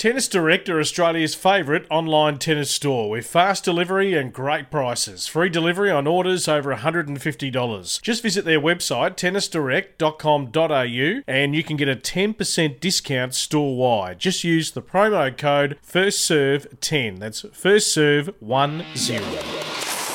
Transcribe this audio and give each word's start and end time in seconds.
Tennis 0.00 0.26
Direct 0.28 0.68
are 0.70 0.80
Australia's 0.80 1.34
favourite 1.34 1.84
online 1.90 2.38
tennis 2.38 2.70
store 2.70 3.10
with 3.10 3.26
fast 3.26 3.64
delivery 3.64 4.14
and 4.14 4.32
great 4.32 4.70
prices. 4.70 5.26
Free 5.26 5.50
delivery 5.50 5.90
on 5.90 6.06
orders 6.06 6.48
over 6.48 6.74
$150. 6.74 8.00
Just 8.00 8.22
visit 8.22 8.46
their 8.46 8.62
website, 8.62 9.16
tennisdirect.com.au, 9.16 11.22
and 11.26 11.54
you 11.54 11.62
can 11.62 11.76
get 11.76 11.90
a 11.90 11.96
10% 11.96 12.80
discount 12.80 13.34
store 13.34 13.76
wide. 13.76 14.18
Just 14.18 14.42
use 14.42 14.70
the 14.70 14.80
promo 14.80 15.36
code 15.36 15.76
FIRSTSERVE10. 15.86 17.18
That's 17.18 17.42
FIRSTSERVE10. 17.42 19.20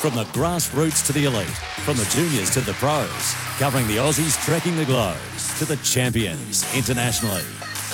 From 0.01 0.15
the 0.15 0.23
grassroots 0.23 1.05
to 1.05 1.13
the 1.13 1.25
elite, 1.25 1.45
from 1.85 1.97
the 1.97 2.05
juniors 2.05 2.49
to 2.55 2.61
the 2.61 2.73
pros, 2.73 3.35
covering 3.59 3.85
the 3.85 3.97
Aussies 3.97 4.43
trekking 4.43 4.77
the 4.77 4.85
globe 4.85 5.19
to 5.59 5.65
the 5.65 5.77
champions 5.83 6.65
internationally. 6.75 7.43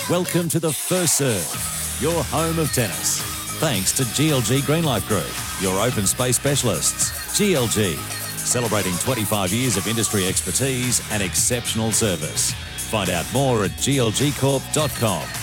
Welcome 0.10 0.48
to 0.48 0.62
the 0.62 0.72
First 0.72 1.18
Serve 1.18 1.81
your 2.02 2.24
home 2.26 2.58
of 2.58 2.74
tennis. 2.74 3.22
Thanks 3.60 3.92
to 3.94 4.04
GLG 4.04 4.62
Greenlife 4.62 5.08
Group, 5.08 5.30
your 5.62 5.80
open 5.80 6.08
space 6.08 6.36
specialists. 6.36 7.12
GLG, 7.38 7.96
celebrating 8.38 8.96
25 8.98 9.54
years 9.54 9.78
of 9.78 9.88
industry 9.88 10.28
expertise 10.28 11.02
and 11.12 11.22
exceptional 11.22 11.92
service. 11.92 12.54
Find 12.90 13.10
out 13.12 13.32
more 13.32 13.64
at 13.64 13.72
glgcorp.com. 13.72 15.41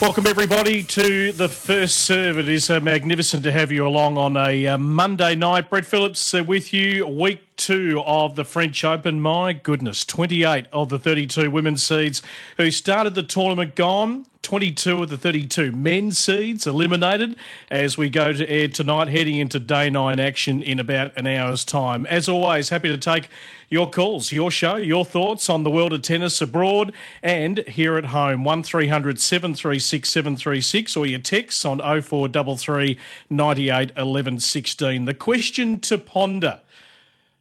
Welcome, 0.00 0.26
everybody, 0.26 0.82
to 0.82 1.30
the 1.30 1.50
first 1.50 1.98
serve. 1.98 2.38
It 2.38 2.48
is 2.48 2.70
uh, 2.70 2.80
magnificent 2.80 3.42
to 3.42 3.52
have 3.52 3.70
you 3.70 3.86
along 3.86 4.16
on 4.16 4.34
a 4.34 4.66
uh, 4.66 4.78
Monday 4.78 5.34
night. 5.34 5.68
Brett 5.68 5.84
Phillips 5.84 6.32
uh, 6.32 6.42
with 6.42 6.72
you, 6.72 7.06
week 7.06 7.42
two 7.56 8.02
of 8.06 8.34
the 8.34 8.46
French 8.46 8.82
Open. 8.82 9.20
My 9.20 9.52
goodness, 9.52 10.06
28 10.06 10.68
of 10.72 10.88
the 10.88 10.98
32 10.98 11.50
women's 11.50 11.82
seeds 11.82 12.22
who 12.56 12.70
started 12.70 13.14
the 13.14 13.22
tournament 13.22 13.74
gone. 13.74 14.24
22 14.42 15.02
of 15.02 15.08
the 15.10 15.18
32 15.18 15.70
men's 15.72 16.18
seeds 16.18 16.66
eliminated 16.66 17.36
as 17.70 17.98
we 17.98 18.08
go 18.08 18.32
to 18.32 18.48
air 18.48 18.68
tonight, 18.68 19.08
heading 19.08 19.36
into 19.36 19.60
day 19.60 19.90
nine 19.90 20.18
action 20.18 20.62
in 20.62 20.78
about 20.78 21.16
an 21.16 21.26
hour's 21.26 21.64
time. 21.64 22.06
As 22.06 22.28
always, 22.28 22.70
happy 22.70 22.88
to 22.88 22.96
take 22.96 23.28
your 23.68 23.88
calls, 23.88 24.32
your 24.32 24.50
show, 24.50 24.76
your 24.76 25.04
thoughts 25.04 25.48
on 25.48 25.62
the 25.62 25.70
world 25.70 25.92
of 25.92 26.02
tennis 26.02 26.40
abroad 26.40 26.92
and 27.22 27.58
here 27.68 27.96
at 27.96 28.06
home. 28.06 28.42
1300 28.42 29.20
736 29.20 30.08
736 30.08 30.96
or 30.96 31.06
your 31.06 31.20
texts 31.20 31.64
on 31.64 31.78
0433 31.78 32.98
98 33.28 33.92
11 33.96 34.40
16. 34.40 35.04
The 35.04 35.14
question 35.14 35.78
to 35.80 35.98
ponder 35.98 36.60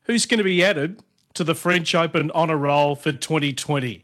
who's 0.04 0.26
going 0.26 0.38
to 0.38 0.44
be 0.44 0.64
added 0.64 1.02
to 1.34 1.44
the 1.44 1.56
French 1.56 1.96
Open 1.96 2.30
honour 2.32 2.58
roll 2.58 2.96
for 2.96 3.12
2020? 3.12 4.02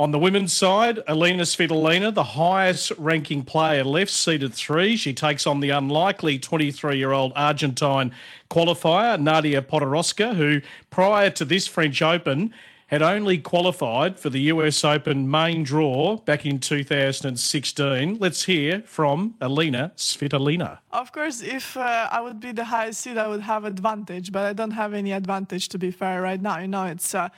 On 0.00 0.12
the 0.12 0.18
women's 0.18 0.52
side, 0.52 1.00
Alina 1.08 1.42
Svitolina, 1.42 2.14
the 2.14 2.22
highest 2.22 2.92
ranking 2.98 3.42
player 3.42 3.82
left, 3.82 4.12
seeded 4.12 4.54
three. 4.54 4.96
She 4.96 5.12
takes 5.12 5.44
on 5.44 5.58
the 5.58 5.70
unlikely 5.70 6.38
23 6.38 6.96
year 6.96 7.10
old 7.10 7.32
Argentine 7.34 8.12
qualifier, 8.48 9.20
Nadia 9.20 9.60
Podoroska, 9.60 10.36
who 10.36 10.60
prior 10.90 11.30
to 11.30 11.44
this 11.44 11.66
French 11.66 12.00
Open 12.00 12.54
had 12.86 13.02
only 13.02 13.38
qualified 13.38 14.20
for 14.20 14.30
the 14.30 14.42
US 14.42 14.84
Open 14.84 15.28
main 15.28 15.64
draw 15.64 16.18
back 16.18 16.46
in 16.46 16.60
2016. 16.60 18.18
Let's 18.20 18.44
hear 18.44 18.82
from 18.82 19.34
Alina 19.40 19.90
Svitolina. 19.96 20.78
Of 20.90 21.12
course, 21.12 21.42
if 21.42 21.76
uh, 21.76 22.08
I 22.10 22.22
would 22.22 22.40
be 22.40 22.52
the 22.52 22.64
highest 22.64 23.02
seed, 23.02 23.18
I 23.18 23.28
would 23.28 23.42
have 23.42 23.66
advantage, 23.66 24.32
but 24.32 24.46
I 24.46 24.54
don't 24.54 24.70
have 24.70 24.94
any 24.94 25.12
advantage 25.12 25.68
to 25.68 25.78
be 25.78 25.90
fair 25.90 26.22
right 26.22 26.40
now. 26.40 26.58
You 26.58 26.68
know, 26.68 26.84
it's 26.84 27.14
uh, 27.14 27.28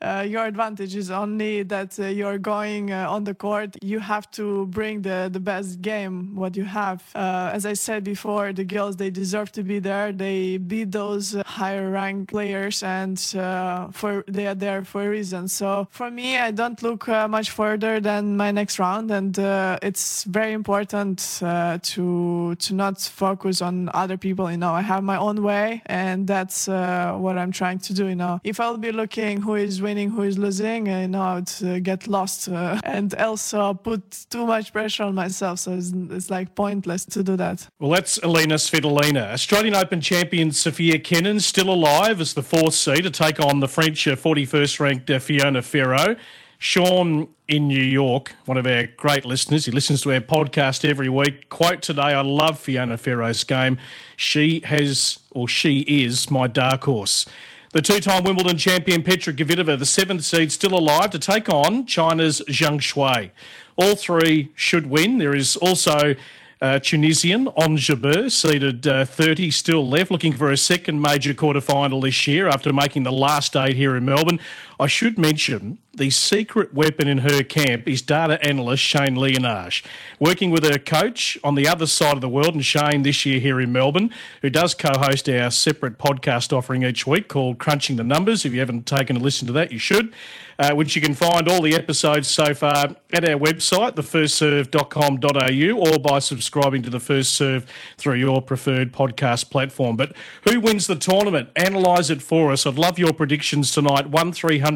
uh, 0.00 0.24
your 0.28 0.44
advantage 0.44 0.94
is 0.94 1.10
only 1.10 1.62
that 1.64 1.98
uh, 1.98 2.06
you're 2.06 2.38
going 2.38 2.92
uh, 2.92 3.10
on 3.10 3.24
the 3.24 3.34
court. 3.34 3.76
You 3.82 3.98
have 3.98 4.30
to 4.32 4.66
bring 4.66 5.02
the, 5.02 5.28
the 5.32 5.40
best 5.40 5.80
game, 5.80 6.36
what 6.36 6.56
you 6.56 6.64
have. 6.64 7.02
Uh, 7.14 7.50
as 7.52 7.66
I 7.66 7.72
said 7.72 8.04
before, 8.04 8.52
the 8.52 8.64
girls, 8.64 8.96
they 8.96 9.10
deserve 9.10 9.52
to 9.52 9.62
be 9.62 9.78
there. 9.78 10.12
They 10.12 10.58
beat 10.58 10.92
those 10.92 11.34
higher 11.46 11.90
ranked 11.90 12.28
players 12.30 12.82
and 12.82 13.18
for 13.18 14.24
they 14.28 14.46
are 14.46 14.54
there 14.54 14.84
for 14.84 15.02
a 15.02 15.08
reason. 15.08 15.48
So 15.48 15.88
for 15.90 16.10
me, 16.10 16.36
I 16.36 16.50
don't 16.50 16.80
look 16.82 17.08
much 17.08 17.50
further 17.50 18.00
than 18.00 18.36
my 18.36 18.50
next 18.50 18.78
round. 18.78 19.10
And 19.10 19.36
it's 19.82 20.24
very 20.24 20.52
important 20.52 21.18
to, 21.40 22.54
to 22.54 22.74
not 22.74 22.97
focus 23.06 23.62
on 23.62 23.90
other 23.94 24.16
people. 24.16 24.50
You 24.50 24.56
know, 24.56 24.72
I 24.72 24.80
have 24.80 25.04
my 25.04 25.18
own 25.18 25.42
way 25.42 25.82
and 25.86 26.26
that's 26.26 26.68
what 26.68 27.38
I'm 27.38 27.52
trying 27.52 27.78
to 27.80 27.94
do. 27.94 28.08
You 28.08 28.16
know, 28.16 28.40
if 28.44 28.58
I'll 28.60 28.78
be 28.78 28.92
looking 28.92 29.42
who 29.42 29.54
is 29.54 29.80
winning, 29.82 30.10
who 30.10 30.22
is 30.22 30.38
losing, 30.38 30.88
and 30.88 31.14
I 31.16 31.36
would 31.36 31.52
uh, 31.62 31.78
get 31.80 32.06
lost 32.06 32.48
uh, 32.48 32.80
and 32.84 33.14
also 33.14 33.74
put 33.74 34.26
too 34.30 34.46
much 34.46 34.72
pressure 34.72 35.04
on 35.04 35.14
myself. 35.14 35.60
So 35.60 35.72
it's, 35.72 35.92
it's, 36.10 36.30
like 36.30 36.54
pointless 36.54 37.04
to 37.06 37.22
do 37.22 37.36
that. 37.36 37.68
Well, 37.78 37.90
that's 37.90 38.18
Alina 38.18 38.56
Svitolina. 38.56 39.32
Australian 39.32 39.74
Open 39.74 40.00
champion 40.00 40.52
Sofia 40.52 40.98
Kenin 40.98 41.40
still 41.40 41.70
alive 41.70 42.20
as 42.20 42.34
the 42.34 42.42
fourth 42.42 42.74
seed 42.74 43.04
to 43.04 43.10
take 43.10 43.40
on 43.40 43.60
the 43.60 43.68
French 43.68 44.04
41st 44.04 44.80
uh, 44.80 44.84
ranked 44.84 45.10
uh, 45.10 45.18
Fiona 45.18 45.62
Ferro. 45.62 46.16
Sean 46.58 47.28
in 47.46 47.68
New 47.68 47.82
York, 47.82 48.34
one 48.44 48.56
of 48.56 48.66
our 48.66 48.86
great 48.96 49.24
listeners, 49.24 49.64
he 49.64 49.70
listens 49.70 50.02
to 50.02 50.12
our 50.12 50.20
podcast 50.20 50.88
every 50.88 51.08
week. 51.08 51.48
Quote 51.48 51.82
today 51.82 52.02
I 52.02 52.20
love 52.20 52.58
Fiona 52.58 52.98
Ferro's 52.98 53.44
game. 53.44 53.78
She 54.16 54.60
has, 54.64 55.20
or 55.30 55.46
she 55.46 55.80
is, 55.80 56.30
my 56.32 56.48
dark 56.48 56.84
horse. 56.84 57.26
The 57.72 57.80
two 57.80 58.00
time 58.00 58.24
Wimbledon 58.24 58.58
champion 58.58 59.04
Petra 59.04 59.32
Kvitova, 59.32 59.78
the 59.78 59.86
seventh 59.86 60.24
seed, 60.24 60.50
still 60.50 60.74
alive 60.74 61.10
to 61.10 61.18
take 61.18 61.48
on 61.48 61.86
China's 61.86 62.42
Zhang 62.48 62.80
Shuai. 62.80 63.30
All 63.76 63.94
three 63.94 64.50
should 64.56 64.86
win. 64.86 65.18
There 65.18 65.36
is 65.36 65.54
also 65.56 66.16
uh, 66.60 66.80
Tunisian 66.80 67.46
Jabeur, 67.46 68.30
seeded 68.30 68.86
uh, 68.86 69.04
30, 69.04 69.50
still 69.50 69.88
left, 69.88 70.10
looking 70.10 70.32
for 70.32 70.50
a 70.50 70.56
second 70.56 71.00
major 71.00 71.32
quarterfinal 71.34 72.02
this 72.02 72.26
year 72.26 72.48
after 72.48 72.72
making 72.72 73.04
the 73.04 73.12
last 73.12 73.54
eight 73.54 73.76
here 73.76 73.94
in 73.96 74.04
Melbourne. 74.04 74.40
I 74.80 74.86
should 74.86 75.18
mention 75.18 75.78
the 75.98 76.10
secret 76.10 76.72
weapon 76.72 77.08
in 77.08 77.18
her 77.18 77.42
camp 77.42 77.88
is 77.88 78.00
data 78.00 78.40
analyst 78.46 78.84
Shane 78.84 79.16
Liyanage, 79.16 79.82
working 80.20 80.52
with 80.52 80.62
her 80.62 80.78
coach 80.78 81.36
on 81.42 81.56
the 81.56 81.66
other 81.66 81.86
side 81.86 82.14
of 82.14 82.20
the 82.20 82.28
world, 82.28 82.54
and 82.54 82.64
Shane 82.64 83.02
this 83.02 83.26
year 83.26 83.40
here 83.40 83.60
in 83.60 83.72
Melbourne, 83.72 84.10
who 84.40 84.48
does 84.48 84.74
co 84.74 84.90
host 84.96 85.28
our 85.28 85.50
separate 85.50 85.98
podcast 85.98 86.56
offering 86.56 86.84
each 86.84 87.04
week 87.06 87.26
called 87.26 87.58
Crunching 87.58 87.96
the 87.96 88.04
Numbers. 88.04 88.44
If 88.44 88.52
you 88.52 88.60
haven't 88.60 88.86
taken 88.86 89.16
a 89.16 89.18
listen 89.18 89.48
to 89.48 89.52
that, 89.54 89.72
you 89.72 89.80
should, 89.80 90.14
uh, 90.60 90.72
which 90.74 90.94
you 90.94 91.02
can 91.02 91.14
find 91.14 91.48
all 91.48 91.60
the 91.60 91.74
episodes 91.74 92.28
so 92.28 92.54
far 92.54 92.94
at 93.12 93.28
our 93.28 93.36
website, 93.36 93.96
thefirstserve.com.au, 93.96 95.92
or 95.92 95.98
by 95.98 96.20
subscribing 96.20 96.82
to 96.82 96.90
The 96.90 97.00
First 97.00 97.34
Serve 97.34 97.66
through 97.96 98.14
your 98.14 98.40
preferred 98.40 98.92
podcast 98.92 99.50
platform. 99.50 99.96
But 99.96 100.14
who 100.48 100.60
wins 100.60 100.86
the 100.86 100.94
tournament? 100.94 101.50
Analyse 101.56 102.10
it 102.10 102.22
for 102.22 102.52
us. 102.52 102.66
I'd 102.66 102.78
love 102.78 103.00
your 103.00 103.12
predictions 103.12 103.72
tonight. 103.72 104.10
1 104.10 104.32
300 104.32 104.67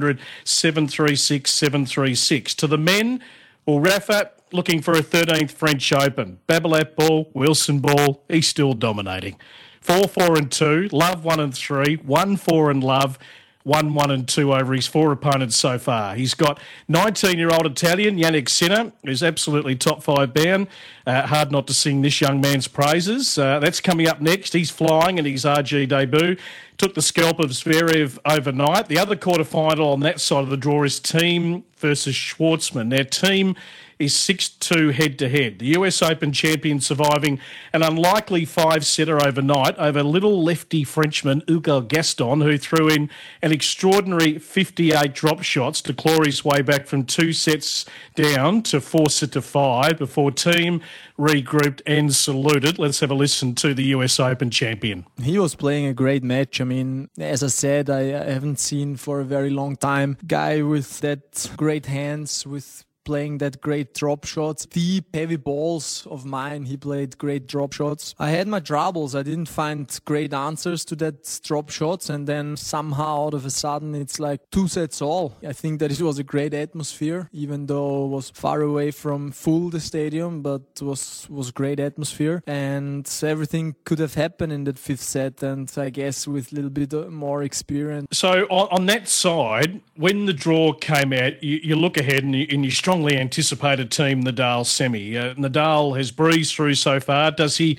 736 0.45 1.51
736. 1.51 2.55
To 2.55 2.67
the 2.67 2.79
men, 2.79 3.23
well, 3.67 3.81
Rafa 3.81 4.31
looking 4.53 4.83
for 4.83 4.93
a 4.93 5.03
13th 5.03 5.51
French 5.51 5.93
Open. 5.93 6.39
Babolat 6.49 6.95
ball, 6.97 7.31
Wilson 7.35 7.81
ball, 7.81 8.25
he's 8.29 8.49
still 8.49 8.73
dominating. 8.75 9.37
4 9.81 10.09
4 10.09 10.37
and 10.37 10.51
2, 10.51 10.89
love 10.93 11.25
1 11.25 11.41
and 11.41 11.55
3, 11.55 11.97
1 11.97 12.37
4 12.37 12.71
and 12.71 12.85
love. 12.85 13.19
1 13.65 13.95
1 13.95 14.11
and 14.11 14.29
2 14.29 14.53
over 14.53 14.75
his 14.75 14.87
four 14.87 15.13
opponents 15.13 15.57
so 15.57 15.79
far. 15.79 16.15
He's 16.15 16.35
got 16.35 16.61
19 16.89 17.39
year 17.39 17.51
old 17.51 17.67
Italian 17.67 18.19
Jannik 18.19 18.49
Sinner, 18.49 18.93
who's 19.05 19.23
absolutely 19.23 19.77
top 19.77 20.03
five 20.03 20.35
bound. 20.35 20.67
Uh, 21.07 21.27
hard 21.27 21.53
not 21.53 21.67
to 21.69 21.75
sing 21.75 22.03
this 22.03 22.21
young 22.21 22.41
man's 22.41 22.69
praises. 22.69 23.39
Uh, 23.39 23.59
that's 23.59 23.81
coming 23.81 24.09
up 24.09 24.21
next. 24.21 24.53
He's 24.53 24.71
flying 24.71 25.19
in 25.19 25.25
his 25.25 25.45
RG 25.45 25.89
debut. 25.89 26.37
took 26.77 26.95
the 26.95 27.03
scalp 27.03 27.39
of 27.39 27.51
Zverev 27.51 28.19
overnight. 28.25 28.89
The 28.89 28.99
other 28.99 29.17
quarterfinal 29.17 29.93
on 29.93 30.01
that 30.01 30.21
side 30.21 30.45
of 30.45 30.51
the 30.51 30.57
draw 30.57 30.83
is 30.85 31.01
Thiem 31.01 31.63
versus 31.77 32.15
Schwartzman. 32.15 32.91
Their 32.91 33.05
team 33.05 33.57
is 33.99 34.15
6 34.17 34.49
2 34.49 34.91
head 34.91 35.19
to 35.19 35.29
head. 35.29 35.59
The 35.59 35.79
US 35.79 36.03
Open 36.03 36.33
champion 36.33 36.81
surviving 36.81 37.41
an 37.73 37.83
unlikely 37.83 38.45
five 38.45 38.85
setter 38.85 39.25
overnight 39.25 39.77
over 39.79 40.03
little 40.03 40.43
lefty 40.43 40.85
Frenchman 40.85 41.43
Hugo 41.47 41.81
Gaston, 41.81 42.41
who 42.41 42.59
threw 42.59 42.89
in 42.89 43.11
an 43.43 43.53
extraordinary 43.53 44.39
58 44.39 45.15
drop 45.15 45.43
shots 45.43 45.81
to 45.83 45.95
claw 45.95 46.23
his 46.25 46.45
way 46.45 46.63
back 46.63 46.87
from 46.87 47.05
two 47.05 47.33
sets 47.33 47.85
down 48.15 48.63
to 48.63 48.81
four 48.81 49.11
set 49.11 49.33
to 49.33 49.43
five 49.43 49.99
before 49.99 50.31
Thiem 50.31 50.81
regrouped 51.19 51.81
and 51.87 52.15
saluted. 52.15 52.79
Let's 52.79 53.01
have 53.01 53.11
a 53.11 53.15
listen 53.15 53.55
to 53.57 53.75
the 53.75 53.85
US 53.85 54.19
Open 54.19 54.51
champion. 54.51 55.07
He 55.23 55.39
was 55.39 55.55
playing 55.55 55.87
a 55.87 55.95
great 55.95 56.23
match. 56.23 56.61
I 56.61 56.65
mean, 56.65 57.09
as 57.19 57.43
I 57.43 57.49
said, 57.49 57.91
I 57.91 58.03
haven't 58.03 58.59
seen 58.59 58.97
for 58.97 59.21
a 59.21 59.25
very 59.25 59.51
long 59.51 59.77
time 59.77 60.17
guy 60.27 60.63
with 60.63 61.01
that 61.01 61.51
great 61.57 61.87
hands 61.87 62.47
with 62.47 62.85
playing 63.05 63.39
that 63.39 63.61
great 63.61 63.95
drop 63.95 64.25
shots. 64.25 64.67
Deep, 64.67 65.15
heavy 65.15 65.37
balls 65.37 66.07
of 66.11 66.25
mine, 66.25 66.65
he 66.65 66.77
played 66.77 67.19
great 67.19 67.47
drop 67.47 67.73
shots. 67.73 68.15
I 68.19 68.31
had 68.31 68.49
my 68.49 68.61
troubles. 68.61 69.15
I 69.15 69.23
didn't 69.23 69.49
find 69.49 69.99
great 70.05 70.33
answers 70.33 70.85
to 70.87 70.97
that 70.97 71.41
drop 71.43 71.71
shots. 71.71 72.09
And 72.09 72.27
then 72.27 72.57
somehow 72.57 73.27
out 73.27 73.35
of 73.35 73.45
a 73.47 73.51
sudden, 73.51 73.95
it's 73.95 74.19
like 74.19 74.41
two 74.51 74.69
sets 74.69 75.03
all. 75.03 75.37
I 75.47 75.53
think 75.53 75.81
that 75.81 75.91
it 75.91 76.01
was 76.01 76.19
a 76.19 76.25
great 76.25 76.55
atmosphere, 76.55 77.29
even 77.33 77.67
though 77.67 78.05
it 78.07 78.09
was 78.09 78.31
far 78.31 78.63
away 78.63 78.91
from 78.91 79.33
full 79.33 79.71
the 79.71 79.81
stadium, 79.81 80.43
but 80.43 80.63
was, 80.81 81.27
was 81.31 81.51
great 81.51 81.81
atmosphere. 81.81 82.43
And 82.47 83.09
everything 83.23 83.77
could 83.85 83.99
have 83.99 84.15
happened 84.15 84.53
in 84.53 84.65
that 84.65 84.79
fifth 84.79 85.03
set. 85.03 85.43
And 85.43 85.73
I 85.77 85.91
guess 85.91 86.27
with 86.27 86.53
a 86.53 86.55
little 86.55 86.71
bit 86.71 86.95
uh, 86.95 87.11
more 87.11 87.43
experience. 87.43 88.07
So 88.13 88.47
on, 88.51 88.69
on 88.71 88.87
that 88.87 89.09
side, 89.09 89.81
when 89.97 90.27
the 90.27 90.33
draw 90.33 90.73
came 90.73 91.13
out, 91.13 91.43
you, 91.43 91.61
you 91.63 91.77
look 91.77 91.97
ahead 91.97 92.25
and 92.25 92.35
you, 92.35 92.47
and 92.51 92.65
you 92.65 92.71
strongly 92.93 93.17
anticipated 93.17 93.91
Thiem 93.91 94.23
Nadal 94.23 94.67
semi. 94.67 95.17
Uh, 95.17 95.33
Nadal 95.37 95.97
has 95.97 96.11
breezed 96.11 96.55
through 96.55 96.75
so 96.75 97.01
far. 97.01 97.31
Does 97.31 97.57
he 97.57 97.79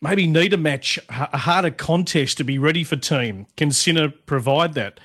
maybe 0.00 0.26
need 0.26 0.54
a 0.54 0.56
match, 0.56 0.98
a 1.10 1.36
harder 1.36 1.70
contest 1.70 2.38
to 2.38 2.44
be 2.44 2.56
ready 2.56 2.82
for 2.82 2.96
Thiem? 2.96 3.44
Can 3.58 3.70
Sinner 3.70 4.08
provide 4.08 4.72
that? 4.72 4.98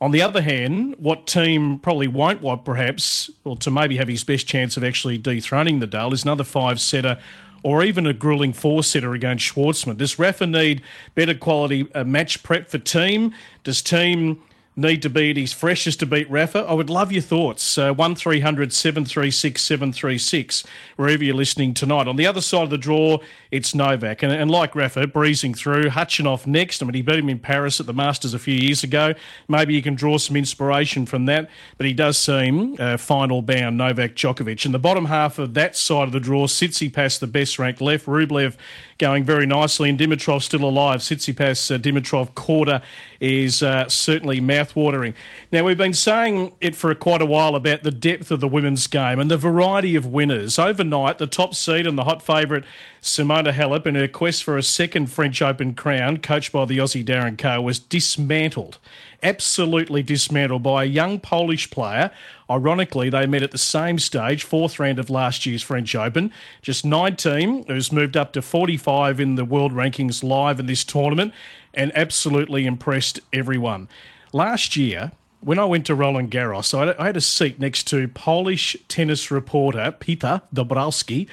On 0.00 0.10
the 0.10 0.22
other 0.22 0.40
hand, 0.40 0.96
what 0.98 1.26
Thiem 1.26 1.82
probably 1.82 2.08
won't 2.08 2.40
want, 2.40 2.64
perhaps, 2.64 3.28
or 3.44 3.58
to 3.58 3.70
maybe 3.70 3.98
have 3.98 4.08
his 4.08 4.24
best 4.24 4.46
chance 4.46 4.78
of 4.78 4.82
actually 4.82 5.18
dethroning 5.18 5.80
Nadal, 5.80 6.14
is 6.14 6.22
another 6.22 6.42
five 6.42 6.80
setter 6.80 7.18
or 7.62 7.84
even 7.84 8.06
a 8.06 8.14
grueling 8.14 8.54
four 8.54 8.82
setter 8.82 9.12
against 9.12 9.52
Schwartzman. 9.52 9.98
Does 9.98 10.18
Rafa 10.18 10.46
need 10.46 10.80
better 11.14 11.34
quality 11.34 11.92
uh, 11.94 12.04
match 12.04 12.42
prep 12.42 12.70
for 12.70 12.78
Thiem? 12.78 13.34
Does 13.64 13.82
Thiem 13.82 14.38
need 14.76 15.02
to 15.02 15.10
be 15.10 15.30
at 15.30 15.36
his 15.36 15.52
freshest 15.52 16.00
to 16.00 16.06
beat 16.06 16.28
Rafa? 16.30 16.60
I 16.60 16.72
would 16.72 16.90
love 16.90 17.12
your 17.12 17.22
thoughts. 17.22 17.78
Uh, 17.78 17.92
1300 17.92 18.72
736 18.72 19.62
736, 19.62 20.64
wherever 20.96 21.22
you're 21.22 21.34
listening 21.34 21.74
tonight. 21.74 22.08
On 22.08 22.16
the 22.16 22.26
other 22.26 22.40
side 22.40 22.62
of 22.62 22.70
the 22.70 22.78
draw, 22.78 23.18
it's 23.50 23.74
Novak. 23.74 24.22
And, 24.22 24.32
and 24.32 24.50
like 24.50 24.74
Rafa, 24.74 25.06
breezing 25.06 25.54
through. 25.54 25.90
Khachanov 25.90 26.46
next. 26.46 26.82
I 26.82 26.86
mean, 26.86 26.94
he 26.94 27.02
beat 27.02 27.20
him 27.20 27.28
in 27.28 27.38
Paris 27.38 27.78
at 27.78 27.86
the 27.86 27.92
Masters 27.92 28.34
a 28.34 28.38
few 28.38 28.54
years 28.54 28.82
ago. 28.82 29.14
Maybe 29.48 29.74
you 29.74 29.82
can 29.82 29.94
draw 29.94 30.18
some 30.18 30.36
inspiration 30.36 31.06
from 31.06 31.26
that. 31.26 31.48
But 31.76 31.86
he 31.86 31.92
does 31.92 32.18
seem 32.18 32.76
uh, 32.78 32.96
final 32.96 33.42
bound, 33.42 33.78
Novak 33.78 34.16
Djokovic. 34.16 34.64
And 34.64 34.74
the 34.74 34.78
bottom 34.78 35.04
half 35.04 35.38
of 35.38 35.54
that 35.54 35.76
side 35.76 36.08
of 36.08 36.12
the 36.12 36.20
draw, 36.20 36.46
Tsitsipas, 36.46 37.20
the 37.20 37.26
best 37.26 37.58
ranked 37.58 37.80
left. 37.80 38.06
Rublev 38.06 38.56
going 38.98 39.24
very 39.24 39.46
nicely. 39.46 39.90
And 39.90 39.98
Dimitrov 39.98 40.42
still 40.42 40.64
alive. 40.64 41.00
Tsitsipas, 41.00 41.74
uh, 41.74 41.78
Dimitrov 41.78 42.34
quarter 42.34 42.82
is 43.20 43.62
uh, 43.62 43.88
certainly 43.88 44.40
mouthwatering. 44.40 45.14
Now, 45.50 45.64
we've 45.64 45.78
been 45.78 45.94
saying 45.94 46.52
it 46.60 46.74
for 46.74 46.94
quite 46.94 47.22
a 47.22 47.26
while 47.26 47.54
about 47.54 47.82
the 47.82 47.90
depth 47.90 48.30
of 48.30 48.40
the 48.40 48.48
women's 48.48 48.86
game 48.86 49.18
and 49.18 49.30
the 49.30 49.36
variety 49.36 49.96
of 49.96 50.06
winners. 50.06 50.58
Overnight, 50.58 51.18
the 51.18 51.26
top 51.26 51.54
seed 51.54 51.86
and 51.86 51.96
the 51.96 52.04
hot 52.04 52.22
favourite, 52.22 52.64
Simona 53.04 53.52
Halep, 53.52 53.86
in 53.86 53.94
her 53.94 54.08
quest 54.08 54.42
for 54.42 54.56
a 54.56 54.62
second 54.62 55.06
French 55.06 55.42
Open 55.42 55.74
crown, 55.74 56.16
coached 56.18 56.52
by 56.52 56.64
the 56.64 56.78
Aussie 56.78 57.04
Darren 57.04 57.38
Kerr, 57.38 57.60
was 57.60 57.78
dismantled 57.78 58.78
absolutely 59.24 60.02
dismantled 60.02 60.62
by 60.62 60.84
a 60.84 60.86
young 60.86 61.18
Polish 61.18 61.70
player. 61.70 62.10
Ironically, 62.48 63.08
they 63.08 63.26
met 63.26 63.42
at 63.42 63.50
the 63.50 63.58
same 63.58 63.98
stage, 63.98 64.44
fourth 64.44 64.78
round 64.78 64.98
of 64.98 65.10
last 65.10 65.46
year's 65.46 65.62
French 65.62 65.94
Open. 65.94 66.30
Just 66.62 66.84
19, 66.84 67.64
who's 67.66 67.90
moved 67.90 68.16
up 68.16 68.34
to 68.34 68.42
45 68.42 69.18
in 69.18 69.34
the 69.34 69.44
world 69.44 69.72
rankings 69.72 70.22
live 70.22 70.60
in 70.60 70.66
this 70.66 70.84
tournament 70.84 71.32
and 71.72 71.90
absolutely 71.96 72.66
impressed 72.66 73.18
everyone. 73.32 73.88
Last 74.32 74.76
year, 74.76 75.12
when 75.40 75.58
I 75.58 75.64
went 75.64 75.86
to 75.86 75.94
Roland 75.94 76.30
Garros, 76.30 76.74
I 76.98 77.06
had 77.06 77.16
a 77.16 77.20
seat 77.20 77.58
next 77.58 77.84
to 77.88 78.08
Polish 78.08 78.76
tennis 78.88 79.30
reporter 79.30 79.90
Peter 79.98 80.42
Dabrowski, 80.54 81.28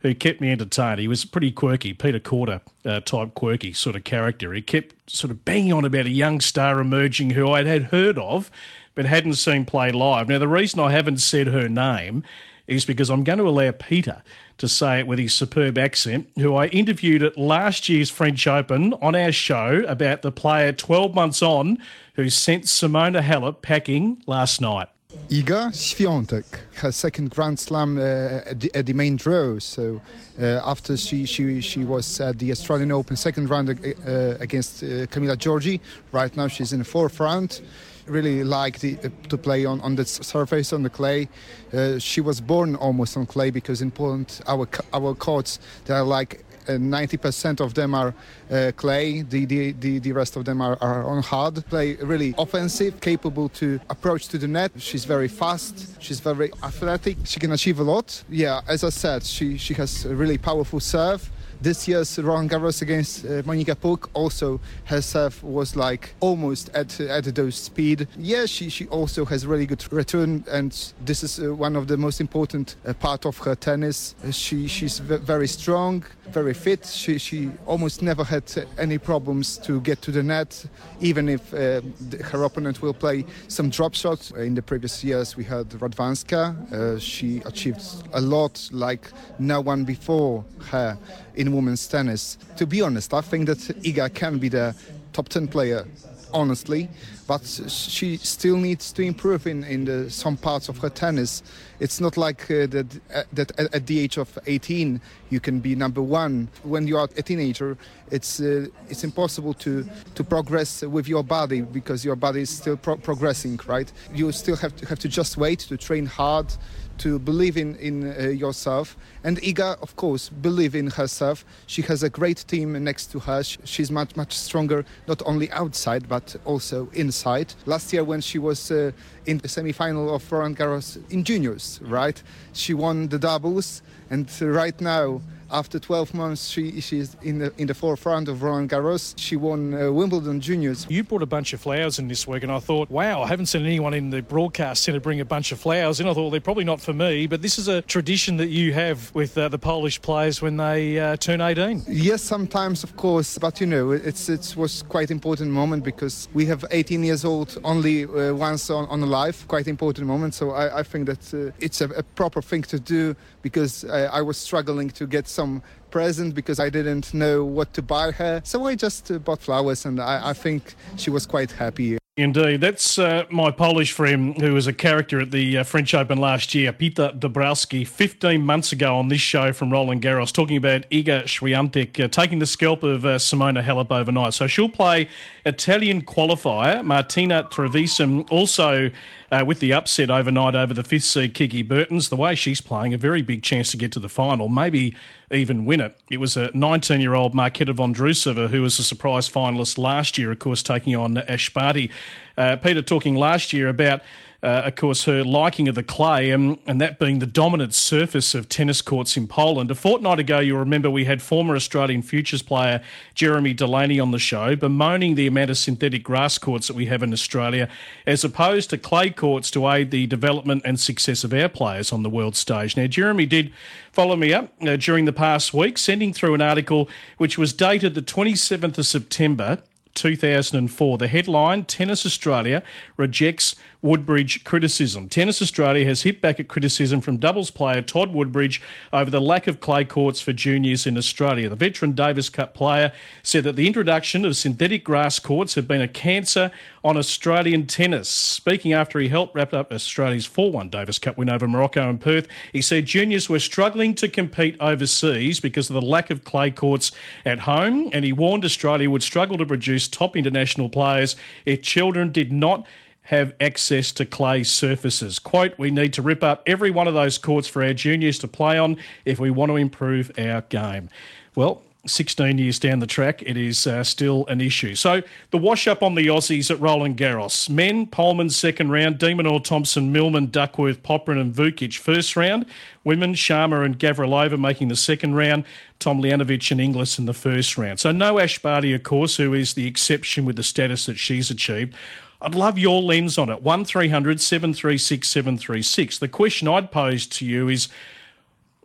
who 0.00 0.14
kept 0.14 0.40
me 0.40 0.50
entertained. 0.50 1.00
He 1.00 1.08
was 1.08 1.24
pretty 1.24 1.50
quirky, 1.50 1.92
Peter 1.92 2.20
Korda 2.20 2.60
uh, 2.84 3.00
type 3.00 3.34
quirky 3.34 3.72
sort 3.72 3.96
of 3.96 4.04
character. 4.04 4.52
He 4.52 4.62
kept 4.62 5.10
sort 5.10 5.30
of 5.30 5.44
banging 5.44 5.72
on 5.72 5.84
about 5.84 6.06
a 6.06 6.10
young 6.10 6.40
star 6.40 6.80
emerging 6.80 7.30
who 7.30 7.50
I 7.50 7.64
had 7.64 7.84
heard 7.84 8.18
of 8.18 8.50
but 8.94 9.06
hadn't 9.06 9.34
seen 9.34 9.64
play 9.64 9.92
live. 9.92 10.28
Now, 10.28 10.40
the 10.40 10.48
reason 10.48 10.80
I 10.80 10.90
haven't 10.90 11.18
said 11.18 11.46
her 11.46 11.68
name 11.68 12.24
is 12.66 12.84
because 12.84 13.10
I'm 13.10 13.24
going 13.24 13.38
to 13.38 13.48
allow 13.48 13.70
Peter 13.70 14.22
to 14.58 14.68
say 14.68 14.98
it 14.98 15.06
with 15.06 15.18
his 15.18 15.32
superb 15.32 15.78
accent, 15.78 16.28
who 16.36 16.54
I 16.54 16.66
interviewed 16.66 17.22
at 17.22 17.38
last 17.38 17.88
year's 17.88 18.10
French 18.10 18.46
Open 18.46 18.92
on 18.94 19.14
our 19.14 19.32
show 19.32 19.84
about 19.86 20.22
the 20.22 20.32
player 20.32 20.72
12 20.72 21.14
months 21.14 21.42
on 21.42 21.78
who 22.14 22.28
sent 22.28 22.64
Simona 22.64 23.22
Halep 23.22 23.62
packing 23.62 24.20
last 24.26 24.60
night. 24.60 24.88
Iga 25.30 25.70
Świątek, 25.72 26.44
her 26.74 26.92
second 26.92 27.30
Grand 27.30 27.60
Slam 27.60 27.96
uh, 27.96 28.02
at, 28.50 28.60
the, 28.60 28.74
at, 28.74 28.86
the, 28.86 28.92
main 28.92 29.16
draw. 29.16 29.58
So 29.58 30.02
uh, 30.38 30.60
after 30.64 30.98
she, 30.98 31.24
she 31.24 31.62
she 31.62 31.84
was 31.84 32.20
at 32.20 32.38
the 32.38 32.50
Australian 32.50 32.92
Open 32.92 33.16
second 33.16 33.48
round 33.48 33.70
uh, 33.70 34.34
against 34.40 34.82
uh, 34.82 35.06
Camila 35.06 35.36
Giorgi, 35.36 35.80
right 36.12 36.36
now 36.36 36.48
she's 36.48 36.74
in 36.74 36.80
the 36.80 36.84
fourth 36.84 37.20
round. 37.20 37.62
Really 38.06 38.44
like 38.44 38.80
the, 38.80 38.98
uh, 39.04 39.08
to 39.28 39.38
play 39.38 39.64
on, 39.64 39.80
on 39.80 39.96
the 39.96 40.04
surface 40.04 40.74
on 40.74 40.82
the 40.82 40.90
clay. 40.90 41.28
Uh, 41.72 41.98
she 41.98 42.20
was 42.20 42.40
born 42.40 42.76
almost 42.76 43.16
on 43.16 43.24
clay 43.24 43.50
because 43.50 43.80
in 43.80 43.90
Poland 43.90 44.40
our 44.46 44.68
our 44.92 45.14
courts 45.14 45.58
they 45.86 45.94
are 45.94 46.04
like 46.04 46.44
90% 46.72 47.60
of 47.60 47.74
them 47.74 47.94
are 47.94 48.14
uh, 48.50 48.72
clay. 48.76 49.22
The, 49.22 49.44
the, 49.44 49.72
the, 49.72 49.98
the, 49.98 50.12
rest 50.12 50.36
of 50.36 50.44
them 50.44 50.60
are, 50.60 50.76
are 50.80 51.04
on 51.04 51.22
hard. 51.22 51.64
Play 51.66 51.94
really 51.96 52.34
offensive, 52.38 53.00
capable 53.00 53.48
to 53.50 53.80
approach 53.90 54.28
to 54.28 54.38
the 54.38 54.48
net. 54.48 54.72
She's 54.76 55.04
very 55.04 55.28
fast. 55.28 56.00
She's 56.02 56.20
very 56.20 56.52
athletic. 56.62 57.16
She 57.24 57.40
can 57.40 57.52
achieve 57.52 57.80
a 57.80 57.84
lot. 57.84 58.22
Yeah, 58.28 58.60
as 58.68 58.84
I 58.84 58.90
said, 58.90 59.22
she, 59.22 59.56
she 59.56 59.74
has 59.74 60.04
a 60.04 60.14
really 60.14 60.38
powerful 60.38 60.80
serve 60.80 61.30
this 61.60 61.88
year's 61.88 62.18
Roland 62.18 62.50
Garros 62.50 62.82
against 62.82 63.24
uh, 63.24 63.42
Monica 63.44 63.74
Puig 63.74 64.08
also 64.14 64.60
her 64.84 65.02
serve 65.02 65.42
was 65.42 65.76
like 65.76 66.14
almost 66.20 66.70
at 66.74 67.00
at 67.00 67.24
those 67.34 67.56
speed. 67.56 68.06
Yeah, 68.16 68.46
she, 68.46 68.70
she 68.70 68.86
also 68.88 69.24
has 69.24 69.46
really 69.46 69.66
good 69.66 69.84
return, 69.92 70.44
and 70.50 70.72
this 71.04 71.22
is 71.22 71.40
uh, 71.40 71.54
one 71.54 71.76
of 71.76 71.88
the 71.88 71.96
most 71.96 72.20
important 72.20 72.76
uh, 72.86 72.92
part 72.94 73.26
of 73.26 73.38
her 73.38 73.54
tennis. 73.54 74.14
She 74.30 74.68
she's 74.68 74.98
v- 74.98 75.16
very 75.16 75.48
strong, 75.48 76.04
very 76.30 76.54
fit. 76.54 76.86
She 76.86 77.18
she 77.18 77.50
almost 77.66 78.02
never 78.02 78.24
had 78.24 78.44
any 78.78 78.98
problems 78.98 79.58
to 79.58 79.80
get 79.80 80.00
to 80.02 80.12
the 80.12 80.22
net, 80.22 80.64
even 81.00 81.28
if 81.28 81.52
uh, 81.52 81.80
her 82.24 82.44
opponent 82.44 82.82
will 82.82 82.94
play 82.94 83.24
some 83.48 83.70
drop 83.70 83.94
shots. 83.94 84.30
In 84.30 84.54
the 84.54 84.62
previous 84.62 85.02
years, 85.02 85.36
we 85.36 85.44
had 85.44 85.68
Radwanska. 85.70 86.72
Uh, 86.72 86.98
she 86.98 87.42
achieved 87.44 87.82
a 88.12 88.20
lot 88.20 88.68
like 88.72 89.10
no 89.38 89.60
one 89.60 89.84
before 89.84 90.44
her 90.70 90.96
in 91.38 91.52
women's 91.54 91.86
tennis. 91.86 92.36
To 92.56 92.66
be 92.66 92.82
honest, 92.82 93.14
I 93.14 93.22
think 93.22 93.46
that 93.46 93.58
Iga 93.58 94.12
can 94.12 94.38
be 94.38 94.48
the 94.48 94.74
top 95.12 95.28
10 95.28 95.48
player, 95.48 95.86
honestly, 96.34 96.90
but 97.26 97.44
she 97.68 98.16
still 98.16 98.56
needs 98.56 98.92
to 98.92 99.02
improve 99.02 99.46
in, 99.46 99.62
in 99.64 99.84
the, 99.84 100.10
some 100.10 100.36
parts 100.36 100.68
of 100.68 100.78
her 100.78 100.90
tennis. 100.90 101.42
It's 101.78 102.00
not 102.00 102.16
like 102.16 102.42
uh, 102.50 102.66
that, 102.66 103.00
uh, 103.14 103.22
that 103.32 103.58
at 103.58 103.86
the 103.86 104.00
age 104.00 104.18
of 104.18 104.36
18 104.46 105.00
you 105.30 105.40
can 105.40 105.60
be 105.60 105.76
number 105.76 106.02
one. 106.02 106.48
When 106.64 106.86
you 106.88 106.98
are 106.98 107.08
a 107.16 107.22
teenager, 107.22 107.78
it's, 108.10 108.40
uh, 108.40 108.66
it's 108.88 109.04
impossible 109.04 109.54
to, 109.54 109.84
to 110.14 110.24
progress 110.24 110.82
with 110.82 111.08
your 111.08 111.22
body 111.22 111.60
because 111.60 112.04
your 112.04 112.16
body 112.16 112.42
is 112.42 112.50
still 112.50 112.76
pro- 112.76 112.96
progressing, 112.96 113.58
right? 113.66 113.90
You 114.12 114.32
still 114.32 114.56
have 114.56 114.74
to, 114.76 114.86
have 114.86 114.98
to 115.00 115.08
just 115.08 115.36
wait 115.36 115.60
to 115.60 115.76
train 115.76 116.06
hard 116.06 116.52
to 116.98 117.18
believe 117.18 117.56
in 117.56 117.76
in 117.76 118.12
uh, 118.12 118.28
yourself. 118.28 118.96
And 119.24 119.40
Iga, 119.40 119.80
of 119.82 119.96
course, 119.96 120.28
believe 120.28 120.74
in 120.74 120.90
herself. 120.90 121.44
She 121.66 121.82
has 121.82 122.02
a 122.02 122.10
great 122.10 122.44
team 122.48 122.72
next 122.84 123.12
to 123.12 123.20
her. 123.20 123.42
She's 123.42 123.90
much 123.90 124.16
much 124.16 124.32
stronger, 124.32 124.84
not 125.06 125.22
only 125.24 125.50
outside 125.52 126.08
but 126.08 126.36
also 126.44 126.88
inside. 126.92 127.54
Last 127.66 127.92
year, 127.92 128.04
when 128.04 128.20
she 128.20 128.38
was 128.38 128.70
uh, 128.70 128.90
in 129.26 129.38
the 129.38 129.48
semi-final 129.48 130.14
of 130.14 130.30
Roland 130.30 130.56
Garros 130.56 130.98
in 131.10 131.24
juniors, 131.24 131.80
right, 131.82 132.22
she 132.52 132.74
won 132.74 133.08
the 133.08 133.18
doubles, 133.18 133.82
and 134.10 134.28
right 134.40 134.80
now 134.80 135.20
after 135.50 135.78
12 135.78 136.14
months, 136.14 136.48
she 136.48 136.80
she's 136.80 137.16
in 137.22 137.38
the 137.38 137.52
in 137.58 137.66
the 137.66 137.74
forefront 137.74 138.28
of 138.28 138.42
Roland 138.42 138.70
Garros. 138.70 139.14
She 139.16 139.36
won 139.36 139.74
uh, 139.74 139.90
Wimbledon 139.90 140.40
Juniors. 140.40 140.86
You 140.88 141.04
brought 141.04 141.22
a 141.22 141.26
bunch 141.26 141.52
of 141.52 141.60
flowers 141.60 141.98
in 141.98 142.08
this 142.08 142.26
week, 142.26 142.42
and 142.42 142.52
I 142.52 142.58
thought, 142.58 142.90
wow, 142.90 143.22
I 143.22 143.28
haven't 143.28 143.46
seen 143.46 143.64
anyone 143.64 143.94
in 143.94 144.10
the 144.10 144.22
broadcast 144.22 144.84
centre 144.84 145.00
bring 145.00 145.20
a 145.20 145.24
bunch 145.24 145.52
of 145.52 145.60
flowers. 145.60 146.00
And 146.00 146.08
I 146.08 146.12
thought, 146.12 146.22
well, 146.22 146.30
they're 146.30 146.40
probably 146.40 146.64
not 146.64 146.80
for 146.80 146.92
me, 146.92 147.26
but 147.26 147.42
this 147.42 147.58
is 147.58 147.68
a 147.68 147.82
tradition 147.82 148.36
that 148.36 148.48
you 148.48 148.72
have 148.72 149.14
with 149.14 149.36
uh, 149.38 149.48
the 149.48 149.58
Polish 149.58 150.00
players 150.02 150.42
when 150.42 150.56
they 150.56 150.98
uh, 150.98 151.16
turn 151.16 151.40
18. 151.40 151.84
Yes, 151.88 152.22
sometimes, 152.22 152.84
of 152.84 152.96
course, 152.96 153.38
but 153.38 153.60
you 153.60 153.66
know, 153.66 153.92
it's 153.92 154.28
it 154.28 154.54
was 154.56 154.82
quite 154.82 155.10
important 155.10 155.50
moment 155.50 155.84
because 155.84 156.28
we 156.34 156.46
have 156.46 156.64
18 156.70 157.02
years 157.02 157.24
old 157.24 157.58
only 157.64 158.04
uh, 158.04 158.34
once 158.34 158.70
on, 158.70 158.86
on 158.88 159.02
a 159.02 159.06
life, 159.06 159.46
quite 159.48 159.66
important 159.66 160.06
moment. 160.06 160.34
So 160.34 160.50
I, 160.50 160.80
I 160.80 160.82
think 160.82 161.06
that 161.06 161.34
uh, 161.34 161.52
it's 161.60 161.80
a, 161.80 161.88
a, 161.90 162.02
proper 162.02 162.42
thing 162.42 162.62
to 162.62 162.80
do 162.80 163.14
because 163.42 163.84
uh, 163.84 164.10
I 164.12 164.22
was 164.22 164.36
struggling 164.36 164.90
to 164.90 165.06
get 165.06 165.28
some 165.38 165.62
present 165.90 166.34
because 166.34 166.58
I 166.66 166.68
didn't 166.68 167.14
know 167.14 167.44
what 167.44 167.68
to 167.74 167.82
buy 167.82 168.10
her. 168.20 168.40
So 168.44 168.66
I 168.66 168.74
just 168.74 169.10
uh, 169.10 169.18
bought 169.26 169.40
flowers 169.40 169.86
and 169.86 170.00
I, 170.00 170.30
I 170.30 170.34
think 170.44 170.74
she 170.96 171.10
was 171.10 171.26
quite 171.26 171.52
happy. 171.52 171.98
Indeed. 172.16 172.60
That's 172.60 172.98
uh, 172.98 173.26
my 173.30 173.52
Polish 173.52 173.92
friend 173.92 174.36
who 174.40 174.52
was 174.52 174.66
a 174.66 174.72
character 174.72 175.20
at 175.20 175.30
the 175.30 175.58
uh, 175.58 175.62
French 175.62 175.94
Open 175.94 176.18
last 176.18 176.52
year, 176.52 176.72
Peter 176.72 177.12
Dabrowski, 177.16 177.86
15 177.86 178.42
months 178.42 178.72
ago 178.72 178.96
on 178.96 179.06
this 179.06 179.20
show 179.20 179.52
from 179.52 179.70
Roland 179.70 180.02
Garros, 180.02 180.32
talking 180.32 180.56
about 180.56 180.80
Iga 180.90 181.26
Swiatek 181.26 182.04
uh, 182.04 182.08
taking 182.08 182.40
the 182.40 182.46
scalp 182.46 182.82
of 182.82 183.06
uh, 183.06 183.18
Simona 183.18 183.62
Halep 183.62 183.92
overnight. 183.92 184.34
So 184.34 184.48
she'll 184.48 184.68
play 184.68 185.08
Italian 185.46 186.02
qualifier 186.02 186.84
Martina 186.84 187.44
Trevisan, 187.44 188.28
also 188.32 188.90
uh, 189.30 189.44
with 189.46 189.60
the 189.60 189.72
upset 189.72 190.10
overnight 190.10 190.54
over 190.54 190.72
the 190.72 190.82
fifth 190.82 191.04
seed 191.04 191.34
Kiki 191.34 191.62
Bertens. 191.62 192.08
The 192.08 192.16
way 192.16 192.34
she's 192.34 192.60
playing, 192.60 192.94
a 192.94 192.98
very 192.98 193.22
big 193.22 193.42
chance 193.42 193.70
to 193.72 193.76
get 193.76 193.92
to 193.92 194.00
the 194.00 194.08
final, 194.08 194.48
maybe 194.48 194.96
even 195.30 195.64
win 195.64 195.80
it. 195.80 195.96
It 196.10 196.18
was 196.18 196.36
a 196.36 196.50
19 196.54 197.00
year 197.00 197.14
old 197.14 197.34
Marketa 197.34 197.74
Vondrousova 197.74 198.48
who 198.48 198.62
was 198.62 198.78
a 198.78 198.82
surprise 198.82 199.28
finalist 199.28 199.78
last 199.78 200.18
year, 200.18 200.32
of 200.32 200.38
course, 200.38 200.62
taking 200.62 200.96
on 200.96 201.18
Ash 201.18 201.52
Barty. 201.52 201.90
Uh, 202.36 202.56
Peter 202.56 202.82
talking 202.82 203.16
last 203.16 203.52
year 203.52 203.68
about 203.68 204.00
uh, 204.40 204.62
of 204.66 204.76
course, 204.76 205.04
her 205.04 205.24
liking 205.24 205.66
of 205.66 205.74
the 205.74 205.82
clay, 205.82 206.30
and, 206.30 206.58
and 206.64 206.80
that 206.80 207.00
being 207.00 207.18
the 207.18 207.26
dominant 207.26 207.74
surface 207.74 208.36
of 208.36 208.48
tennis 208.48 208.80
courts 208.80 209.16
in 209.16 209.26
Poland. 209.26 209.68
A 209.68 209.74
fortnight 209.74 210.20
ago, 210.20 210.38
you'll 210.38 210.60
remember 210.60 210.88
we 210.88 211.06
had 211.06 211.20
former 211.20 211.56
Australian 211.56 212.02
futures 212.02 212.40
player 212.40 212.80
Jeremy 213.16 213.52
Delaney 213.52 213.98
on 213.98 214.12
the 214.12 214.18
show, 214.20 214.54
bemoaning 214.54 215.16
the 215.16 215.26
amount 215.26 215.50
of 215.50 215.58
synthetic 215.58 216.04
grass 216.04 216.38
courts 216.38 216.68
that 216.68 216.76
we 216.76 216.86
have 216.86 217.02
in 217.02 217.12
Australia, 217.12 217.68
as 218.06 218.22
opposed 218.22 218.70
to 218.70 218.78
clay 218.78 219.10
courts 219.10 219.50
to 219.50 219.68
aid 219.68 219.90
the 219.90 220.06
development 220.06 220.62
and 220.64 220.78
success 220.78 221.24
of 221.24 221.34
our 221.34 221.48
players 221.48 221.92
on 221.92 222.04
the 222.04 222.10
world 222.10 222.36
stage. 222.36 222.76
Now, 222.76 222.86
Jeremy 222.86 223.26
did 223.26 223.52
follow 223.90 224.14
me 224.14 224.32
up 224.32 224.52
uh, 224.62 224.76
during 224.76 225.04
the 225.04 225.12
past 225.12 225.52
week, 225.52 225.76
sending 225.78 226.12
through 226.12 226.34
an 226.34 226.42
article 226.42 226.88
which 227.16 227.38
was 227.38 227.52
dated 227.52 227.96
the 227.96 228.02
27th 228.02 228.78
of 228.78 228.86
September 228.86 229.58
2004. 229.98 230.98
The 230.98 231.08
headline 231.08 231.64
Tennis 231.64 232.06
Australia 232.06 232.62
rejects 232.96 233.56
Woodbridge 233.80 234.42
criticism. 234.42 235.08
Tennis 235.08 235.40
Australia 235.40 235.84
has 235.86 236.02
hit 236.02 236.20
back 236.20 236.40
at 236.40 236.48
criticism 236.48 237.00
from 237.00 237.16
doubles 237.16 237.52
player 237.52 237.80
Todd 237.80 238.12
Woodbridge 238.12 238.60
over 238.92 239.08
the 239.08 239.20
lack 239.20 239.46
of 239.46 239.60
clay 239.60 239.84
courts 239.84 240.20
for 240.20 240.32
juniors 240.32 240.84
in 240.84 240.98
Australia. 240.98 241.48
The 241.48 241.54
veteran 241.54 241.92
Davis 241.92 242.28
Cup 242.28 242.54
player 242.54 242.92
said 243.22 243.44
that 243.44 243.54
the 243.54 243.68
introduction 243.68 244.24
of 244.24 244.36
synthetic 244.36 244.82
grass 244.82 245.20
courts 245.20 245.54
had 245.54 245.68
been 245.68 245.80
a 245.80 245.86
cancer 245.86 246.50
on 246.82 246.96
Australian 246.96 247.68
tennis. 247.68 248.08
Speaking 248.08 248.72
after 248.72 248.98
he 248.98 249.08
helped 249.08 249.36
wrap 249.36 249.54
up 249.54 249.72
Australia's 249.72 250.26
4 250.26 250.50
1 250.50 250.70
Davis 250.70 250.98
Cup 250.98 251.16
win 251.16 251.30
over 251.30 251.46
Morocco 251.46 251.88
and 251.88 252.00
Perth, 252.00 252.26
he 252.52 252.60
said 252.60 252.84
juniors 252.84 253.28
were 253.28 253.38
struggling 253.38 253.94
to 253.94 254.08
compete 254.08 254.56
overseas 254.58 255.38
because 255.38 255.70
of 255.70 255.74
the 255.74 255.82
lack 255.82 256.10
of 256.10 256.24
clay 256.24 256.50
courts 256.50 256.90
at 257.24 257.40
home, 257.40 257.90
and 257.92 258.04
he 258.04 258.12
warned 258.12 258.44
Australia 258.44 258.90
would 258.90 259.04
struggle 259.04 259.38
to 259.38 259.46
produce 259.46 259.86
top 259.86 260.16
international 260.16 260.68
players 260.68 261.14
if 261.46 261.62
children 261.62 262.10
did 262.10 262.32
not 262.32 262.66
have 263.08 263.32
access 263.40 263.90
to 263.90 264.04
clay 264.04 264.42
surfaces. 264.42 265.18
Quote, 265.18 265.58
we 265.58 265.70
need 265.70 265.94
to 265.94 266.02
rip 266.02 266.22
up 266.22 266.42
every 266.46 266.70
one 266.70 266.86
of 266.86 266.92
those 266.92 267.16
courts 267.16 267.48
for 267.48 267.64
our 267.64 267.72
juniors 267.72 268.18
to 268.18 268.28
play 268.28 268.58
on 268.58 268.76
if 269.06 269.18
we 269.18 269.30
want 269.30 269.48
to 269.48 269.56
improve 269.56 270.12
our 270.18 270.42
game. 270.42 270.90
Well, 271.34 271.62
16 271.86 272.36
years 272.36 272.58
down 272.58 272.80
the 272.80 272.86
track, 272.86 273.22
it 273.22 273.38
is 273.38 273.66
uh, 273.66 273.82
still 273.82 274.26
an 274.26 274.42
issue. 274.42 274.74
So 274.74 275.00
the 275.30 275.38
wash 275.38 275.66
up 275.66 275.82
on 275.82 275.94
the 275.94 276.06
Aussies 276.08 276.50
at 276.50 276.60
Roland 276.60 276.98
Garros. 276.98 277.48
Men, 277.48 277.86
Poulman 277.86 278.30
second 278.30 278.72
round, 278.72 278.98
De 278.98 279.14
Minaur, 279.14 279.42
Thompson, 279.42 279.90
Millman, 279.90 280.26
Duckworth, 280.26 280.82
Popyrin 280.82 281.18
and 281.18 281.34
Vukic 281.34 281.78
first 281.78 282.14
round. 282.14 282.44
Women, 282.84 283.14
Sharma 283.14 283.64
and 283.64 283.78
Gavrilova 283.78 284.38
making 284.38 284.68
the 284.68 284.76
second 284.76 285.14
round. 285.14 285.44
Tom 285.78 286.02
Tomljanovic 286.02 286.50
and 286.50 286.60
Inglis 286.60 286.98
in 286.98 287.06
the 287.06 287.14
first 287.14 287.56
round. 287.56 287.80
So 287.80 287.90
no 287.90 288.18
Ash 288.18 288.38
Barty, 288.38 288.74
of 288.74 288.82
course, 288.82 289.16
who 289.16 289.32
is 289.32 289.54
the 289.54 289.66
exception 289.66 290.26
with 290.26 290.36
the 290.36 290.42
status 290.42 290.84
that 290.84 290.98
she's 290.98 291.30
achieved. 291.30 291.74
I'd 292.20 292.34
love 292.34 292.58
your 292.58 292.82
lens 292.82 293.16
on 293.16 293.30
it. 293.30 293.42
1300 293.42 294.20
736 294.20 295.08
736. 295.08 295.98
The 295.98 296.08
question 296.08 296.48
I'd 296.48 296.72
pose 296.72 297.06
to 297.06 297.24
you 297.24 297.48
is 297.48 297.68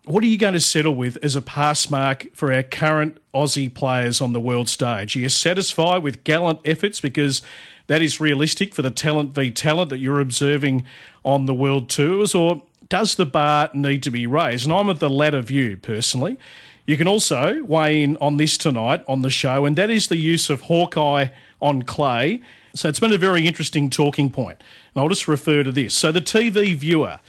what 0.06 0.24
are 0.24 0.28
you 0.28 0.38
going 0.38 0.54
to 0.54 0.60
settle 0.60 0.96
with 0.96 1.18
as 1.24 1.36
a 1.36 1.42
pass 1.42 1.90
mark 1.90 2.28
for 2.34 2.52
our 2.52 2.64
current 2.64 3.20
Aussie 3.34 3.74
players 3.74 4.20
on 4.22 4.34
the 4.34 4.40
world 4.40 4.68
stage? 4.68 5.16
Are 5.16 5.20
you 5.20 5.30
satisfied 5.30 6.04
with 6.04 6.24
gallant 6.24 6.60
efforts 6.66 7.00
because 7.00 7.42
that 7.88 8.02
is 8.02 8.20
realistic 8.20 8.74
for 8.74 8.82
the 8.82 8.92
talent 8.92 9.34
v 9.36 9.52
talent 9.52 9.90
that 9.92 10.00
you're 10.00 10.20
observing 10.20 10.86
on 11.24 11.46
the 11.46 11.54
world 11.54 11.90
tours? 11.90 12.36
Or 12.36 12.64
does 12.90 13.16
the 13.16 13.26
bar 13.26 13.70
need 13.74 14.04
to 14.04 14.12
be 14.12 14.28
raised? 14.28 14.66
And 14.66 14.74
I'm 14.74 14.90
of 14.90 15.00
the 15.00 15.10
latter 15.10 15.42
view 15.42 15.78
personally. 15.78 16.38
You 16.86 16.98
can 16.98 17.08
also 17.08 17.64
weigh 17.64 18.04
in 18.04 18.18
on 18.18 18.38
this 18.38 18.58
tonight 18.58 19.06
on 19.08 19.22
the 19.22 19.30
show, 19.30 19.66
and 19.66 19.78
that 19.78 19.90
is 19.90 20.08
the 20.08 20.18
use 20.18 20.50
of 20.50 20.62
Hawkeye 20.62 21.28
on 21.62 21.84
clay 21.84 22.42
so 22.76 22.90
it's 22.90 23.00
been 23.00 23.14
a 23.14 23.18
very 23.18 23.46
interesting 23.46 23.90
talking 23.90 24.30
point. 24.30 24.62
And 24.94 25.02
I'll 25.02 25.10
just 25.10 25.28
refer 25.28 25.64
to 25.64 25.72
this. 25.72 25.94
So 25.94 26.12
the 26.12 26.22
TV 26.22 26.76
viewer 26.76 27.20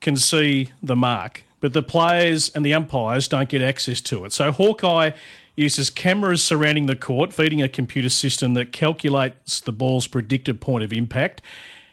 can 0.00 0.16
see 0.16 0.70
the 0.82 0.96
mark, 0.96 1.44
but 1.60 1.72
the 1.72 1.82
players 1.82 2.50
and 2.50 2.64
the 2.64 2.74
umpires 2.74 3.26
don't 3.28 3.48
get 3.48 3.62
access 3.62 4.00
to 4.02 4.24
it. 4.24 4.32
So 4.32 4.52
Hawkeye 4.52 5.12
uses 5.56 5.90
cameras 5.90 6.42
surrounding 6.42 6.86
the 6.86 6.96
court, 6.96 7.32
feeding 7.32 7.62
a 7.62 7.68
computer 7.68 8.08
system 8.08 8.54
that 8.54 8.72
calculates 8.72 9.60
the 9.60 9.72
ball's 9.72 10.06
predicted 10.06 10.60
point 10.60 10.84
of 10.84 10.92
impact. 10.92 11.42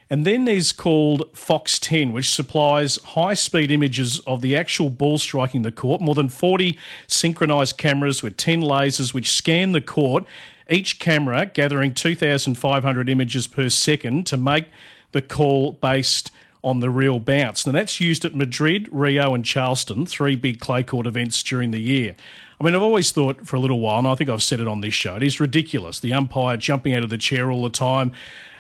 And 0.10 0.26
then 0.26 0.46
there's 0.46 0.72
called 0.72 1.34
FoxTenn, 1.34 2.14
which 2.14 2.30
supplies 2.30 2.98
high 3.04 3.34
speed 3.34 3.72
images 3.72 4.20
of 4.22 4.42
the 4.42 4.56
actual 4.56 4.90
ball 4.90 5.18
striking 5.18 5.64
the 5.64 5.72
court. 5.72 6.00
More 6.00 6.16
than 6.16 6.30
40 6.30 6.78
synchronized 7.08 7.78
cameras 7.78 8.24
with 8.24 8.38
10 8.38 8.62
lasers 8.62 9.14
which 9.14 9.32
scan 9.32 9.74
the 9.74 9.82
court 9.82 10.26
each 10.70 11.00
camera 11.00 11.46
gathering 11.46 11.94
2,500 11.94 13.10
images 13.10 13.48
per 13.48 13.70
second 13.70 14.26
to 14.28 14.38
make 14.38 14.66
the 15.12 15.22
call 15.22 15.74
based 15.74 16.32
on 16.64 16.80
the 16.80 16.90
real 16.90 17.20
bounce. 17.20 17.66
Now, 17.66 17.72
that's 17.74 18.02
used 18.02 18.26
at 18.26 18.36
Madrid, 18.36 18.90
Rio, 18.92 19.34
and 19.34 19.46
Charleston, 19.46 20.06
three 20.06 20.36
big 20.36 20.60
clay 20.60 20.84
court 20.84 21.08
events 21.08 21.42
during 21.44 21.72
the 21.72 21.80
year. 21.80 22.16
I 22.60 22.64
mean, 22.64 22.76
I've 22.76 22.82
always 22.82 23.12
thought 23.12 23.48
for 23.48 23.56
a 23.56 23.60
little 23.60 23.80
while, 23.80 24.00
and 24.00 24.08
I 24.08 24.16
think 24.16 24.30
I've 24.30 24.44
said 24.44 24.60
it 24.60 24.68
on 24.68 24.82
this 24.82 24.94
show, 24.94 25.16
it 25.16 25.24
is 25.24 25.40
ridiculous. 25.40 26.00
The 26.00 26.14
umpire 26.14 26.58
jumping 26.58 26.94
out 26.94 27.04
of 27.04 27.10
the 27.10 27.18
chair 27.18 27.52
all 27.52 27.64
the 27.64 27.70
time, 27.70 28.12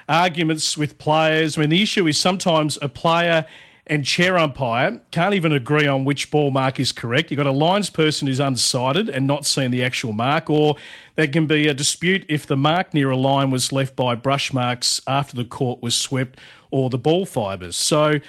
arguments 0.07 0.77
with 0.77 0.97
players. 0.97 1.57
I 1.57 1.61
mean, 1.61 1.69
the 1.71 1.81
issue 1.81 2.07
is 2.07 2.19
sometimes 2.19 2.77
a 2.81 2.89
player 2.89 3.45
and 3.89 4.05
chair 4.05 4.37
umpire 4.37 4.99
can't 5.11 5.33
even 5.33 5.51
agree 5.51 5.87
on 5.87 6.05
which 6.05 6.29
ball 6.29 6.51
mark 6.51 6.79
is 6.79 6.91
correct. 6.91 7.31
You've 7.31 7.37
got 7.37 7.47
a 7.47 7.51
lines 7.51 7.89
person 7.89 8.27
who's 8.27 8.39
unsighted 8.39 9.09
and 9.09 9.25
not 9.25 9.45
seen 9.45 9.71
the 9.71 9.83
actual 9.83 10.13
mark, 10.13 10.49
or 10.49 10.75
there 11.15 11.27
can 11.27 11.47
be 11.47 11.67
a 11.67 11.73
dispute 11.73 12.25
if 12.27 12.45
the 12.45 12.57
mark 12.57 12.93
near 12.93 13.09
a 13.09 13.17
line 13.17 13.49
was 13.49 13.71
left 13.71 13.95
by 13.95 14.13
brush 14.13 14.53
marks 14.53 15.01
after 15.07 15.35
the 15.35 15.45
court 15.45 15.81
was 15.81 15.95
swept 15.95 16.37
or 16.69 16.89
the 16.89 16.97
ball 16.97 17.25
fibres. 17.25 17.77
So 17.77 18.19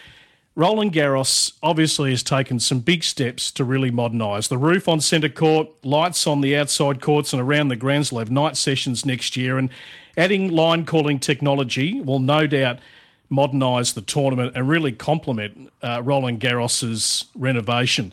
Roland 0.54 0.92
Garros 0.92 1.52
obviously 1.62 2.10
has 2.10 2.22
taken 2.22 2.60
some 2.60 2.78
big 2.78 3.02
steps 3.02 3.50
to 3.52 3.64
really 3.64 3.90
modernise. 3.90 4.48
The 4.48 4.58
roof 4.58 4.88
on 4.88 5.00
centre 5.00 5.28
court, 5.28 5.68
lights 5.84 6.26
on 6.26 6.40
the 6.40 6.56
outside 6.56 7.00
courts 7.00 7.32
and 7.32 7.42
around 7.42 7.68
the 7.68 7.76
grounds 7.76 8.12
will 8.12 8.20
have 8.20 8.30
night 8.30 8.56
sessions 8.56 9.04
next 9.04 9.36
year, 9.36 9.58
and 9.58 9.70
adding 10.16 10.50
line 10.50 10.84
calling 10.84 11.18
technology 11.18 12.00
will 12.00 12.20
no 12.20 12.46
doubt– 12.46 12.78
modernise 13.30 13.92
the 13.92 14.00
tournament 14.00 14.52
and 14.54 14.68
really 14.68 14.92
complement 14.92 15.72
uh, 15.82 16.02
Roland 16.02 16.40
Garros's 16.40 17.26
renovation. 17.34 18.12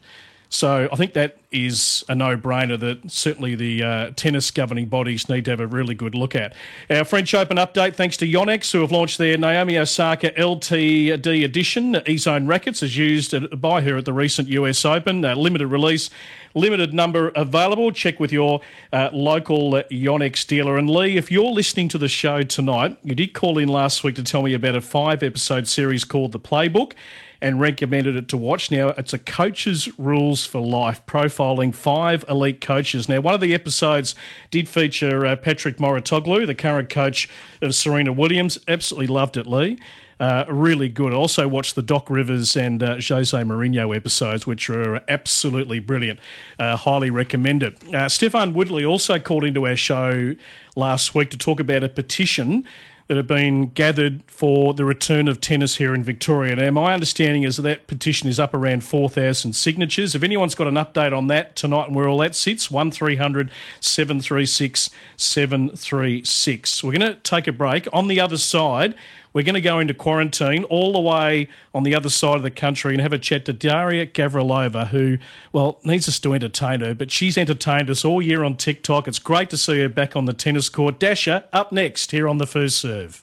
So 0.55 0.87
I 0.89 0.95
think 0.95 1.13
that 1.13 1.37
is 1.51 2.05
a 2.07 2.15
no-brainer 2.15 2.79
that 2.79 3.11
certainly 3.11 3.55
the 3.55 3.83
uh, 3.83 4.11
tennis 4.15 4.51
governing 4.51 4.85
bodies 4.85 5.27
need 5.27 5.43
to 5.45 5.51
have 5.51 5.59
a 5.59 5.67
really 5.67 5.95
good 5.95 6.15
look 6.15 6.33
at. 6.33 6.53
Our 6.89 7.03
French 7.03 7.33
Open 7.33 7.57
update, 7.57 7.95
thanks 7.95 8.15
to 8.17 8.25
Yonex, 8.25 8.71
who 8.71 8.79
have 8.79 8.91
launched 8.91 9.17
their 9.17 9.37
Naomi 9.37 9.77
Osaka 9.77 10.31
LTD 10.31 11.43
edition. 11.43 12.01
E-Zone 12.07 12.47
rackets 12.47 12.81
is 12.81 12.95
used 12.95 13.35
by 13.59 13.81
her 13.81 13.97
at 13.97 14.05
the 14.05 14.13
recent 14.13 14.47
US 14.47 14.85
Open. 14.85 15.25
Uh, 15.25 15.35
limited 15.35 15.67
release, 15.67 16.09
limited 16.53 16.93
number 16.93 17.33
available. 17.35 17.91
Check 17.91 18.21
with 18.21 18.31
your 18.31 18.61
uh, 18.93 19.09
local 19.11 19.73
Yonex 19.91 20.47
dealer. 20.47 20.77
And 20.77 20.89
Lee, 20.89 21.17
if 21.17 21.29
you're 21.29 21.51
listening 21.51 21.89
to 21.89 21.97
the 21.97 22.07
show 22.07 22.43
tonight, 22.43 22.97
you 23.03 23.13
did 23.13 23.33
call 23.33 23.57
in 23.57 23.67
last 23.67 24.05
week 24.05 24.15
to 24.15 24.23
tell 24.23 24.41
me 24.41 24.53
about 24.53 24.75
a 24.77 24.81
five-episode 24.81 25.67
series 25.67 26.05
called 26.05 26.31
The 26.31 26.39
Playbook 26.39 26.93
and 27.41 27.59
recommended 27.59 28.15
it 28.15 28.27
to 28.29 28.37
watch. 28.37 28.71
Now, 28.71 28.89
it's 28.89 29.13
a 29.13 29.19
coach's 29.19 29.87
rules 29.99 30.45
for 30.45 30.61
life, 30.61 31.05
profiling 31.05 31.73
five 31.73 32.25
elite 32.29 32.61
coaches. 32.61 33.09
Now, 33.09 33.21
one 33.21 33.33
of 33.33 33.41
the 33.41 33.53
episodes 33.53 34.15
did 34.51 34.67
feature 34.69 35.25
uh, 35.25 35.35
Patrick 35.35 35.77
Mouratoglou, 35.77 36.45
the 36.47 36.55
current 36.55 36.89
coach 36.89 37.29
of 37.61 37.75
Serena 37.75 38.13
Williams. 38.13 38.59
Absolutely 38.67 39.07
loved 39.07 39.37
it, 39.37 39.47
Lee. 39.47 39.79
Uh, 40.19 40.45
really 40.47 40.87
good. 40.87 41.13
Also 41.13 41.47
watched 41.47 41.75
the 41.75 41.81
Doc 41.81 42.09
Rivers 42.09 42.55
and 42.55 42.81
uh, 42.81 42.95
Jose 42.95 43.37
Mourinho 43.37 43.93
episodes, 43.95 44.47
which 44.47 44.69
are 44.69 45.01
absolutely 45.09 45.79
brilliant. 45.79 46.19
Uh, 46.57 46.77
highly 46.77 47.09
recommend 47.09 47.63
it. 47.63 47.93
Uh, 47.93 48.07
Stefan 48.07 48.53
Woodley 48.53 48.85
also 48.85 49.19
called 49.19 49.43
into 49.43 49.67
our 49.67 49.75
show 49.75 50.33
last 50.77 51.15
week 51.15 51.31
to 51.31 51.37
talk 51.37 51.59
about 51.59 51.83
a 51.83 51.89
petition 51.89 52.65
that 53.07 53.17
have 53.17 53.27
been 53.27 53.67
gathered 53.67 54.23
for 54.25 54.73
the 54.73 54.83
return 54.83 55.27
of 55.27 55.39
tennis 55.39 55.75
here 55.75 55.93
in 55.93 56.03
Victoria. 56.03 56.55
Now, 56.55 56.71
my 56.71 56.93
understanding 56.93 57.43
is 57.43 57.57
that, 57.57 57.61
that 57.63 57.87
petition 57.87 58.29
is 58.29 58.39
up 58.39 58.53
around 58.53 58.83
4,000 58.83 59.53
signatures. 59.53 60.15
If 60.15 60.23
anyone's 60.23 60.55
got 60.55 60.67
an 60.67 60.75
update 60.75 61.15
on 61.15 61.27
that 61.27 61.55
tonight 61.55 61.87
and 61.87 61.95
where 61.95 62.07
all 62.07 62.17
that 62.19 62.35
sits, 62.35 62.71
1300 62.71 63.51
736 63.79 64.89
736. 65.17 66.83
We're 66.83 66.91
going 66.91 67.13
to 67.13 67.15
take 67.15 67.47
a 67.47 67.51
break. 67.51 67.87
On 67.93 68.07
the 68.07 68.19
other 68.19 68.37
side, 68.37 68.95
we're 69.35 69.43
going 69.43 69.53
to 69.53 69.61
go 69.61 69.79
into 69.79 69.93
quarantine 69.93 70.63
all 70.63 70.93
the 70.93 70.99
way 70.99 71.49
on 71.73 71.83
the 71.83 71.93
other 71.93 72.09
side 72.09 72.37
of 72.37 72.43
the 72.43 72.49
country 72.49 72.93
and 72.93 73.01
have 73.01 73.11
a 73.11 73.19
chat 73.19 73.43
to 73.45 73.53
Daria 73.53 74.07
Gavrilova, 74.07 74.87
who, 74.87 75.17
well, 75.51 75.77
needs 75.83 76.07
us 76.07 76.19
to 76.21 76.33
entertain 76.33 76.79
her, 76.79 76.95
but 76.95 77.11
she's 77.11 77.37
entertained 77.37 77.89
us 77.89 78.05
all 78.05 78.21
year 78.21 78.45
on 78.45 78.55
TikTok. 78.55 79.09
It's 79.09 79.19
great 79.19 79.49
to 79.49 79.57
see 79.57 79.81
her 79.81 79.89
back 79.89 80.15
on 80.15 80.23
the 80.23 80.31
tennis 80.31 80.69
court. 80.69 80.99
Dasha, 80.99 81.43
up 81.51 81.73
next 81.73 82.11
here 82.11 82.29
on 82.29 82.37
The 82.37 82.47
First 82.47 82.77
Serve. 82.79 83.21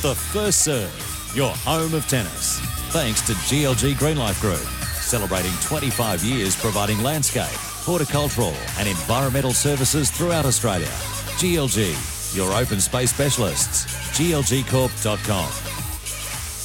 The 0.00 0.14
First 0.32 0.62
Serve, 0.62 1.32
your 1.36 1.50
home 1.50 1.92
of 1.92 2.08
tennis. 2.08 2.58
Thanks 2.90 3.20
to 3.26 3.34
GLG 3.34 3.92
Greenlife 3.96 4.40
Group, 4.40 4.66
celebrating 4.94 5.52
25 5.60 6.24
years 6.24 6.56
providing 6.56 7.02
landscape, 7.02 7.44
horticultural, 7.84 8.54
and 8.78 8.88
environmental 8.88 9.52
services 9.52 10.10
throughout 10.10 10.46
Australia. 10.46 10.88
GLG 11.36 12.17
your 12.34 12.52
open 12.52 12.80
space 12.80 13.10
specialists. 13.12 13.86
glgcorp.com. 14.18 15.67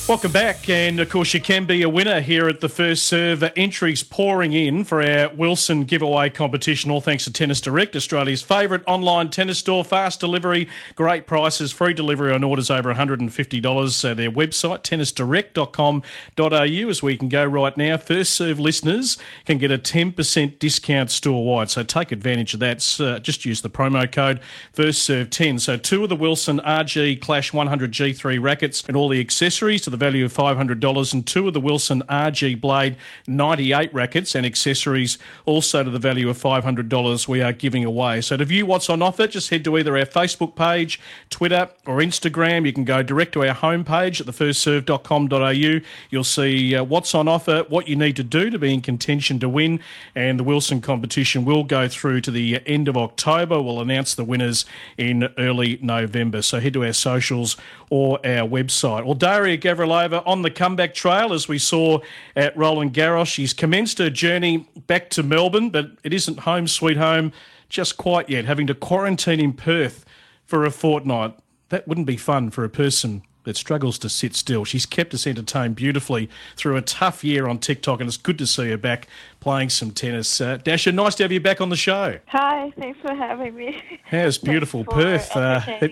Welcome 0.06 0.34
back, 0.34 0.68
and 0.68 1.00
of 1.00 1.10
course, 1.10 1.34
you 1.34 1.40
can 1.40 1.64
be 1.64 1.82
a 1.82 1.88
winner 1.88 2.20
here 2.20 2.50
at 2.50 2.60
the 2.60 2.68
first 2.68 3.04
serve. 3.04 3.42
Entries 3.56 4.04
pouring 4.04 4.52
in 4.52 4.84
for 4.84 5.02
our 5.02 5.34
Wilson 5.34 5.86
giveaway 5.86 6.30
competition, 6.30 6.92
all 6.92 7.00
thanks 7.00 7.24
to 7.24 7.32
Tennis 7.32 7.62
Direct, 7.62 7.96
Australia's 7.96 8.42
favourite 8.42 8.84
online 8.86 9.30
tennis 9.30 9.60
store. 9.60 9.86
Fast 9.86 10.20
delivery, 10.20 10.68
great 10.96 11.26
prices, 11.26 11.72
free 11.72 11.94
delivery 11.94 12.34
on 12.34 12.44
orders 12.44 12.70
over 12.70 12.94
$150. 12.94 13.92
So 13.92 14.14
their 14.14 14.30
website, 14.30 14.84
tennisdirect.com.au, 14.84 16.90
is 16.90 17.02
where 17.02 17.12
you 17.14 17.18
can 17.18 17.30
go 17.30 17.46
right 17.46 17.78
now. 17.78 17.96
First 17.96 18.34
serve 18.34 18.60
listeners 18.60 19.18
can 19.46 19.58
get 19.58 19.72
a 19.72 19.78
10% 19.78 20.60
discount 20.60 21.12
store 21.12 21.46
wide, 21.46 21.70
so 21.70 21.82
take 21.82 22.12
advantage 22.12 22.54
of 22.54 22.60
that. 22.60 23.00
Uh, 23.00 23.20
just 23.20 23.46
use 23.46 23.62
the 23.62 23.70
promo 23.70 24.12
code 24.12 24.42
First 24.74 25.04
Serve 25.04 25.30
10. 25.30 25.60
So, 25.60 25.78
two 25.78 26.04
of 26.04 26.10
the 26.10 26.18
Wilson 26.18 26.60
RG 26.60 27.22
Clash 27.22 27.54
100 27.54 27.94
G3 27.94 28.44
rackets 28.44 28.84
and 28.86 28.98
all 28.98 29.08
the 29.08 29.22
accessories 29.22 29.82
to 29.84 29.93
the 29.94 29.98
value 29.98 30.26
of 30.26 30.34
$500 30.34 31.14
and 31.14 31.26
two 31.26 31.48
of 31.48 31.54
the 31.54 31.62
Wilson 31.62 32.02
RG 32.10 32.60
Blade 32.60 32.98
98 33.28 33.94
rackets 33.94 34.36
and 34.36 34.46
accessories 34.46 35.18
also 35.46 35.84
to 35.84 35.90
the 35.90 36.00
value 36.00 36.30
of 36.30 36.38
$500 36.38 37.28
we 37.28 37.42
are 37.42 37.54
giving 37.54 37.86
away. 37.86 38.20
So 38.22 38.36
to 38.36 38.44
view 38.44 38.66
what's 38.66 38.90
on 38.90 39.02
offer, 39.02 39.28
just 39.28 39.50
head 39.50 39.64
to 39.66 39.78
either 39.78 39.98
our 39.98 40.06
Facebook 40.06 40.56
page, 40.56 41.00
Twitter 41.30 41.70
or 41.86 41.98
Instagram. 41.98 42.66
You 42.66 42.74
can 42.74 42.84
go 42.84 43.04
direct 43.04 43.34
to 43.34 43.48
our 43.48 43.56
homepage 43.56 44.20
at 44.20 44.28
thefirstserve.com.au. 44.28 45.86
You'll 46.10 46.24
see 46.24 46.76
uh, 46.76 46.84
what's 46.84 47.14
on 47.14 47.28
offer, 47.28 47.66
what 47.70 47.88
you 47.88 47.96
need 47.96 48.16
to 48.16 48.24
do 48.24 48.50
to 48.50 48.60
be 48.60 48.74
in 48.74 48.82
contention 48.82 49.40
to 49.40 49.48
win 49.48 49.80
and 50.16 50.40
the 50.40 50.44
Wilson 50.44 50.82
competition 50.82 51.46
will 51.46 51.64
go 51.64 51.88
through 51.88 52.22
to 52.22 52.32
the 52.32 52.62
end 52.66 52.88
of 52.88 52.98
October. 52.98 53.62
We'll 53.62 53.82
announce 53.82 54.16
the 54.16 54.24
winners 54.24 54.66
in 54.98 55.30
early 55.38 55.78
November. 55.82 56.42
So 56.42 56.60
head 56.60 56.74
to 56.74 56.86
our 56.86 56.94
socials 56.94 57.58
or 57.94 58.18
our 58.26 58.50
website. 58.50 59.06
Well, 59.06 59.14
Daria 59.14 59.56
Gavrilova 59.56 60.24
on 60.26 60.42
the 60.42 60.50
comeback 60.50 60.96
trail, 60.96 61.32
as 61.32 61.48
we 61.48 61.60
saw 61.60 62.00
at 62.36 62.58
Roland 62.58 62.92
Garros. 62.92 63.28
She's 63.28 63.54
commenced 63.54 64.00
her 64.00 64.10
journey 64.10 64.68
back 64.88 65.12
to 65.12 65.22
Melbourne, 65.22 65.70
but 65.70 65.92
it 66.04 66.12
isn't 66.12 66.40
home 66.40 66.68
sweet 66.68 66.98
home 66.98 67.32
just 67.70 67.98
quite 67.98 68.32
yet, 68.32 68.46
having 68.46 68.66
to 68.66 68.74
quarantine 68.74 69.40
in 69.40 69.54
Perth 69.54 70.06
for 70.44 70.66
a 70.66 70.72
fortnight. 70.72 71.36
That 71.70 71.88
wouldn't 71.88 72.08
be 72.08 72.18
fun 72.18 72.50
for 72.50 72.64
a 72.64 72.70
person 72.70 73.22
that 73.44 73.58
struggles 73.58 74.00
to 74.00 74.10
sit 74.10 74.36
still. 74.36 74.66
She's 74.66 74.88
kept 74.88 75.14
us 75.14 75.28
entertained 75.28 75.76
beautifully 75.76 76.32
through 76.56 76.78
a 76.78 76.82
tough 76.82 77.24
year 77.24 77.48
on 77.48 77.60
TikTok, 77.60 78.00
and 78.00 78.08
it's 78.08 78.18
good 78.18 78.40
to 78.40 78.48
see 78.48 78.72
her 78.72 78.78
back 78.78 79.08
playing 79.40 79.70
some 79.70 79.92
tennis. 79.92 80.42
Uh, 80.42 80.58
Dasha, 80.58 80.92
nice 80.92 81.14
to 81.16 81.24
have 81.24 81.32
you 81.32 81.40
back 81.40 81.62
on 81.62 81.70
the 81.70 81.76
show. 81.76 82.18
Hi, 82.28 82.72
thanks 82.80 83.00
for 83.02 83.14
having 83.14 83.56
me. 83.56 83.80
How's 84.06 84.40
beautiful 84.40 84.84
Perth? 84.84 85.36
Uh, 85.36 85.62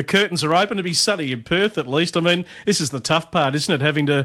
the 0.00 0.04
curtains 0.04 0.42
are 0.42 0.54
open 0.54 0.78
to 0.78 0.82
be 0.82 0.94
sunny 0.94 1.30
in 1.30 1.42
Perth, 1.42 1.76
at 1.76 1.86
least. 1.86 2.16
I 2.16 2.20
mean, 2.20 2.46
this 2.64 2.80
is 2.80 2.88
the 2.88 3.00
tough 3.00 3.30
part, 3.30 3.54
isn't 3.54 3.74
it? 3.74 3.84
Having 3.84 4.06
to 4.06 4.24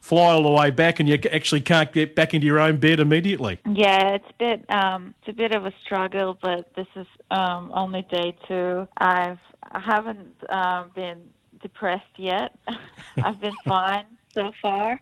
fly 0.00 0.32
all 0.32 0.42
the 0.42 0.50
way 0.50 0.68
back 0.68 0.98
and 0.98 1.08
you 1.08 1.16
actually 1.30 1.60
can't 1.60 1.92
get 1.92 2.16
back 2.16 2.34
into 2.34 2.44
your 2.44 2.58
own 2.58 2.78
bed 2.78 2.98
immediately. 2.98 3.60
Yeah, 3.64 4.14
it's 4.14 4.28
a 4.28 4.34
bit 4.36 4.68
um, 4.68 5.14
it's 5.20 5.28
a 5.28 5.32
bit 5.32 5.54
of 5.54 5.64
a 5.64 5.72
struggle, 5.84 6.36
but 6.42 6.74
this 6.74 6.88
is 6.96 7.06
um, 7.30 7.70
only 7.72 8.02
day 8.10 8.36
two. 8.48 8.88
I've 8.96 9.38
I 9.70 9.78
haven't 9.78 10.34
uh, 10.48 10.86
been 10.92 11.22
depressed 11.60 12.16
yet. 12.16 12.58
I've 13.22 13.40
been 13.40 13.54
fine 13.64 14.06
so 14.34 14.50
far, 14.60 15.00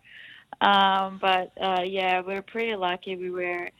um, 0.61 1.17
but 1.19 1.51
uh, 1.59 1.81
yeah, 1.83 2.21
we're 2.21 2.43
pretty 2.43 2.75
lucky. 2.75 3.15
We 3.15 3.31
were 3.31 3.71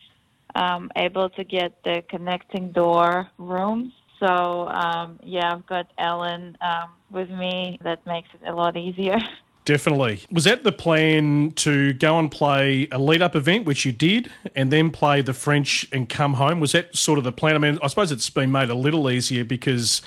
um, 0.55 0.89
able 0.95 1.29
to 1.29 1.43
get 1.43 1.83
the 1.83 2.03
connecting 2.09 2.71
door 2.71 3.29
rooms 3.37 3.93
so 4.21 4.67
um, 4.69 5.19
yeah, 5.23 5.51
I've 5.51 5.65
got 5.65 5.87
Ellen 5.97 6.57
um, 6.61 6.91
with 7.09 7.29
me. 7.29 7.77
That 7.83 8.05
makes 8.05 8.29
it 8.33 8.47
a 8.47 8.53
lot 8.53 8.77
easier. 8.77 9.17
Definitely. 9.65 10.21
Was 10.31 10.45
that 10.45 10.63
the 10.63 10.71
plan 10.71 11.51
to 11.57 11.93
go 11.93 12.17
and 12.17 12.31
play 12.31 12.87
a 12.91 12.97
lead 12.97 13.21
up 13.21 13.35
event, 13.35 13.65
which 13.65 13.85
you 13.85 13.91
did, 13.91 14.31
and 14.55 14.71
then 14.71 14.89
play 14.89 15.21
the 15.21 15.33
French 15.33 15.87
and 15.91 16.09
come 16.09 16.33
home? 16.33 16.59
Was 16.59 16.71
that 16.71 16.95
sort 16.95 17.19
of 17.19 17.23
the 17.23 17.31
plan? 17.31 17.55
I 17.55 17.59
mean, 17.59 17.77
I 17.83 17.87
suppose 17.87 18.11
it's 18.11 18.29
been 18.29 18.51
made 18.51 18.69
a 18.69 18.75
little 18.75 19.09
easier 19.09 19.43
because 19.43 20.01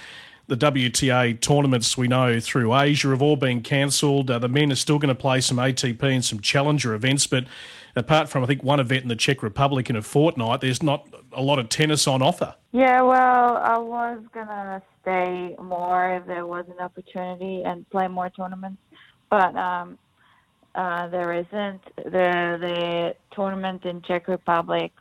the 0.49 0.57
WTA 0.57 1.41
tournaments 1.41 1.97
we 1.97 2.09
know 2.09 2.41
through 2.41 2.75
Asia 2.75 3.09
have 3.09 3.23
all 3.23 3.37
been 3.37 3.63
cancelled. 3.63 4.31
Uh, 4.31 4.39
the 4.41 4.49
men 4.49 4.73
are 4.73 4.77
still 4.77 4.99
going 4.99 5.09
to 5.09 5.15
play 5.15 5.41
some 5.41 5.59
ATP 5.59 6.03
and 6.03 6.25
some 6.25 6.41
challenger 6.41 6.93
events, 6.93 7.27
but 7.27 7.45
apart 7.97 8.29
from 8.29 8.43
I 8.43 8.47
think 8.47 8.63
one 8.63 8.81
event 8.81 9.03
in 9.03 9.09
the 9.09 9.17
Czech 9.17 9.43
Republic 9.43 9.89
in 9.89 9.97
a 9.97 10.03
fortnight, 10.03 10.61
there's 10.61 10.83
not 10.83 11.09
a 11.35 11.43
lot 11.43 11.59
of 11.59 11.69
tennis 11.69 12.07
on 12.07 12.23
offer. 12.23 12.55
Yeah, 12.73 13.03
well, 13.03 13.57
I 13.57 13.79
was 13.79 14.21
gonna 14.33 14.83
stay 15.03 15.55
more 15.63 16.17
if 16.17 16.27
there 16.27 16.47
was 16.47 16.65
an 16.69 16.83
opportunity 16.83 17.63
and 17.65 17.89
play 17.91 18.09
more 18.09 18.31
tournaments, 18.31 18.81
but 19.31 19.55
um, 19.57 19.99
uh, 20.75 21.09
there 21.09 21.33
isn't. 21.33 21.83
The 21.97 22.59
the 22.61 23.15
tournament 23.33 23.85
in 23.85 24.03
Czech 24.03 24.29
Republic, 24.29 24.93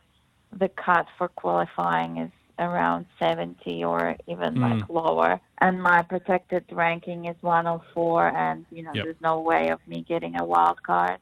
the 0.56 0.68
cut 0.68 1.06
for 1.18 1.28
qualifying 1.28 2.18
is 2.18 2.30
around 2.58 3.06
70 3.20 3.84
or 3.84 4.16
even 4.28 4.54
mm. 4.54 4.60
like 4.78 4.88
lower 4.88 5.40
and 5.60 5.82
my 5.82 6.02
protected 6.02 6.64
ranking 6.70 7.24
is 7.24 7.34
104 7.40 8.28
and 8.28 8.64
you 8.70 8.82
know 8.82 8.92
yep. 8.94 9.04
there's 9.04 9.20
no 9.20 9.40
way 9.40 9.70
of 9.70 9.80
me 9.88 10.04
getting 10.08 10.38
a 10.38 10.44
wild 10.44 10.80
card 10.82 11.18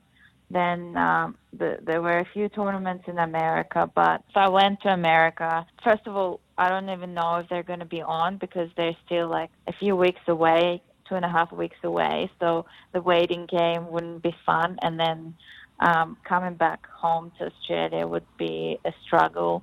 then 0.52 0.96
um, 0.96 1.36
the, 1.52 1.78
there 1.82 2.02
were 2.02 2.18
a 2.18 2.26
few 2.32 2.48
tournaments 2.48 3.04
in 3.06 3.18
America, 3.18 3.90
but 3.94 4.22
if 4.28 4.36
I 4.36 4.48
went 4.48 4.82
to 4.82 4.88
America, 4.88 5.66
first 5.82 6.06
of 6.06 6.16
all, 6.16 6.40
I 6.58 6.68
don't 6.68 6.90
even 6.90 7.14
know 7.14 7.36
if 7.36 7.48
they're 7.48 7.62
going 7.62 7.78
to 7.78 7.86
be 7.86 8.02
on 8.02 8.36
because 8.36 8.68
they're 8.76 8.96
still 9.06 9.28
like 9.28 9.50
a 9.66 9.72
few 9.72 9.96
weeks 9.96 10.20
away, 10.28 10.82
two 11.08 11.14
and 11.14 11.24
a 11.24 11.28
half 11.28 11.50
weeks 11.52 11.78
away. 11.82 12.30
So 12.38 12.66
the 12.92 13.00
waiting 13.00 13.46
game 13.46 13.90
wouldn't 13.90 14.22
be 14.22 14.34
fun, 14.44 14.78
and 14.82 15.00
then 15.00 15.34
um, 15.80 16.16
coming 16.24 16.54
back 16.54 16.86
home 16.86 17.32
to 17.38 17.46
Australia 17.46 18.06
would 18.06 18.26
be 18.36 18.78
a 18.84 18.92
struggle. 19.04 19.62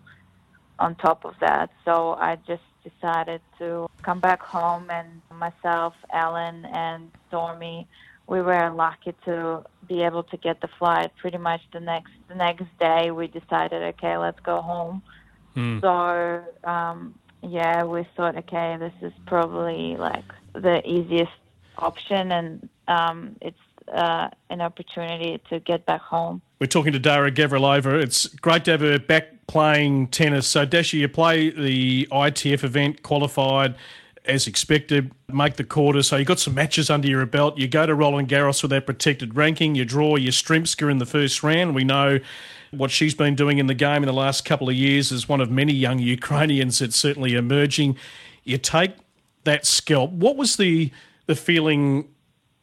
On 0.81 0.95
top 0.95 1.25
of 1.25 1.33
that, 1.41 1.71
so 1.83 2.13
I 2.13 2.37
just 2.47 2.63
decided 2.85 3.41
to 3.57 3.89
come 4.01 4.21
back 4.21 4.41
home, 4.41 4.89
and 4.89 5.21
myself, 5.29 5.93
Ellen, 6.13 6.63
and 6.63 7.11
Stormy 7.27 7.85
we 8.29 8.41
were 8.41 8.69
lucky 8.69 9.13
to 9.25 9.63
be 9.87 10.03
able 10.03 10.23
to 10.23 10.37
get 10.37 10.61
the 10.61 10.69
flight 10.77 11.11
pretty 11.17 11.37
much 11.37 11.61
the 11.73 11.79
next 11.79 12.11
the 12.27 12.35
next 12.35 12.65
day 12.79 13.11
we 13.11 13.27
decided 13.27 13.81
okay 13.81 14.15
let's 14.17 14.39
go 14.41 14.61
home 14.61 15.01
mm. 15.55 15.81
so 15.81 16.69
um 16.69 17.15
yeah 17.41 17.83
we 17.83 18.07
thought 18.15 18.37
okay 18.37 18.77
this 18.79 18.93
is 19.01 19.13
probably 19.25 19.97
like 19.97 20.25
the 20.53 20.87
easiest 20.87 21.31
option 21.77 22.31
and 22.31 22.69
um 22.87 23.35
it's 23.41 23.57
uh, 23.93 24.29
an 24.49 24.61
opportunity 24.61 25.41
to 25.49 25.59
get 25.59 25.85
back 25.85 26.01
home. 26.01 26.41
We're 26.59 26.67
talking 26.67 26.93
to 26.93 26.99
Daria 26.99 27.31
Gavrilova. 27.31 28.01
It's 28.01 28.27
great 28.27 28.65
to 28.65 28.71
have 28.71 28.81
her 28.81 28.99
back 28.99 29.47
playing 29.47 30.07
tennis. 30.09 30.47
So, 30.47 30.65
Dasha, 30.65 30.97
you 30.97 31.07
play 31.07 31.49
the 31.49 32.07
ITF 32.11 32.63
event, 32.63 33.01
qualified 33.01 33.75
as 34.25 34.47
expected, 34.47 35.11
make 35.27 35.55
the 35.55 35.63
quarter. 35.63 36.03
So 36.03 36.17
you 36.17 36.25
got 36.25 36.39
some 36.39 36.53
matches 36.53 36.89
under 36.89 37.07
your 37.07 37.25
belt. 37.25 37.57
You 37.57 37.67
go 37.67 37.85
to 37.85 37.95
Roland 37.95 38.29
Garros 38.29 38.61
with 38.61 38.71
that 38.71 38.85
protected 38.85 39.35
ranking. 39.35 39.75
You 39.75 39.85
draw 39.85 40.17
Yastremska 40.17 40.89
in 40.89 40.97
the 40.97 41.05
first 41.05 41.43
round. 41.43 41.75
We 41.75 41.83
know 41.83 42.19
what 42.71 42.91
she's 42.91 43.15
been 43.15 43.35
doing 43.35 43.57
in 43.57 43.67
the 43.67 43.73
game 43.73 44.03
in 44.03 44.05
the 44.05 44.13
last 44.13 44.45
couple 44.45 44.69
of 44.69 44.75
years 44.75 45.11
as 45.11 45.27
one 45.27 45.41
of 45.41 45.49
many 45.49 45.73
young 45.73 45.99
Ukrainians 45.99 46.79
that's 46.79 46.95
certainly 46.95 47.33
emerging. 47.33 47.97
You 48.43 48.57
take 48.57 48.93
that 49.43 49.65
scalp. 49.65 50.11
What 50.11 50.35
was 50.35 50.57
the 50.57 50.91
the 51.25 51.35
feeling 51.35 52.09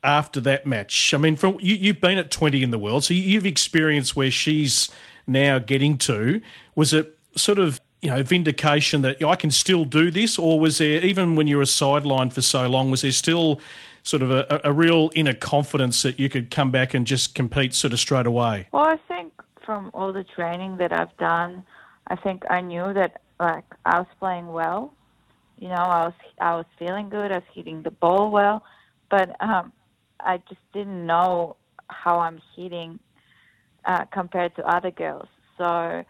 after 0.04 0.40
that 0.40 0.66
match? 0.66 1.12
I 1.12 1.18
mean, 1.18 1.36
from 1.36 1.58
you, 1.60 1.74
you've 1.74 2.00
been 2.00 2.18
at 2.18 2.30
twenty 2.30 2.62
in 2.62 2.70
the 2.70 2.78
world, 2.78 3.04
so 3.04 3.14
you've 3.14 3.46
experienced 3.46 4.14
where 4.14 4.30
she's 4.30 4.90
now 5.26 5.58
getting 5.58 5.98
to. 5.98 6.40
Was 6.74 6.92
it 6.92 7.18
sort 7.36 7.58
of 7.58 7.80
you 8.02 8.10
know 8.10 8.22
vindication 8.22 9.02
that 9.02 9.22
I 9.22 9.36
can 9.36 9.50
still 9.50 9.84
do 9.84 10.10
this, 10.10 10.38
or 10.38 10.60
was 10.60 10.78
there 10.78 11.04
even 11.04 11.36
when 11.36 11.46
you 11.46 11.58
were 11.58 11.64
sidelined 11.64 12.32
for 12.32 12.42
so 12.42 12.66
long, 12.68 12.90
was 12.90 13.02
there 13.02 13.12
still 13.12 13.60
sort 14.02 14.22
of 14.22 14.30
a, 14.30 14.60
a 14.64 14.72
real 14.72 15.10
inner 15.14 15.34
confidence 15.34 16.02
that 16.02 16.18
you 16.18 16.28
could 16.28 16.50
come 16.50 16.70
back 16.70 16.94
and 16.94 17.06
just 17.06 17.34
compete 17.34 17.74
sort 17.74 17.92
of 17.92 17.98
straight 17.98 18.26
away? 18.26 18.68
Well, 18.72 18.86
I 18.86 18.98
think 19.08 19.32
from 19.64 19.90
all 19.94 20.12
the 20.12 20.22
training 20.22 20.76
that 20.76 20.92
I've 20.92 21.16
done, 21.16 21.64
I 22.06 22.14
think 22.16 22.44
I 22.48 22.60
knew 22.60 22.92
that 22.94 23.20
like 23.40 23.64
I 23.84 23.98
was 23.98 24.06
playing 24.18 24.48
well. 24.48 24.94
You 25.58 25.68
know, 25.68 25.74
I 25.74 26.04
was 26.04 26.14
I 26.40 26.54
was 26.54 26.66
feeling 26.78 27.08
good. 27.08 27.32
I 27.32 27.36
was 27.36 27.48
hitting 27.52 27.82
the 27.82 27.90
ball 27.90 28.30
well, 28.30 28.62
but 29.10 29.34
um, 29.40 29.72
I 30.20 30.38
just 30.48 30.60
didn't 30.72 31.06
know 31.06 31.56
how 31.88 32.20
I'm 32.20 32.40
hitting 32.54 32.98
uh, 33.84 34.04
compared 34.06 34.54
to 34.56 34.66
other 34.66 34.90
girls. 34.90 35.28
So 35.58 36.04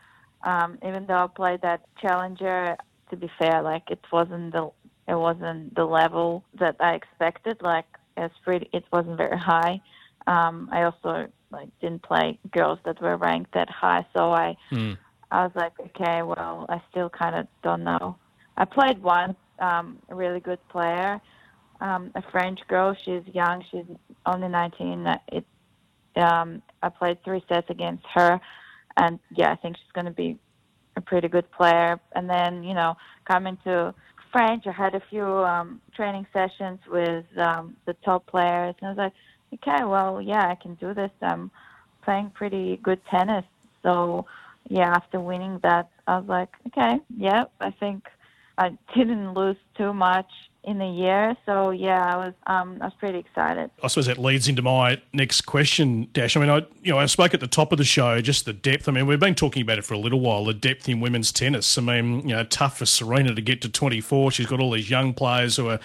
um, 0.47 0.79
even 0.87 1.07
though 1.07 1.25
I 1.25 1.27
played 1.27 1.61
that 1.63 1.83
challenger, 2.01 2.77
to 3.11 3.17
be 3.17 3.31
fair, 3.39 3.61
like 3.63 3.83
it 3.91 4.01
wasn't 4.11 4.53
the 4.53 4.71
it 5.09 5.15
wasn't 5.15 5.75
the 5.75 5.85
level 5.85 6.43
that 6.59 6.77
I 6.81 6.95
expected. 6.95 7.59
Like 7.61 7.87
it's 8.17 8.35
pretty, 8.43 8.69
it 8.73 8.85
wasn't 8.93 9.19
very 9.19 9.39
high. 9.39 9.81
Um, 10.27 10.69
I 10.73 10.85
also 10.85 11.29
like 11.51 11.69
didn't 11.81 12.03
play 12.03 12.39
girls 12.51 12.79
that 12.85 13.01
were 13.03 13.17
ranked 13.17 13.53
that 13.53 13.69
high, 13.69 14.07
so 14.17 14.33
I 14.33 14.57
Mm. 14.73 14.97
I 15.31 15.43
was 15.43 15.53
like, 15.57 15.73
okay, 15.81 16.23
well, 16.23 16.67
I 16.69 16.81
still 16.91 17.11
kind 17.11 17.35
of 17.35 17.49
don't 17.65 17.83
know. 17.83 18.17
I 18.57 18.65
played 18.65 19.03
one 19.03 19.35
um, 19.59 19.99
a 20.09 20.15
really 20.15 20.41
good 20.41 20.61
player, 20.69 21.21
um, 21.81 22.11
a 22.15 22.23
French 22.31 22.61
girl. 22.69 22.97
She's 23.05 23.23
young. 23.33 23.65
She's 23.71 23.85
only 24.25 24.49
19. 24.49 25.07
It 25.33 25.45
um, 26.17 26.63
I 26.83 26.89
played 26.89 27.23
three 27.25 27.45
sets 27.47 27.69
against 27.69 28.05
her, 28.15 28.41
and 28.97 29.19
yeah, 29.35 29.53
I 29.53 29.57
think 29.57 29.77
she's 29.77 29.93
going 29.93 30.07
to 30.07 30.13
be 30.13 30.39
a 30.97 31.01
pretty 31.01 31.29
good 31.29 31.51
player. 31.53 32.01
And 32.15 32.29
then 32.29 32.63
you 32.63 32.75
know, 32.75 32.97
coming 33.27 33.59
to 33.65 33.95
French, 34.33 34.67
I 34.67 34.73
had 34.73 34.95
a 34.95 35.03
few 35.11 35.25
um, 35.25 35.81
training 35.95 36.27
sessions 36.33 36.79
with 36.89 37.25
um, 37.39 37.77
the 37.87 37.95
top 38.05 38.27
players, 38.27 38.75
and 38.81 38.89
I 38.89 38.91
was 38.91 38.99
like, 38.99 39.13
okay, 39.55 39.85
well, 39.85 40.21
yeah, 40.21 40.49
I 40.49 40.55
can 40.55 40.75
do 40.75 40.95
this. 40.95 41.11
I'm 41.23 41.51
playing 42.03 42.31
pretty 42.35 42.79
good 42.83 43.01
tennis, 43.11 43.45
so 43.83 44.27
yeah, 44.69 44.91
after 44.91 45.21
winning 45.21 45.61
that, 45.63 45.89
I 46.07 46.19
was 46.19 46.29
like, 46.29 46.49
okay, 46.69 47.01
yeah, 47.17 47.45
I 47.61 47.71
think 47.71 48.05
I 48.59 48.71
didn't 48.97 49.35
lose 49.35 49.57
too 49.77 49.93
much 49.93 50.31
in 50.67 50.79
the 50.79 50.87
year. 50.87 51.37
So 51.47 51.71
yeah, 51.71 52.15
I 52.15 52.17
was 52.17 52.35
um, 52.47 52.79
I 52.81 52.87
was 52.87 52.95
pretty 52.99 53.19
excited. 53.19 53.71
I 53.83 53.87
suppose 53.87 54.07
that 54.07 54.19
leads 54.19 54.49
into 54.49 54.63
my 54.63 55.01
next 55.13 55.43
question, 55.43 56.09
Dash. 56.13 56.37
I 56.37 56.41
mean, 56.41 56.51
I 56.51 56.67
you 56.83 56.93
know 56.93 56.99
I 56.99 57.07
spoke 57.07 57.33
at 57.33 57.41
the 57.41 57.47
top 57.47 57.73
of 57.73 57.79
the 57.79 57.85
show 57.85 58.21
just 58.21 58.45
the 58.45 58.53
depth. 58.53 58.89
I 58.89 58.93
mean, 58.93 59.07
we've 59.07 59.21
been 59.21 59.37
talking 59.37 59.63
about 59.63 59.79
it 59.79 59.85
for 59.85 59.95
a 59.95 59.99
little 59.99 60.21
while. 60.21 60.45
The 60.45 60.55
depth 60.55 60.89
in 60.89 61.01
women's 61.01 61.33
tennis. 61.33 61.79
I 61.79 61.83
mean, 61.83 62.29
you 62.29 62.35
know, 62.35 62.45
tough 62.45 62.79
for 62.79 62.87
Serena 62.87 63.35
to 63.35 63.41
get 63.41 63.63
to 63.63 63.69
24. 63.69 64.33
She's 64.33 64.47
got 64.47 64.61
all 64.61 64.73
these 64.73 64.91
young 64.91 65.15
players 65.15 65.57
who 65.57 65.69
are 65.69 65.81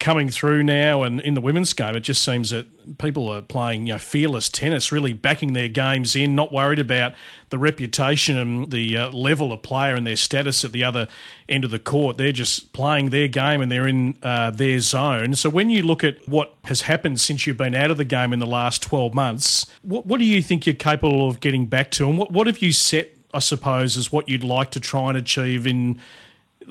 coming 0.00 0.30
through 0.30 0.62
now, 0.62 1.02
and 1.02 1.20
in 1.20 1.34
the 1.34 1.40
women's 1.40 1.72
game, 1.74 1.94
it 1.94 2.00
just 2.00 2.24
seems 2.24 2.50
that 2.50 2.66
people 2.98 3.28
are 3.28 3.42
playing 3.42 3.86
you 3.86 3.92
know 3.92 3.98
fearless 3.98 4.48
tennis, 4.48 4.90
really 4.90 5.12
backing 5.12 5.52
their 5.52 5.68
games 5.68 6.16
in, 6.16 6.34
not 6.34 6.52
worried 6.52 6.78
about 6.78 7.12
the 7.50 7.58
reputation 7.58 8.36
and 8.36 8.70
the 8.70 8.96
uh, 8.96 9.10
level 9.10 9.52
of 9.52 9.62
player 9.62 9.94
and 9.94 10.06
their 10.06 10.16
status 10.16 10.64
at 10.64 10.72
the 10.72 10.82
other 10.82 11.06
end 11.48 11.64
of 11.64 11.70
the 11.70 11.78
court. 11.78 12.16
They're 12.16 12.32
just 12.32 12.72
playing 12.72 13.10
their 13.10 13.28
game 13.28 13.60
and 13.60 13.70
they're 13.70 13.86
in 13.86 14.16
uh, 14.22 14.50
their 14.50 14.80
zone. 14.80 15.34
So 15.34 15.50
when 15.50 15.68
you 15.70 15.82
look 15.82 16.02
at 16.02 16.26
what 16.26 16.54
has 16.64 16.82
happened 16.82 17.20
since 17.20 17.46
you've 17.46 17.58
been 17.58 17.74
out 17.74 17.90
of 17.90 17.98
the 17.98 18.04
game 18.04 18.32
in 18.32 18.38
the 18.38 18.46
last 18.46 18.82
12 18.82 19.14
months, 19.14 19.66
what, 19.82 20.06
what 20.06 20.18
do 20.18 20.24
you 20.24 20.42
think 20.42 20.66
you're 20.66 20.74
capable 20.74 21.28
of 21.28 21.40
getting 21.40 21.66
back 21.66 21.90
to? 21.92 22.08
And 22.08 22.18
what, 22.18 22.32
what 22.32 22.46
have 22.46 22.60
you 22.60 22.72
set, 22.72 23.10
I 23.34 23.40
suppose, 23.40 23.96
as 23.96 24.10
what 24.10 24.28
you'd 24.28 24.44
like 24.44 24.70
to 24.72 24.80
try 24.80 25.08
and 25.10 25.18
achieve 25.18 25.66
in 25.66 26.00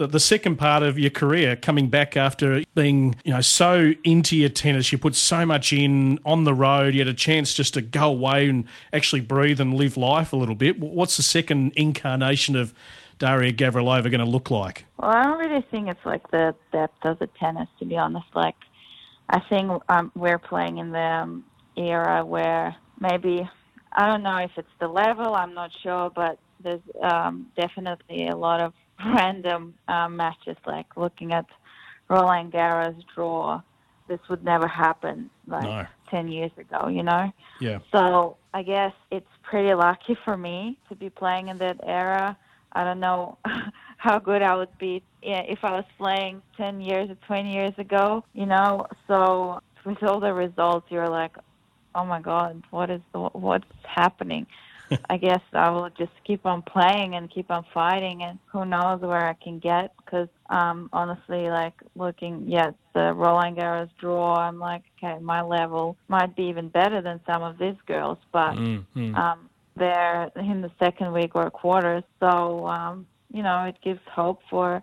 the, 0.08 0.20
second 0.20 0.58
part 0.58 0.84
of 0.84 0.98
your 0.98 1.10
career, 1.10 1.56
coming 1.56 1.88
back 1.88 2.16
after 2.16 2.64
being, 2.76 3.16
you 3.24 3.34
know, 3.34 3.42
so 3.42 3.94
into 4.04 4.36
your 4.36 4.50
tennis, 4.50 4.92
you 4.92 4.98
put 4.98 5.16
so 5.16 5.46
much 5.46 5.74
in 5.74 6.20
on 6.26 6.44
the 6.44 6.54
road, 6.54 6.94
you 6.94 7.00
had 7.00 7.08
a 7.08 7.14
chance 7.14 7.54
just 7.54 7.74
to 7.76 7.82
go 7.82 8.10
away 8.10 8.50
and 8.50 8.66
actually 8.94 9.22
breathe 9.22 9.60
and 9.60 9.74
live 9.74 9.98
life 9.98 10.34
a 10.34 10.36
little 10.36 10.56
bit. 10.56 10.80
What's 10.80 11.18
the 11.18 11.24
second 11.24 11.74
incarnation 11.76 12.56
of 12.56 12.74
Daria 13.18 13.52
Gavrilova 13.52 14.04
going 14.04 14.20
to 14.20 14.26
look 14.26 14.50
like? 14.50 14.86
Well, 14.98 15.12
I 15.12 15.24
don't 15.24 15.40
really 15.40 15.66
think 15.70 15.90
it's 15.90 16.06
like 16.06 16.30
the 16.32 16.56
depth 16.72 17.06
of 17.06 17.20
the 17.20 17.28
tennis, 17.40 17.68
to 17.80 17.86
be 17.86 17.98
honest. 17.98 18.28
Like, 18.34 18.56
I 19.30 19.40
think 19.50 19.82
um, 19.90 20.12
we're 20.16 20.40
playing 20.40 20.78
in 20.78 20.92
the 20.92 21.00
um, 21.00 21.44
era 21.76 22.26
where 22.26 22.76
maybe 23.00 23.50
I 23.92 24.08
don't 24.08 24.24
know 24.24 24.38
if 24.38 24.52
it's 24.58 24.68
the 24.80 24.88
level. 24.88 25.36
I'm 25.36 25.54
not 25.54 25.72
sure, 25.84 26.10
but 26.10 26.40
there's 26.62 26.82
um, 27.02 27.48
definitely 27.58 28.28
a 28.28 28.36
lot 28.36 28.62
of 28.62 28.74
random 29.16 29.74
uh, 29.88 30.10
matches. 30.10 30.58
Like 30.66 30.98
looking 30.98 31.34
at 31.34 31.46
Roland 32.10 32.52
Garros 32.52 33.02
draw, 33.14 33.62
this 34.08 34.20
would 34.30 34.44
never 34.44 34.68
happen 34.68 35.30
like 35.48 35.64
No. 35.64 35.86
ten 36.10 36.28
years 36.28 36.52
ago. 36.58 36.88
You 36.88 37.04
know. 37.04 37.32
Yeah. 37.60 37.80
So 37.92 38.38
I 38.54 38.64
guess 38.64 38.94
it's 39.12 39.30
pretty 39.44 39.74
lucky 39.74 40.18
for 40.26 40.38
me 40.38 40.78
to 40.90 40.96
be 40.96 41.10
playing 41.10 41.50
in 41.50 41.58
that 41.60 41.80
era. 41.84 42.38
I 42.74 42.84
don't 42.84 43.00
know 43.00 43.38
how 43.98 44.20
good 44.20 44.42
I 44.42 44.56
would 44.56 44.76
be 44.78 45.04
if 45.22 45.60
I 45.64 45.72
was 45.72 45.86
playing 45.98 46.42
10 46.58 46.82
years 46.82 47.10
or 47.10 47.16
20 47.28 47.52
years 47.52 47.74
ago, 47.78 48.24
you 48.34 48.46
know. 48.46 48.86
So 49.08 49.60
with 49.86 50.02
all 50.04 50.20
the 50.20 50.34
results, 50.34 50.88
you're 50.90 51.10
like, 51.10 51.36
oh 51.96 52.06
my 52.06 52.22
God, 52.22 52.64
what 52.70 52.90
is 52.90 53.02
the, 53.12 53.20
what's 53.20 53.66
happening? 53.84 54.46
I 55.10 55.18
guess 55.18 55.42
I 55.54 55.70
will 55.70 55.90
just 55.98 56.12
keep 56.26 56.46
on 56.46 56.62
playing 56.62 57.16
and 57.16 57.30
keep 57.30 57.50
on 57.52 57.66
fighting, 57.74 58.24
and 58.24 58.40
who 58.52 58.66
knows 58.66 59.02
where 59.02 59.28
I 59.28 59.34
can 59.34 59.60
get. 59.60 59.94
Because 59.98 60.30
um, 60.50 60.90
honestly, 60.94 61.50
like 61.50 61.74
looking, 61.96 62.46
yeah, 62.48 62.72
the 62.94 63.14
Roland 63.14 63.58
Garros 63.58 63.90
draw, 64.00 64.36
I'm 64.36 64.60
like, 64.60 64.84
okay, 64.98 65.20
my 65.22 65.42
level 65.42 65.98
might 66.08 66.36
be 66.36 66.44
even 66.44 66.70
better 66.70 67.02
than 67.02 67.20
some 67.26 67.44
of 67.44 67.58
these 67.58 67.78
girls, 67.88 68.18
but 68.32 68.56
Mm, 68.56 69.16
um, 69.16 69.50
they're 69.76 70.32
in 70.36 70.62
the 70.62 70.72
second 70.80 71.14
week 71.14 71.36
or 71.36 71.50
quarters. 71.50 72.04
So 72.20 72.68
um, 72.68 73.08
you 73.32 73.44
know, 73.44 73.64
it 73.66 73.76
gives 73.84 74.02
hope 74.14 74.42
for 74.50 74.82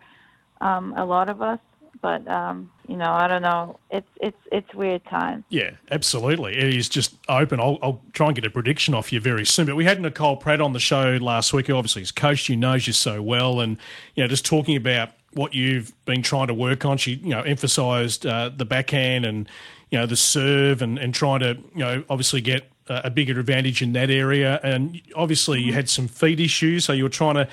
um, 0.61 0.95
a 0.97 1.05
lot 1.05 1.29
of 1.29 1.43
us. 1.43 1.59
But 2.07 2.29
um, 2.29 2.71
you 2.87 2.97
know, 2.97 3.13
I 3.13 3.27
don't 3.27 3.43
know. 3.43 3.81
It's 3.91 4.07
it's 4.21 4.37
it's 4.53 4.73
weird 4.73 5.05
time. 5.07 5.45
Yeah, 5.49 5.73
absolutely. 5.91 6.57
It 6.57 6.73
is 6.73 6.89
just 6.89 7.17
open. 7.29 7.59
I'll, 7.59 7.79
I'll 7.83 8.01
try 8.13 8.29
and 8.29 8.37
get 8.37 8.45
a 8.45 8.51
prediction 8.51 8.95
off 8.95 9.13
you 9.13 9.19
very 9.19 9.45
soon. 9.45 9.67
But 9.67 9.75
we 9.75 9.85
had 9.85 10.01
Nicole 10.01 10.37
Pratt 10.37 10.61
on 10.61 10.73
the 10.73 10.79
show 10.79 11.19
last 11.21 11.53
week, 11.53 11.69
obviously 11.69 12.03
has 12.03 12.13
coached 12.13 12.49
you, 12.49 12.55
knows 12.55 12.87
you 12.87 12.93
so 12.93 13.21
well, 13.21 13.59
and 13.59 13.77
you 14.15 14.23
know, 14.23 14.29
just 14.29 14.47
talking 14.47 14.77
about 14.77 15.11
what 15.33 15.53
you've 15.53 15.93
been 16.05 16.23
trying 16.23 16.47
to 16.47 16.55
work 16.55 16.85
on. 16.85 16.97
She, 16.97 17.15
you 17.15 17.31
know, 17.31 17.43
emphasised 17.43 18.25
uh, 18.25 18.51
the 18.57 18.65
backhand 18.65 19.27
and 19.27 19.49
you 19.91 19.99
know 19.99 20.07
the 20.07 20.15
serve 20.15 20.83
and 20.83 21.01
and 21.01 21.13
trying 21.13 21.41
to 21.41 21.59
you 21.75 21.81
know 21.81 22.05
obviously 22.09 22.41
get 22.41 22.71
a 22.89 23.11
bigger 23.11 23.41
advantage 23.41 23.83
in 23.83 23.95
that 23.95 24.11
area. 24.11 24.61
And 24.63 25.03
obviously 25.17 25.61
you 25.61 25.73
had 25.73 25.89
some 25.91 26.07
feet 26.07 26.39
issues, 26.39 26.85
so 26.85 26.93
you 26.93 27.03
were 27.03 27.09
trying 27.09 27.35
to 27.35 27.49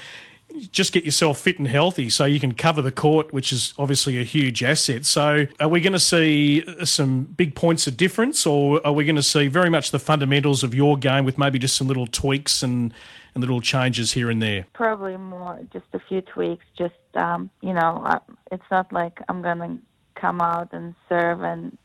just 0.71 0.93
get 0.93 1.03
yourself 1.05 1.39
fit 1.39 1.59
and 1.59 1.67
healthy 1.67 2.09
so 2.09 2.25
you 2.25 2.39
can 2.39 2.53
cover 2.53 2.81
the 2.81 2.91
court, 2.91 3.33
which 3.33 3.51
is 3.51 3.73
obviously 3.77 4.19
a 4.19 4.23
huge 4.23 4.63
asset. 4.63 5.05
So, 5.05 5.47
are 5.59 5.67
we 5.67 5.81
going 5.81 5.93
to 5.93 5.99
see 5.99 6.63
some 6.85 7.23
big 7.23 7.55
points 7.55 7.87
of 7.87 7.97
difference, 7.97 8.45
or 8.45 8.85
are 8.85 8.93
we 8.93 9.05
going 9.05 9.15
to 9.15 9.23
see 9.23 9.47
very 9.47 9.69
much 9.69 9.91
the 9.91 9.99
fundamentals 9.99 10.63
of 10.63 10.73
your 10.73 10.97
game 10.97 11.25
with 11.25 11.37
maybe 11.37 11.59
just 11.59 11.75
some 11.75 11.87
little 11.87 12.07
tweaks 12.07 12.63
and, 12.63 12.93
and 13.33 13.41
little 13.41 13.61
changes 13.61 14.11
here 14.13 14.29
and 14.29 14.41
there? 14.41 14.65
Probably 14.73 15.17
more, 15.17 15.59
just 15.71 15.85
a 15.93 15.99
few 15.99 16.21
tweaks. 16.21 16.65
Just 16.77 16.93
um, 17.15 17.49
you 17.61 17.73
know, 17.73 18.01
uh, 18.05 18.19
it's 18.51 18.63
not 18.71 18.91
like 18.91 19.19
I'm 19.29 19.41
gonna 19.41 19.77
come 20.15 20.41
out 20.41 20.69
and 20.73 20.95
serve 21.09 21.41
and 21.43 21.77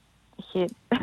hit 0.53 0.73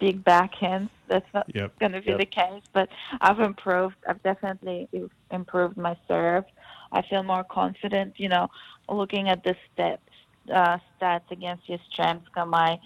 big 0.00 0.24
backhands. 0.24 0.90
That's 1.08 1.26
not 1.32 1.46
Yep. 1.54 1.78
going 1.78 1.92
to 1.92 2.00
be 2.00 2.10
Yep. 2.10 2.18
the 2.20 2.26
case. 2.26 2.62
But 2.72 2.88
I've 3.20 3.40
improved. 3.40 3.96
I've 4.08 4.22
definitely 4.22 4.88
improved 5.30 5.76
my 5.76 5.96
serve. 6.06 6.44
I 6.92 7.02
feel 7.02 7.22
more 7.22 7.44
confident. 7.44 8.14
You 8.18 8.28
know, 8.28 8.48
looking 8.88 9.28
at 9.28 9.44
the 9.44 9.56
steps, 9.72 10.12
uh, 10.52 10.78
stats 11.00 11.30
against 11.30 11.68
Yastremska, 11.68 12.46
my 12.46 12.78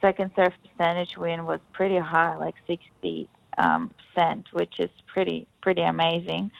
second 0.00 0.32
serve 0.36 0.52
percentage 0.62 1.16
win 1.16 1.46
was 1.46 1.60
pretty 1.72 1.98
high, 1.98 2.36
like 2.36 2.54
60 2.66 3.28
um, 3.58 3.90
percent, 4.14 4.48
which 4.52 4.80
is 4.80 4.90
pretty 5.06 5.46
pretty 5.60 5.82
amazing. 5.82 6.50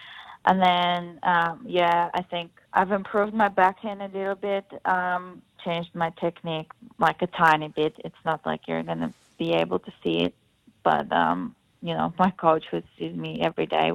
And 0.44 0.60
then, 0.60 1.20
um, 1.22 1.64
yeah, 1.66 2.10
I 2.14 2.22
think 2.22 2.50
I've 2.72 2.90
improved 2.90 3.32
my 3.32 3.48
backhand 3.48 4.02
a 4.02 4.08
little 4.08 4.34
bit, 4.34 4.64
um, 4.84 5.40
changed 5.64 5.94
my 5.94 6.10
technique 6.20 6.70
like 6.98 7.22
a 7.22 7.28
tiny 7.28 7.68
bit. 7.68 7.94
It's 8.04 8.24
not 8.24 8.44
like 8.44 8.66
you're 8.66 8.82
to 8.82 9.12
be 9.38 9.52
able 9.52 9.78
to 9.78 9.92
see 10.02 10.22
it, 10.24 10.34
but, 10.82 11.10
um, 11.12 11.54
you 11.80 11.94
know, 11.94 12.12
my 12.18 12.30
coach 12.30 12.64
who 12.70 12.82
sees 12.98 13.14
me 13.14 13.40
every 13.40 13.66
day, 13.66 13.92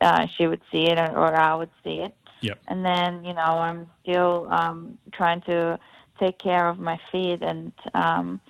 uh, 0.00 0.26
she 0.36 0.46
would 0.46 0.60
see 0.70 0.86
it 0.86 0.98
or 0.98 1.34
I 1.34 1.54
would 1.54 1.70
see 1.84 2.00
it. 2.00 2.14
Yep. 2.40 2.58
And 2.68 2.84
then, 2.84 3.24
you 3.24 3.34
know, 3.34 3.40
I'm 3.40 3.88
still 4.02 4.48
um, 4.50 4.98
trying 5.12 5.40
to 5.42 5.78
take 6.20 6.38
care 6.38 6.68
of 6.68 6.78
my 6.78 6.98
feet 7.10 7.42
and 7.42 7.72
um, 7.94 8.40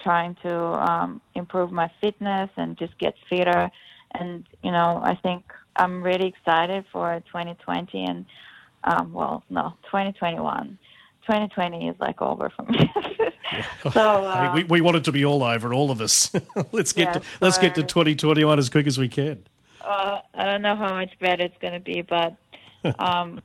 trying 0.00 0.36
to 0.42 0.54
um, 0.54 1.20
improve 1.34 1.72
my 1.72 1.90
fitness 2.00 2.50
and 2.56 2.76
just 2.76 2.98
get 2.98 3.14
fitter. 3.28 3.70
And, 4.12 4.44
you 4.62 4.70
know, 4.70 5.00
I 5.02 5.14
think 5.22 5.44
I'm 5.76 6.02
really 6.02 6.28
excited 6.28 6.84
for 6.92 7.20
2020 7.26 8.04
and, 8.04 8.26
um, 8.84 9.12
well, 9.12 9.42
no, 9.48 9.74
2021. 9.86 10.78
2020 11.22 11.88
is 11.88 11.96
like 11.98 12.20
over 12.20 12.50
for 12.50 12.64
me. 12.64 12.92
so 13.92 14.00
I 14.00 14.42
mean, 14.42 14.50
uh, 14.50 14.54
we, 14.54 14.64
we 14.64 14.80
want 14.80 14.96
it 14.96 15.04
to 15.04 15.12
be 15.12 15.24
all 15.24 15.42
over, 15.42 15.72
all 15.72 15.90
of 15.90 16.00
us. 16.00 16.30
let's 16.72 16.92
get 16.92 17.08
Yeah, 17.08 17.12
to, 17.14 17.22
let's 17.40 17.58
get 17.58 17.74
to 17.76 17.82
2021 17.82 18.58
as 18.58 18.68
quick 18.68 18.86
as 18.86 18.98
we 18.98 19.08
can. 19.08 19.44
Uh, 19.84 20.20
I 20.34 20.44
don't 20.44 20.62
know 20.62 20.76
how 20.76 20.94
much 20.94 21.12
better 21.20 21.44
it's 21.44 21.56
going 21.60 21.74
to 21.74 21.80
be, 21.80 22.02
but 22.02 22.36
um, 22.98 23.40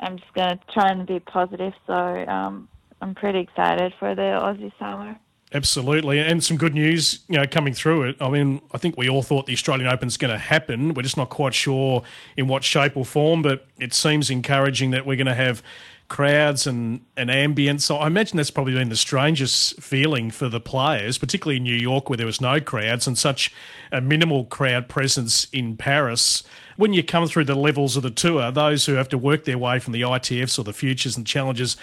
I'm 0.00 0.18
just 0.18 0.32
going 0.34 0.58
to 0.58 0.60
try 0.72 0.90
and 0.90 1.06
be 1.06 1.20
positive. 1.20 1.72
So 1.86 1.94
um, 1.94 2.68
I'm 3.00 3.14
pretty 3.14 3.40
excited 3.40 3.92
for 3.98 4.14
the 4.14 4.22
Aussie 4.22 4.72
summer. 4.78 5.18
Absolutely, 5.52 6.18
and 6.18 6.42
some 6.42 6.56
good 6.56 6.74
news, 6.74 7.20
you 7.28 7.36
know, 7.36 7.46
coming 7.46 7.74
through 7.74 8.02
it. 8.08 8.16
I 8.20 8.28
mean, 8.28 8.60
I 8.72 8.78
think 8.78 8.96
we 8.96 9.08
all 9.08 9.22
thought 9.22 9.46
the 9.46 9.52
Australian 9.52 9.88
Open's 9.88 10.16
going 10.16 10.32
to 10.32 10.38
happen. 10.38 10.94
We're 10.94 11.02
just 11.02 11.16
not 11.16 11.30
quite 11.30 11.54
sure 11.54 12.02
in 12.36 12.48
what 12.48 12.64
shape 12.64 12.96
or 12.96 13.04
form, 13.04 13.40
but 13.42 13.64
it 13.78 13.94
seems 13.94 14.30
encouraging 14.30 14.90
that 14.90 15.06
we're 15.06 15.16
going 15.16 15.28
to 15.28 15.34
have 15.34 15.62
crowds 16.08 16.66
and 16.66 17.00
an 17.16 17.28
ambience. 17.28 17.82
So 17.82 17.96
I 17.96 18.06
imagine 18.06 18.36
that's 18.36 18.50
probably 18.50 18.74
been 18.74 18.88
the 18.88 18.96
strangest 18.96 19.80
feeling 19.80 20.30
for 20.30 20.48
the 20.48 20.60
players, 20.60 21.18
particularly 21.18 21.56
in 21.56 21.62
New 21.62 21.74
York 21.74 22.08
where 22.08 22.16
there 22.16 22.26
was 22.26 22.40
no 22.40 22.60
crowds 22.60 23.06
and 23.06 23.16
such 23.16 23.52
a 23.90 24.00
minimal 24.00 24.44
crowd 24.44 24.88
presence 24.88 25.46
in 25.52 25.76
Paris. 25.76 26.42
When 26.76 26.92
you 26.92 27.02
come 27.02 27.26
through 27.26 27.44
the 27.44 27.54
levels 27.54 27.96
of 27.96 28.02
the 28.02 28.10
tour, 28.10 28.50
those 28.50 28.86
who 28.86 28.94
have 28.94 29.08
to 29.10 29.18
work 29.18 29.44
their 29.44 29.58
way 29.58 29.78
from 29.78 29.92
the 29.92 30.02
ITFs 30.02 30.58
or 30.58 30.62
the 30.62 30.72
futures 30.72 31.16
and 31.16 31.26
challenges 31.26 31.76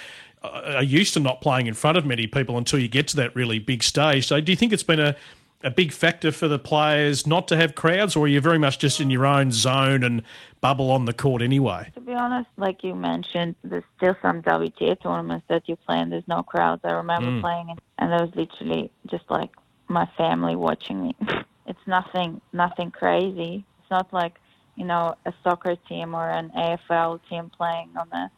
uh, 0.43 0.73
are 0.75 0.83
used 0.83 1.13
to 1.13 1.19
not 1.19 1.41
playing 1.41 1.67
in 1.67 1.73
front 1.73 1.97
of 1.97 2.05
many 2.05 2.27
people 2.27 2.57
until 2.57 2.79
you 2.79 2.87
get 2.87 3.07
to 3.09 3.15
that 3.15 3.35
really 3.35 3.59
big 3.59 3.83
stage. 3.83 4.27
So, 4.27 4.41
do 4.41 4.51
you 4.51 4.55
think 4.55 4.73
it's 4.73 4.83
been 4.83 4.99
a, 4.99 5.15
a 5.63 5.71
big 5.71 5.91
factor 5.91 6.31
for 6.31 6.47
the 6.47 6.59
players 6.59 7.25
not 7.27 7.47
to 7.49 7.57
have 7.57 7.75
crowds, 7.75 8.15
or 8.15 8.25
are 8.25 8.27
you 8.27 8.41
very 8.41 8.59
much 8.59 8.79
just 8.79 8.99
in 8.99 9.09
your 9.09 9.25
own 9.25 9.51
zone 9.51 10.03
and 10.03 10.23
bubble 10.61 10.91
on 10.91 11.05
the 11.05 11.13
court 11.13 11.41
anyway? 11.41 11.91
To 11.95 12.01
be 12.01 12.13
honest, 12.13 12.49
like 12.57 12.83
you 12.83 12.95
mentioned, 12.95 13.55
there's 13.63 13.83
still 13.97 14.15
some 14.21 14.41
WTA 14.41 15.01
tournaments 15.01 15.45
that 15.49 15.67
you 15.67 15.75
play 15.75 15.99
and 15.99 16.11
there's 16.11 16.27
no 16.27 16.43
crowds. 16.43 16.81
I 16.83 16.91
remember 16.91 17.31
Mm. 17.31 17.41
playing 17.41 17.77
and 17.97 18.11
there 18.11 18.21
was 18.21 18.35
literally 18.35 18.91
just 19.07 19.29
like 19.29 19.51
my 19.87 20.05
family 20.17 20.55
watching 20.55 21.03
me. 21.03 21.15
it's 21.65 21.87
nothing, 21.87 22.41
nothing 22.53 22.91
crazy. 22.91 23.63
It's 23.79 23.91
not 23.91 24.11
like 24.13 24.39
you 24.75 24.85
know 24.85 25.15
a 25.25 25.33
soccer 25.43 25.75
team 25.75 26.15
or 26.15 26.29
an 26.29 26.51
AFL 26.55 27.19
team 27.29 27.51
playing 27.55 27.89
on 27.97 28.07
a 28.13 28.31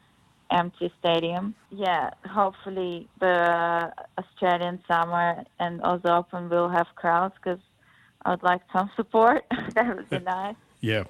empty 0.51 0.91
stadium. 0.99 1.55
Yeah, 1.71 2.11
hopefully 2.25 3.07
the 3.19 3.91
Australian 4.17 4.79
summer 4.87 5.43
and 5.59 5.81
Aussie 5.81 6.09
Open 6.09 6.49
will 6.49 6.69
have 6.69 6.87
crowds 6.95 7.33
because 7.35 7.59
I 8.25 8.31
would 8.31 8.43
like 8.43 8.61
some 8.71 8.89
support. 8.95 9.45
that 9.75 9.95
would 9.95 10.09
be 10.09 10.19
nice. 10.19 10.55
Yeah, 10.81 11.03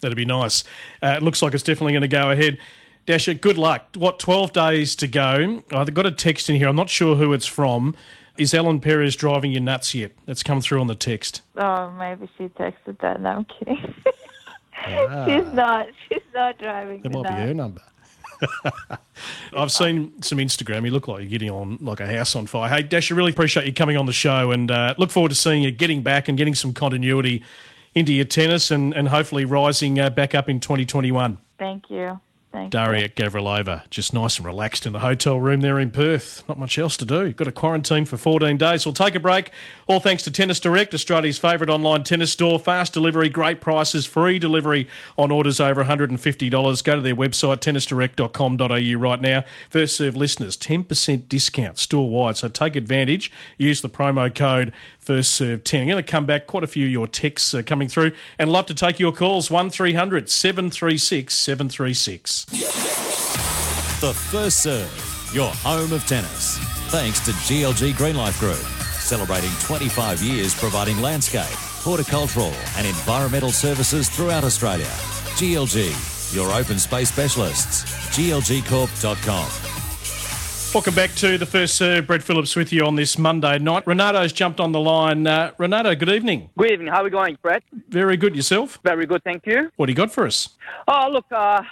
that'd 0.00 0.16
be 0.16 0.24
nice. 0.24 0.64
Uh, 1.02 1.14
it 1.16 1.22
looks 1.22 1.42
like 1.42 1.54
it's 1.54 1.62
definitely 1.62 1.92
going 1.92 2.02
to 2.02 2.08
go 2.08 2.30
ahead. 2.30 2.58
Dasha, 3.06 3.34
good 3.34 3.56
luck. 3.56 3.86
What, 3.96 4.18
12 4.18 4.52
days 4.52 4.94
to 4.96 5.06
go? 5.06 5.62
I've 5.72 5.94
got 5.94 6.04
a 6.04 6.10
text 6.10 6.50
in 6.50 6.56
here. 6.56 6.68
I'm 6.68 6.76
not 6.76 6.90
sure 6.90 7.16
who 7.16 7.32
it's 7.32 7.46
from. 7.46 7.96
Is 8.36 8.54
Ellen 8.54 8.80
Perez 8.80 9.16
driving 9.16 9.50
you 9.50 9.60
nuts 9.60 9.94
yet? 9.94 10.12
That's 10.26 10.42
come 10.42 10.60
through 10.60 10.80
on 10.80 10.86
the 10.86 10.94
text. 10.94 11.42
Oh, 11.56 11.90
maybe 11.92 12.28
she 12.36 12.44
texted 12.48 13.00
that. 13.00 13.20
No, 13.20 13.30
I'm 13.30 13.46
kidding. 13.46 13.94
she's 15.26 15.52
not. 15.54 15.88
She's 16.08 16.22
not 16.34 16.58
driving. 16.58 17.02
That 17.02 17.12
might 17.12 17.28
be 17.28 17.34
her 17.34 17.54
number. 17.54 17.82
I've 19.56 19.72
seen 19.72 20.22
some 20.22 20.38
Instagram. 20.38 20.84
You 20.84 20.90
look 20.90 21.08
like 21.08 21.20
you're 21.20 21.30
getting 21.30 21.50
on 21.50 21.78
like 21.80 22.00
a 22.00 22.06
house 22.06 22.36
on 22.36 22.46
fire. 22.46 22.68
Hey, 22.68 22.82
Dash, 22.82 23.10
I 23.10 23.14
really 23.14 23.32
appreciate 23.32 23.66
you 23.66 23.72
coming 23.72 23.96
on 23.96 24.06
the 24.06 24.12
show 24.12 24.50
and 24.50 24.70
uh, 24.70 24.94
look 24.98 25.10
forward 25.10 25.30
to 25.30 25.34
seeing 25.34 25.62
you 25.62 25.70
getting 25.70 26.02
back 26.02 26.28
and 26.28 26.38
getting 26.38 26.54
some 26.54 26.72
continuity 26.72 27.42
into 27.94 28.12
your 28.12 28.24
tennis 28.24 28.70
and, 28.70 28.94
and 28.94 29.08
hopefully 29.08 29.44
rising 29.44 29.98
uh, 29.98 30.10
back 30.10 30.34
up 30.34 30.48
in 30.48 30.60
2021. 30.60 31.38
Thank 31.58 31.90
you. 31.90 32.20
Thank 32.50 32.72
you. 32.72 32.80
Daria 32.80 33.08
Gavrilova, 33.10 33.88
just 33.90 34.14
nice 34.14 34.38
and 34.38 34.46
relaxed 34.46 34.86
in 34.86 34.94
the 34.94 35.00
hotel 35.00 35.38
room 35.38 35.60
there 35.60 35.78
in 35.78 35.90
Perth. 35.90 36.42
Not 36.48 36.58
much 36.58 36.78
else 36.78 36.96
to 36.96 37.04
do. 37.04 37.32
Got 37.34 37.46
a 37.46 37.52
quarantine 37.52 38.06
for 38.06 38.16
14 38.16 38.56
days. 38.56 38.86
We'll 38.86 38.94
take 38.94 39.14
a 39.14 39.20
break. 39.20 39.50
All 39.86 40.00
thanks 40.00 40.22
to 40.22 40.30
Tennis 40.30 40.58
Direct, 40.58 40.94
Australia's 40.94 41.38
favourite 41.38 41.70
online 41.70 42.04
tennis 42.04 42.32
store. 42.32 42.58
Fast 42.58 42.94
delivery, 42.94 43.28
great 43.28 43.60
prices, 43.60 44.06
free 44.06 44.38
delivery 44.38 44.88
on 45.18 45.30
orders 45.30 45.60
over 45.60 45.84
$150. 45.84 46.84
Go 46.84 46.96
to 46.96 47.02
their 47.02 47.14
website, 47.14 47.58
tennisdirect.com.au 47.58 48.98
right 48.98 49.20
now. 49.20 49.44
First 49.68 49.96
serve 49.96 50.16
listeners, 50.16 50.56
10% 50.56 51.28
discount 51.28 51.78
store 51.78 52.08
wide. 52.08 52.38
So 52.38 52.48
take 52.48 52.76
advantage. 52.76 53.30
Use 53.58 53.82
the 53.82 53.90
promo 53.90 54.34
code 54.34 54.72
First 55.08 55.32
Serve 55.32 55.64
10. 55.64 55.82
I'm 55.82 55.88
going 55.88 56.04
to 56.04 56.10
come 56.10 56.26
back. 56.26 56.46
Quite 56.46 56.64
a 56.64 56.66
few 56.66 56.86
of 56.86 56.92
your 56.92 57.06
texts 57.06 57.54
are 57.54 57.62
coming 57.62 57.88
through 57.88 58.12
and 58.38 58.52
love 58.52 58.66
to 58.66 58.74
take 58.74 58.98
your 58.98 59.12
calls. 59.12 59.50
1300 59.50 60.30
736 60.30 61.34
736. 61.34 62.37
The 62.46 64.14
First 64.30 64.62
Serve, 64.62 65.30
your 65.32 65.50
home 65.50 65.92
of 65.92 66.06
tennis. 66.06 66.58
Thanks 66.90 67.20
to 67.20 67.32
GLG 67.32 67.92
Greenlife 67.92 68.38
Group, 68.38 68.56
celebrating 69.00 69.50
25 69.60 70.22
years 70.22 70.54
providing 70.54 71.00
landscape, 71.00 71.42
horticultural, 71.82 72.52
and 72.76 72.86
environmental 72.86 73.50
services 73.50 74.08
throughout 74.08 74.44
Australia. 74.44 74.86
GLG, 75.36 76.34
your 76.34 76.52
open 76.52 76.78
space 76.78 77.10
specialists. 77.10 77.84
glgcorp.com. 78.16 79.67
Welcome 80.74 80.94
back 80.94 81.14
to 81.16 81.38
the 81.38 81.46
first 81.46 81.76
serve. 81.76 82.06
Brett 82.06 82.22
Phillips 82.22 82.54
with 82.54 82.72
you 82.74 82.84
on 82.84 82.94
this 82.94 83.16
Monday 83.16 83.58
night. 83.58 83.86
Renato's 83.86 84.34
jumped 84.34 84.60
on 84.60 84.70
the 84.70 84.78
line. 84.78 85.26
Uh, 85.26 85.50
Renato, 85.56 85.94
good 85.94 86.10
evening. 86.10 86.50
Good 86.58 86.72
evening. 86.72 86.88
How 86.88 87.00
are 87.00 87.04
we 87.04 87.10
going, 87.10 87.38
Brett? 87.40 87.62
Very 87.88 88.18
good 88.18 88.36
yourself. 88.36 88.78
Very 88.84 89.06
good, 89.06 89.24
thank 89.24 89.46
you. 89.46 89.70
What 89.76 89.86
do 89.86 89.92
you 89.92 89.96
got 89.96 90.12
for 90.12 90.26
us? 90.26 90.50
Oh, 90.86 91.08
look, 91.10 91.24
uh, 91.32 91.34
uh, 91.36 91.62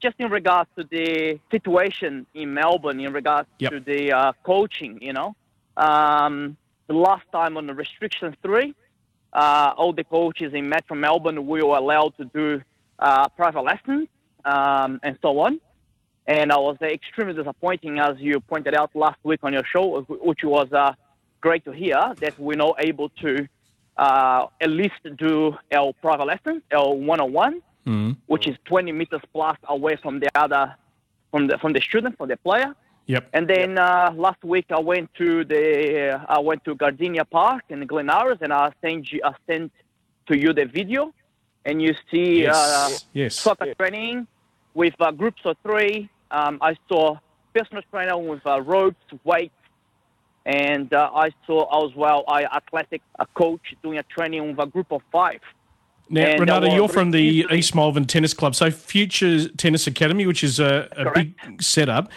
just 0.00 0.16
in 0.18 0.30
regards 0.30 0.70
to 0.78 0.84
the 0.90 1.38
situation 1.50 2.26
in 2.32 2.54
Melbourne, 2.54 2.98
in 2.98 3.12
regards 3.12 3.46
Yep. 3.58 3.72
to 3.72 3.80
the 3.80 4.12
uh, 4.12 4.32
coaching, 4.42 4.98
you 5.02 5.12
know, 5.12 5.36
um, 5.76 6.56
the 6.86 6.94
last 6.94 7.24
time 7.32 7.58
on 7.58 7.66
the 7.66 7.74
restriction 7.74 8.34
three, 8.42 8.74
uh, 9.34 9.74
all 9.76 9.92
the 9.92 10.04
coaches 10.04 10.54
in 10.54 10.66
Metro 10.68 10.96
Melbourne 10.96 11.46
we 11.46 11.62
were 11.62 11.76
allowed 11.76 12.16
to 12.16 12.24
do 12.24 12.62
uh, 13.00 13.28
private 13.28 13.60
lessons 13.62 14.08
um, 14.46 14.98
and 15.02 15.18
so 15.20 15.38
on. 15.40 15.60
And 16.28 16.50
I 16.50 16.56
was 16.58 16.76
extremely 16.82 17.34
disappointing, 17.34 17.98
as 18.00 18.16
you 18.18 18.40
pointed 18.40 18.74
out 18.74 18.90
last 18.94 19.18
week 19.22 19.40
on 19.44 19.52
your 19.52 19.64
show, 19.64 20.00
which 20.02 20.42
was 20.42 20.72
uh, 20.72 20.92
great 21.40 21.64
to 21.64 21.70
hear 21.72 22.14
that 22.18 22.36
we're 22.38 22.56
not 22.56 22.76
able 22.80 23.10
to 23.24 23.46
uh, 23.96 24.46
at 24.60 24.70
least 24.70 25.00
do 25.16 25.56
our 25.72 25.92
private 26.02 26.24
lessons, 26.26 26.62
our 26.72 26.92
one-on-one, 26.94 27.62
which 28.26 28.48
is 28.48 28.56
20 28.64 28.90
meters 28.92 29.20
plus 29.32 29.56
away 29.68 29.94
from 30.02 30.18
the 30.18 30.28
other, 30.34 30.74
from 31.30 31.46
the 31.46 31.56
from 31.58 31.72
the 31.72 31.80
student, 31.80 32.16
from 32.18 32.28
the 32.28 32.36
player. 32.38 32.74
Yep. 33.06 33.28
And 33.32 33.46
then 33.48 33.78
uh, 33.78 34.12
last 34.16 34.42
week 34.42 34.66
I 34.70 34.80
went 34.80 35.14
to 35.14 35.44
the 35.44 36.20
I 36.28 36.40
went 36.40 36.64
to 36.64 36.74
Gardenia 36.74 37.24
Park 37.24 37.62
in 37.68 37.86
Glen 37.86 38.10
Iris, 38.10 38.38
and 38.40 38.52
I 38.52 38.72
sent 38.82 39.12
you, 39.12 39.20
I 39.24 39.32
sent 39.46 39.70
to 40.28 40.36
you 40.36 40.52
the 40.52 40.64
video, 40.64 41.14
and 41.64 41.80
you 41.80 41.94
see 42.10 42.42
Yes. 42.42 42.56
uh, 42.56 42.98
Yes. 43.12 43.36
soccer 43.36 43.72
training 43.74 44.26
with 44.74 44.94
uh, 45.00 45.12
groups 45.12 45.42
of 45.44 45.56
three. 45.62 46.10
Um, 46.30 46.58
I 46.60 46.76
saw 46.88 47.18
personal 47.54 47.82
trainer 47.90 48.18
with 48.18 48.46
uh, 48.46 48.60
ropes, 48.60 48.96
weights, 49.24 49.54
and 50.44 50.92
uh, 50.92 51.10
I 51.14 51.30
saw 51.46 51.86
as 51.86 51.94
well 51.96 52.24
I 52.28 52.44
athletic 52.44 53.02
a 53.18 53.26
coach 53.26 53.74
doing 53.82 53.98
a 53.98 54.02
training 54.04 54.48
with 54.48 54.58
a 54.58 54.66
group 54.66 54.92
of 54.92 55.02
five. 55.10 55.40
Now, 56.08 56.22
And, 56.22 56.36
uh, 56.36 56.40
Renato, 56.40 56.66
well, 56.68 56.76
you're 56.76 56.88
from 56.88 57.10
the 57.10 57.46
East 57.50 57.74
Malvern 57.74 58.04
Tennis 58.04 58.32
Club, 58.32 58.54
so 58.54 58.70
Future 58.70 59.48
Tennis 59.48 59.88
Academy, 59.88 60.26
which 60.26 60.44
is 60.44 60.60
a, 60.60 60.88
a 60.96 61.10
big 61.12 61.34
setup. 61.60 62.10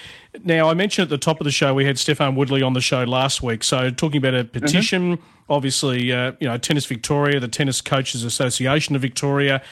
Now, 0.43 0.69
I 0.69 0.75
mentioned 0.75 1.03
at 1.03 1.09
the 1.09 1.17
top 1.17 1.41
of 1.41 1.45
the 1.45 1.51
show 1.51 1.73
we 1.73 1.85
had 1.85 1.97
Stefan 1.97 2.35
Woodley 2.35 2.61
on 2.61 2.73
the 2.73 2.81
show 2.81 3.03
last 3.03 3.41
week. 3.41 3.63
So, 3.63 3.89
talking 3.89 4.19
about 4.19 4.35
a 4.35 4.43
petition, 4.43 5.17
obviously, 5.49 6.11
uh, 6.13 6.33
you 6.39 6.47
know, 6.47 6.57
Tennis 6.57 6.85
Victoria, 6.85 7.39
the 7.39 7.47
Tennis 7.47 7.81
Coaches 7.81 8.23
Association 8.23 8.95
of 8.95 9.01
Victoria, 9.01 9.63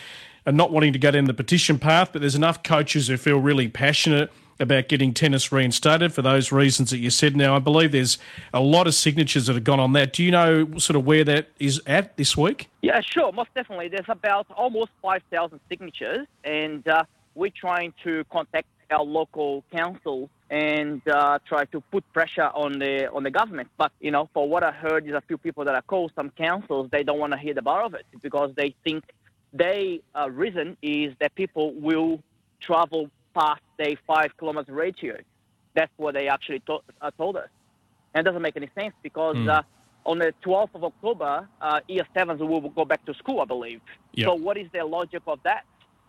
are 0.48 0.54
not 0.54 0.72
wanting 0.72 0.94
to 0.94 1.00
go 1.00 1.12
down 1.12 1.26
the 1.26 1.34
petition 1.34 1.78
path, 1.78 2.10
but 2.14 2.22
there's 2.22 2.34
enough 2.34 2.64
coaches 2.64 3.10
who 3.10 3.18
feel 3.18 3.38
really 3.38 3.68
passionate 3.68 4.32
about 4.60 4.88
getting 4.88 5.14
tennis 5.14 5.52
reinstated 5.52 6.12
for 6.14 6.24
those 6.24 6.52
reasons 6.52 6.90
that 6.90 6.98
you 6.98 7.10
said. 7.10 7.36
Now, 7.36 7.56
I 7.56 7.60
believe 7.60 7.92
there's 7.92 8.18
a 8.54 8.62
lot 8.62 8.88
of 8.88 8.96
signatures 8.96 9.46
that 9.46 9.54
have 9.54 9.66
gone 9.66 9.80
on 9.80 9.92
that. 9.94 10.14
Do 10.14 10.24
you 10.24 10.32
know 10.32 10.66
sort 10.78 10.96
of 10.96 11.06
where 11.06 11.24
that 11.26 11.50
is 11.60 11.82
at 11.86 12.18
this 12.18 12.36
week? 12.36 12.70
Yeah, 12.82 13.02
sure, 13.02 13.32
most 13.34 13.54
definitely. 13.54 13.90
There's 13.90 14.08
about 14.08 14.48
almost 14.56 14.92
5,000 15.02 15.60
signatures, 15.70 16.26
and 16.44 16.88
uh, 16.88 17.04
we're 17.36 17.52
trying 17.52 17.94
to 18.06 18.24
contact 18.32 18.68
our 18.90 19.04
local 19.04 19.66
councils 19.76 20.30
and 20.50 21.02
uh, 21.10 21.40
try 21.46 21.66
to 21.66 21.82
put 21.92 22.06
pressure 22.14 22.50
on 22.56 22.80
the 22.80 23.12
on 23.12 23.24
the 23.24 23.30
government. 23.30 23.68
But 23.78 23.92
you 24.00 24.12
know, 24.12 24.30
for 24.34 24.48
what 24.48 24.64
I 24.64 24.72
heard, 24.72 25.06
is 25.06 25.14
a 25.14 25.22
few 25.28 25.38
people 25.38 25.66
that 25.66 25.76
are 25.76 25.82
called 25.82 26.14
some 26.16 26.30
councils. 26.30 26.88
They 26.90 27.04
don't 27.04 27.20
want 27.20 27.34
to 27.34 27.40
hear 27.40 27.54
the 27.54 27.62
bar 27.62 27.84
of 27.84 27.94
it 27.96 28.06
because 28.22 28.52
they 28.56 28.74
think 28.86 29.04
their 29.58 29.98
uh, 30.16 30.30
reason 30.30 30.78
is 30.82 31.14
that 31.20 31.36
people 31.36 31.74
will 31.74 32.22
travel 32.60 33.10
past 33.34 33.62
their 33.78 33.96
five 34.06 34.36
kilometers 34.38 34.74
ratio. 34.74 35.18
That's 35.76 35.92
what 35.98 36.16
they 36.16 36.28
actually 36.28 36.60
to- 36.62 36.82
uh, 37.02 37.12
told 37.18 37.38
us, 37.38 37.50
and 38.14 38.26
it 38.26 38.30
doesn't 38.30 38.42
make 38.42 38.58
any 38.58 38.70
sense 38.76 38.94
because. 39.04 39.36
Mm. 39.36 39.50
Uh, 39.50 39.62
on 40.08 40.20
the 40.20 40.34
12th 40.42 40.74
of 40.74 40.86
October, 40.86 41.48
uh, 41.62 41.82
year 41.90 42.08
sevens 42.18 42.40
will 42.40 42.62
go 42.62 42.86
back 42.86 43.06
to 43.06 43.14
school, 43.16 43.42
I 43.42 43.46
believe. 43.46 43.82
Yep. 44.14 44.26
So, 44.26 44.36
what 44.36 44.58
is 44.58 44.68
the 44.72 44.84
logic 44.86 45.22
of 45.28 45.40
that? 45.44 45.66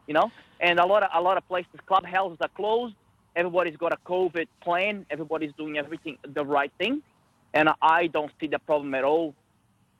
You 0.06 0.14
know, 0.14 0.30
and 0.60 0.78
a 0.78 0.86
lot 0.86 1.02
of 1.02 1.10
a 1.12 1.20
lot 1.20 1.36
of 1.36 1.46
places, 1.48 1.80
clubhouses 1.84 2.38
are 2.40 2.48
closed. 2.56 2.94
Everybody's 3.34 3.76
got 3.76 3.92
a 3.92 3.98
COVID 4.06 4.46
plan. 4.62 5.04
Everybody's 5.10 5.52
doing 5.58 5.76
everything 5.78 6.16
the 6.22 6.44
right 6.44 6.72
thing, 6.78 7.02
and 7.52 7.68
I 7.82 8.06
don't 8.06 8.30
see 8.40 8.46
the 8.46 8.60
problem 8.60 8.94
at 8.94 9.04
all 9.04 9.34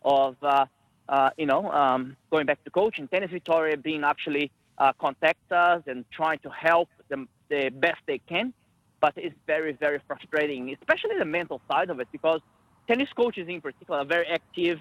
of 0.04 0.36
uh, 0.42 0.66
uh, 1.08 1.30
you 1.36 1.46
know 1.46 1.70
um, 1.72 2.16
going 2.30 2.46
back 2.46 2.62
to 2.64 2.70
coaching. 2.70 3.08
Tennis 3.08 3.30
Victoria 3.30 3.76
being 3.76 4.04
actually 4.04 4.50
uh, 4.78 4.92
contact 5.00 5.50
us 5.52 5.82
and 5.86 6.04
trying 6.10 6.38
to 6.40 6.50
help 6.50 6.88
them 7.08 7.28
the 7.48 7.70
best 7.70 8.00
they 8.06 8.18
can, 8.18 8.52
but 9.00 9.12
it's 9.16 9.34
very 9.46 9.72
very 9.72 10.00
frustrating, 10.06 10.70
especially 10.80 11.16
the 11.18 11.24
mental 11.24 11.60
side 11.70 11.90
of 11.90 11.98
it 12.00 12.08
because 12.12 12.40
tennis 12.86 13.08
coaches 13.16 13.46
in 13.48 13.60
particular 13.60 14.00
are 14.00 14.04
very 14.04 14.26
active 14.26 14.78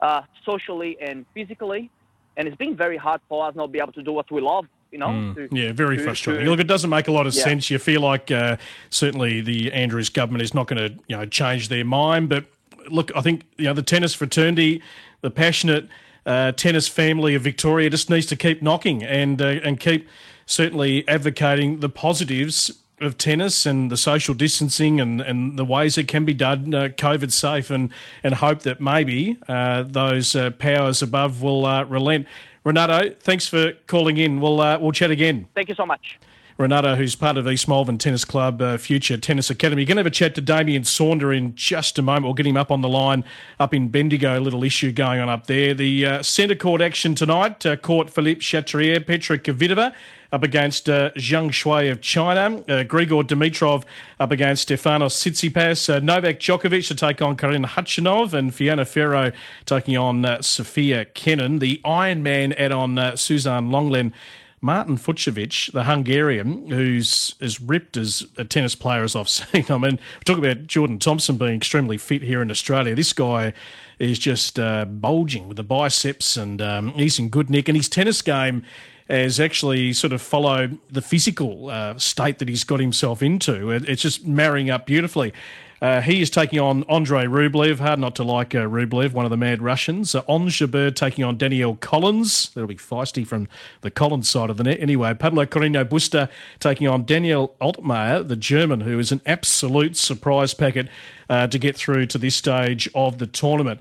uh, 0.00 0.22
socially 0.44 0.96
and 1.00 1.24
physically, 1.34 1.90
and 2.36 2.48
it's 2.48 2.56
been 2.56 2.76
very 2.76 2.96
hard 2.96 3.20
for 3.28 3.46
us 3.46 3.54
not 3.54 3.66
to 3.66 3.72
be 3.72 3.78
able 3.78 3.92
to 3.92 4.02
do 4.02 4.12
what 4.12 4.30
we 4.30 4.40
love. 4.40 4.66
You 4.90 4.98
know, 4.98 5.08
Mm. 5.08 5.34
to- 5.36 5.48
yeah, 5.58 5.72
very 5.72 5.96
to- 5.96 6.02
frustrating. 6.02 6.44
to- 6.44 6.50
Look, 6.50 6.60
it 6.60 6.66
doesn't 6.66 6.90
make 6.90 7.08
a 7.08 7.12
lot 7.12 7.26
of 7.26 7.34
Yeah. 7.34 7.44
sense. 7.44 7.70
You 7.70 7.78
feel 7.78 8.02
like 8.02 8.30
uh, 8.30 8.58
certainly 8.90 9.40
the 9.40 9.72
Andrews 9.72 10.10
government 10.10 10.42
is 10.42 10.52
not 10.52 10.66
going 10.66 10.82
to 10.86 10.98
you 11.08 11.16
know 11.16 11.24
change 11.24 11.68
their 11.68 11.84
mind. 11.84 12.28
But 12.28 12.44
look, 12.90 13.10
I 13.14 13.20
think 13.20 13.44
you 13.56 13.64
know 13.64 13.74
the 13.74 13.82
tennis 13.82 14.14
fraternity, 14.14 14.82
the 15.20 15.30
passionate 15.30 15.88
uh, 16.26 16.52
tennis 16.52 16.88
family 16.88 17.34
of 17.34 17.42
Victoria, 17.42 17.90
just 17.90 18.10
needs 18.10 18.26
to 18.26 18.36
keep 18.36 18.62
knocking 18.62 19.02
and 19.02 19.40
uh, 19.40 19.60
and 19.64 19.78
keep 19.78 20.08
certainly 20.46 21.06
advocating 21.08 21.80
the 21.80 21.88
positives 21.88 22.70
of 23.00 23.18
tennis 23.18 23.66
and 23.66 23.90
the 23.90 23.96
social 23.96 24.34
distancing 24.34 25.00
and, 25.00 25.20
and 25.20 25.58
the 25.58 25.64
ways 25.64 25.98
it 25.98 26.06
can 26.06 26.24
be 26.24 26.34
done 26.34 26.72
uh, 26.72 26.88
COVID 26.88 27.32
safe 27.32 27.70
and 27.70 27.90
and 28.22 28.34
hope 28.34 28.60
that 28.60 28.80
maybe 28.80 29.36
uh, 29.48 29.82
those 29.82 30.36
uh, 30.36 30.50
powers 30.50 31.02
above 31.02 31.42
will 31.42 31.66
uh, 31.66 31.84
relent. 31.84 32.26
Renato, 32.64 33.10
thanks 33.20 33.48
for 33.48 33.72
calling 33.88 34.18
in. 34.18 34.40
We'll 34.40 34.56
we'll 34.80 34.92
chat 34.92 35.10
again. 35.10 35.48
Thank 35.54 35.68
you 35.68 35.74
so 35.74 35.84
much. 35.84 36.18
Renato, 36.58 36.96
who's 36.96 37.14
part 37.14 37.36
of 37.36 37.48
East 37.48 37.68
Malvern 37.68 37.98
Tennis 37.98 38.24
Club 38.24 38.60
uh, 38.60 38.76
Future 38.76 39.16
Tennis 39.16 39.50
Academy. 39.50 39.82
You're 39.82 39.86
going 39.86 39.96
to 39.96 40.00
have 40.00 40.06
a 40.06 40.10
chat 40.10 40.34
to 40.36 40.40
Damien 40.40 40.82
Saunder 40.82 41.36
in 41.36 41.54
just 41.54 41.98
a 41.98 42.02
moment. 42.02 42.24
We'll 42.24 42.34
get 42.34 42.46
him 42.46 42.56
up 42.56 42.70
on 42.70 42.80
the 42.80 42.88
line 42.88 43.24
up 43.58 43.74
in 43.74 43.88
Bendigo. 43.88 44.38
A 44.38 44.40
little 44.40 44.64
issue 44.64 44.92
going 44.92 45.20
on 45.20 45.28
up 45.28 45.46
there. 45.46 45.74
The 45.74 46.06
uh, 46.06 46.22
centre 46.22 46.54
court 46.54 46.80
action 46.80 47.14
tonight. 47.14 47.64
Uh, 47.64 47.76
court 47.76 48.10
Philippe 48.10 48.40
Chatrier, 48.40 49.06
Petra 49.06 49.38
Kvitova 49.38 49.94
up 50.32 50.42
against 50.42 50.88
uh, 50.88 51.10
Zhang 51.12 51.50
Shuai 51.50 51.92
of 51.92 52.00
China. 52.00 52.58
Uh, 52.60 52.84
Grigor 52.84 53.22
Dimitrov 53.22 53.84
up 54.18 54.30
against 54.30 54.68
Stefanos 54.68 55.14
Tsitsipas. 55.14 55.94
Uh, 55.94 56.00
Novak 56.00 56.40
Djokovic 56.40 56.88
to 56.88 56.94
take 56.94 57.20
on 57.20 57.36
Karen 57.36 57.64
Khachanov. 57.64 58.32
And 58.32 58.54
Fiona 58.54 58.84
Ferro 58.84 59.32
taking 59.66 59.96
on 59.96 60.24
uh, 60.24 60.40
Sofia 60.40 61.04
Kenin. 61.04 61.58
The 61.58 61.80
Ironman 61.84 62.58
add 62.58 62.72
on 62.72 62.98
uh, 62.98 63.14
Suzanne 63.16 63.68
Lenglen. 63.68 64.12
Marton 64.62 64.96
Fucsovics, 64.96 65.70
the 65.72 65.84
Hungarian, 65.84 66.70
who's 66.70 67.34
as 67.40 67.60
ripped 67.60 67.96
as 67.96 68.24
a 68.38 68.44
tennis 68.44 68.76
player 68.76 69.02
as 69.02 69.16
I've 69.16 69.28
seen. 69.28 69.66
I 69.68 69.76
mean, 69.76 69.98
talk 70.24 70.38
about 70.38 70.66
Jordan 70.68 70.98
Thompson 70.98 71.36
being 71.36 71.56
extremely 71.56 71.98
fit 71.98 72.22
here 72.22 72.40
in 72.40 72.50
Australia. 72.50 72.94
This 72.94 73.12
guy 73.12 73.52
is 73.98 74.18
just 74.18 74.58
uh, 74.58 74.84
bulging 74.84 75.48
with 75.48 75.56
the 75.56 75.64
biceps, 75.64 76.36
and 76.36 76.62
um, 76.62 76.92
he's 76.92 77.18
in 77.18 77.28
good 77.28 77.50
nick. 77.50 77.68
And 77.68 77.76
his 77.76 77.88
tennis 77.88 78.22
game 78.22 78.64
has 79.10 79.40
actually 79.40 79.92
sort 79.92 80.12
of 80.12 80.22
followed 80.22 80.78
the 80.88 81.02
physical 81.02 81.68
uh, 81.68 81.98
state 81.98 82.38
that 82.38 82.48
he's 82.48 82.64
got 82.64 82.78
himself 82.78 83.20
into. 83.20 83.70
It's 83.70 84.00
just 84.00 84.24
marrying 84.24 84.70
up 84.70 84.86
beautifully. 84.86 85.32
Uh, 85.82 86.00
he 86.00 86.22
is 86.22 86.30
taking 86.30 86.60
on 86.60 86.84
Andrei 86.84 87.24
Rublev. 87.24 87.80
Hard 87.80 87.98
not 87.98 88.14
to 88.14 88.22
like 88.22 88.54
uh, 88.54 88.60
Rublev, 88.60 89.14
one 89.14 89.24
of 89.24 89.32
the 89.32 89.36
mad 89.36 89.60
Russians. 89.60 90.14
Uh, 90.14 90.22
Ons 90.28 90.52
Jabeur 90.52 90.94
taking 90.94 91.24
on 91.24 91.36
Danielle 91.36 91.74
Collins. 91.74 92.50
That'll 92.50 92.68
be 92.68 92.76
feisty 92.76 93.26
from 93.26 93.48
the 93.80 93.90
Collins 93.90 94.30
side 94.30 94.48
of 94.48 94.58
the 94.58 94.62
net. 94.62 94.78
Anyway, 94.78 95.12
Pablo 95.14 95.44
Carreño 95.44 95.84
Busta 95.84 96.30
taking 96.60 96.86
on 96.86 97.04
Daniel 97.04 97.56
Altmaier, 97.60 98.26
the 98.26 98.36
German, 98.36 98.82
who 98.82 99.00
is 99.00 99.10
an 99.10 99.22
absolute 99.26 99.96
surprise 99.96 100.54
packet 100.54 100.86
uh, 101.28 101.48
to 101.48 101.58
get 101.58 101.76
through 101.76 102.06
to 102.06 102.18
this 102.18 102.36
stage 102.36 102.88
of 102.94 103.18
the 103.18 103.26
tournament. 103.26 103.80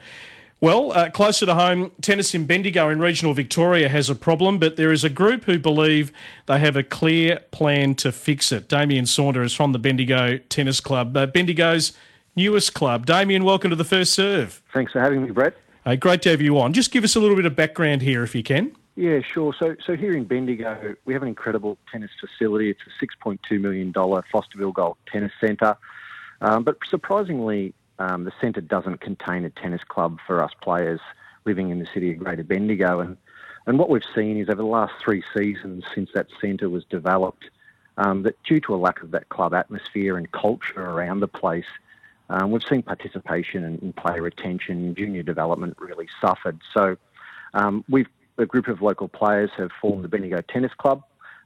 Well, 0.62 0.91
uh, 0.91 1.10
closer 1.10 1.47
to 1.47 1.56
home, 1.56 1.91
tennis 2.02 2.36
in 2.36 2.45
Bendigo 2.45 2.89
in 2.89 3.00
regional 3.00 3.34
Victoria 3.34 3.89
has 3.89 4.12
a 4.12 4.15
problem, 4.15 4.60
but 4.60 4.76
there 4.76 4.91
is 4.91 5.04
a 5.04 5.10
group 5.10 5.45
who 5.45 5.58
believe 5.58 6.12
they 6.45 6.60
have 6.60 6.76
a 6.76 6.84
clear 6.84 7.39
plan 7.50 7.95
to 7.95 8.12
fix 8.12 8.52
it. 8.52 8.69
Damien 8.69 9.06
Saunder 9.06 9.43
is 9.43 9.56
from 9.56 9.71
the 9.71 9.80
Bendigo 9.80 10.38
Tennis 10.38 10.80
Club, 10.80 11.17
uh, 11.17 11.26
Bendigo's 11.26 11.93
newest 12.36 12.76
club. 12.76 13.08
Damien, 13.08 13.43
welcome 13.43 13.71
to 13.71 13.76
the 13.76 13.84
first 13.84 14.13
serve. 14.13 14.62
Thanks 14.71 14.91
for 14.91 15.02
having 15.02 15.24
me, 15.24 15.32
Brett. 15.32 15.58
Uh, 15.84 15.95
great 15.95 16.21
to 16.21 16.30
have 16.30 16.43
you 16.43 16.60
on. 16.60 16.74
Just 16.74 16.91
give 16.91 17.04
us 17.04 17.15
a 17.15 17.19
little 17.19 17.36
bit 17.36 17.47
of 17.47 17.56
background 17.56 18.04
here, 18.04 18.21
if 18.21 18.36
you 18.36 18.43
can. 18.43 18.76
Yeah, 18.95 19.21
sure. 19.21 19.56
So, 19.58 19.76
so 19.84 19.95
here 19.95 20.15
in 20.15 20.26
Bendigo, 20.26 20.95
we 21.06 21.13
have 21.13 21.24
an 21.24 21.30
incredible 21.30 21.80
tennis 21.91 22.12
facility. 22.19 22.69
It's 22.69 22.82
a 22.86 23.04
$6.2 23.28 23.60
million 23.60 23.91
Fosterville 23.91 24.76
Gold 24.76 24.97
Tennis 25.12 25.32
Centre. 25.41 25.76
Um, 26.41 26.63
but 26.63 26.78
surprisingly, 26.88 27.74
um, 28.02 28.24
the 28.24 28.34
centre 28.42 28.62
doesn't 28.62 29.00
contain 29.00 29.46
a 29.46 29.50
tennis 29.52 29.84
club 29.84 30.18
for 30.26 30.44
us 30.44 30.52
players 30.62 31.00
living 31.46 31.70
in 31.70 31.80
the 31.80 31.88
city 31.94 32.12
of 32.12 32.18
Greater 32.20 32.44
Bendigo. 32.44 33.00
And, 33.00 33.16
and 33.68 33.78
what 33.78 33.90
we've 33.90 34.02
seen 34.16 34.38
is 34.38 34.50
over 34.50 34.56
the 34.56 34.64
last 34.64 34.94
three 35.04 35.24
seasons 35.36 35.84
since 35.94 36.10
that 36.16 36.28
centre 36.40 36.70
was 36.70 36.84
developed, 36.86 37.46
um, 37.98 38.24
that 38.24 38.42
due 38.44 38.60
to 38.62 38.74
a 38.74 38.78
lack 38.78 39.04
of 39.04 39.12
that 39.12 39.30
club 39.30 39.54
atmosphere 39.54 40.18
and 40.18 40.32
culture 40.32 40.84
around 40.84 41.20
the 41.20 41.28
place, 41.28 41.66
um, 42.30 42.50
we've 42.50 42.64
seen 42.64 42.82
participation 42.82 43.64
and, 43.64 43.96
player 43.96 44.22
retention 44.22 44.96
junior 44.96 45.22
development 45.22 45.76
really 45.78 46.08
suffered. 46.20 46.60
So 46.74 46.98
um, 47.54 47.84
we've 47.88 48.08
a 48.38 48.46
group 48.46 48.68
of 48.68 48.82
local 48.82 49.08
players 49.08 49.52
have 49.58 49.72
formed 49.80 50.04
the 50.04 50.08
Bendigo 50.08 50.42
Tennis 50.42 50.74
Club, 50.74 51.04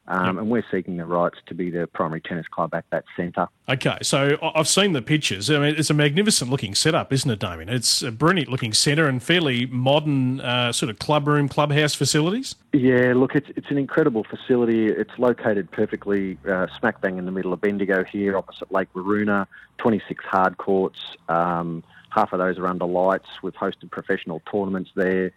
um, 0.08 0.38
and 0.38 0.50
we're 0.50 0.65
seeking 0.70 0.98
the 0.98 1.06
rights 1.06 1.38
to 1.48 1.56
be 1.56 1.72
the 1.72 1.88
primary 1.88 2.22
tennis 2.22 2.48
club 2.48 2.74
at 2.74 2.86
that 2.91 3.06
centre. 3.15 3.48
Okay, 3.68 3.98
so 4.02 4.38
I've 4.56 4.68
seen 4.68 4.94
the 4.94 5.02
pictures. 5.02 5.50
I 5.50 5.60
mean, 5.60 5.76
it's 5.78 5.89
a 5.89 5.96
magnificent 5.96 6.52
looking 6.52 6.76
setup, 6.76 7.12
isn't 7.12 7.30
it, 7.30 7.39
Damien? 7.39 7.70
It's 7.70 8.02
a 8.04 8.12
brilliant 8.12 8.50
looking 8.50 8.74
centre 8.74 9.08
and 9.08 9.22
fairly 9.22 9.65
modern 9.65 10.41
uh, 10.41 10.72
sort 10.72 10.89
of 10.89 11.00
club 11.00 11.28
room, 11.28 11.50
clubhouse 11.50 11.96
facilities. 11.96 12.56
Yeah, 12.74 13.13
look, 13.15 13.36
it's 13.36 13.50
it's 13.56 13.72
an 13.72 13.78
incredible 13.78 14.24
facility. 14.24 14.88
It's 14.88 15.18
located 15.18 15.72
perfectly 15.72 16.38
uh, 16.48 16.68
smack 16.80 17.02
bang 17.02 17.18
in 17.18 17.26
the 17.26 17.32
middle 17.32 17.54
of 17.54 17.62
Bendigo 17.62 18.04
here, 18.04 18.38
opposite 18.38 18.72
Lake 18.72 18.91
Weeroona. 18.94 19.48
26 19.78 20.24
hard 20.26 20.58
courts. 20.58 21.00
Um, 21.28 21.84
half 22.10 22.32
of 22.32 22.39
those 22.39 22.58
are 22.58 22.68
under 22.68 22.86
lights. 22.86 23.28
We've 23.44 23.54
hosted 23.54 23.91
professional 23.91 24.41
tournaments 24.52 24.91
there. 24.96 25.32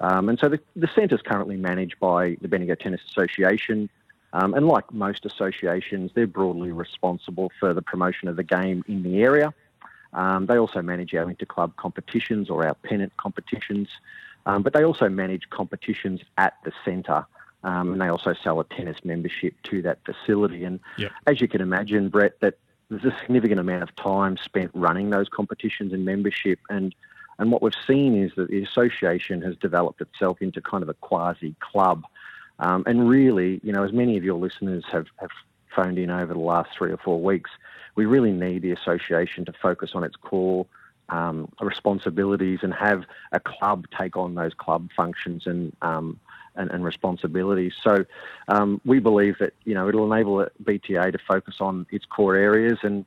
Um, 0.00 0.28
and 0.28 0.38
so 0.38 0.48
the, 0.48 0.60
the 0.74 0.88
centre 0.94 1.14
is 1.14 1.22
currently 1.22 1.56
managed 1.56 2.00
by 2.00 2.36
the 2.40 2.48
Bendigo 2.48 2.74
Tennis 2.74 3.00
Association. 3.10 3.88
Um, 4.32 4.54
and 4.54 4.66
like 4.66 4.92
most 4.92 5.26
associations, 5.26 6.10
they're 6.14 6.26
broadly 6.26 6.72
responsible 6.72 7.52
for 7.60 7.74
the 7.74 7.82
promotion 7.82 8.28
of 8.28 8.36
the 8.36 8.42
game 8.42 8.84
in 8.88 9.02
the 9.02 9.22
area. 9.22 9.52
Um, 10.14 10.46
they 10.46 10.58
also 10.58 10.82
manage 10.82 11.14
our 11.14 11.26
interclub 11.26 11.76
competitions 11.76 12.50
or 12.50 12.66
our 12.66 12.74
pennant 12.74 13.16
competitions, 13.16 13.88
um, 14.46 14.62
but 14.62 14.72
they 14.72 14.84
also 14.84 15.08
manage 15.08 15.48
competitions 15.50 16.20
at 16.38 16.54
the 16.64 16.72
centre. 16.84 17.26
Um, 17.64 17.92
and 17.92 18.00
they 18.00 18.08
also 18.08 18.34
sell 18.42 18.58
a 18.58 18.64
tennis 18.64 18.98
membership 19.04 19.54
to 19.64 19.82
that 19.82 19.98
facility. 20.04 20.64
And 20.64 20.80
Yep. 20.98 21.12
as 21.26 21.40
you 21.40 21.48
can 21.48 21.60
imagine, 21.60 22.08
Brett, 22.08 22.40
that 22.40 22.54
there's 22.90 23.04
a 23.04 23.16
significant 23.20 23.60
amount 23.60 23.82
of 23.84 23.94
time 23.96 24.36
spent 24.36 24.70
running 24.74 25.10
those 25.10 25.28
competitions 25.28 25.92
and 25.92 26.04
membership. 26.04 26.58
And 26.68 26.94
and 27.38 27.50
what 27.50 27.62
we've 27.62 27.72
seen 27.86 28.14
is 28.14 28.32
that 28.36 28.50
the 28.50 28.62
association 28.62 29.40
has 29.42 29.56
developed 29.56 30.00
itself 30.00 30.42
into 30.42 30.60
kind 30.60 30.82
of 30.82 30.88
a 30.88 30.94
quasi 30.94 31.56
club. 31.60 32.04
Um, 32.62 32.84
and 32.86 33.08
really, 33.08 33.60
you 33.64 33.72
know, 33.72 33.82
as 33.82 33.92
many 33.92 34.16
of 34.16 34.22
your 34.22 34.38
listeners 34.38 34.84
have, 34.92 35.06
have 35.16 35.30
phoned 35.74 35.98
in 35.98 36.10
over 36.10 36.32
the 36.32 36.40
last 36.40 36.70
three 36.78 36.92
or 36.92 36.96
four 36.96 37.20
weeks, 37.20 37.50
we 37.96 38.06
really 38.06 38.30
need 38.30 38.62
the 38.62 38.70
association 38.70 39.44
to 39.46 39.52
focus 39.60 39.90
on 39.94 40.04
its 40.04 40.14
core 40.14 40.64
um, 41.08 41.52
responsibilities 41.60 42.60
and 42.62 42.72
have 42.72 43.04
a 43.32 43.40
club 43.40 43.86
take 43.98 44.16
on 44.16 44.36
those 44.36 44.54
club 44.54 44.88
functions 44.96 45.46
and 45.46 45.76
um, 45.82 46.18
and, 46.54 46.70
and, 46.70 46.84
responsibilities. 46.84 47.72
So 47.82 48.04
um, 48.48 48.80
we 48.84 49.00
believe 49.00 49.38
that 49.40 49.54
you 49.64 49.74
know 49.74 49.88
it'll 49.88 50.10
enable 50.10 50.46
BTA 50.62 51.10
to 51.12 51.18
focus 51.26 51.56
on 51.60 51.86
its 51.90 52.04
core 52.04 52.36
areas, 52.36 52.78
and 52.82 53.04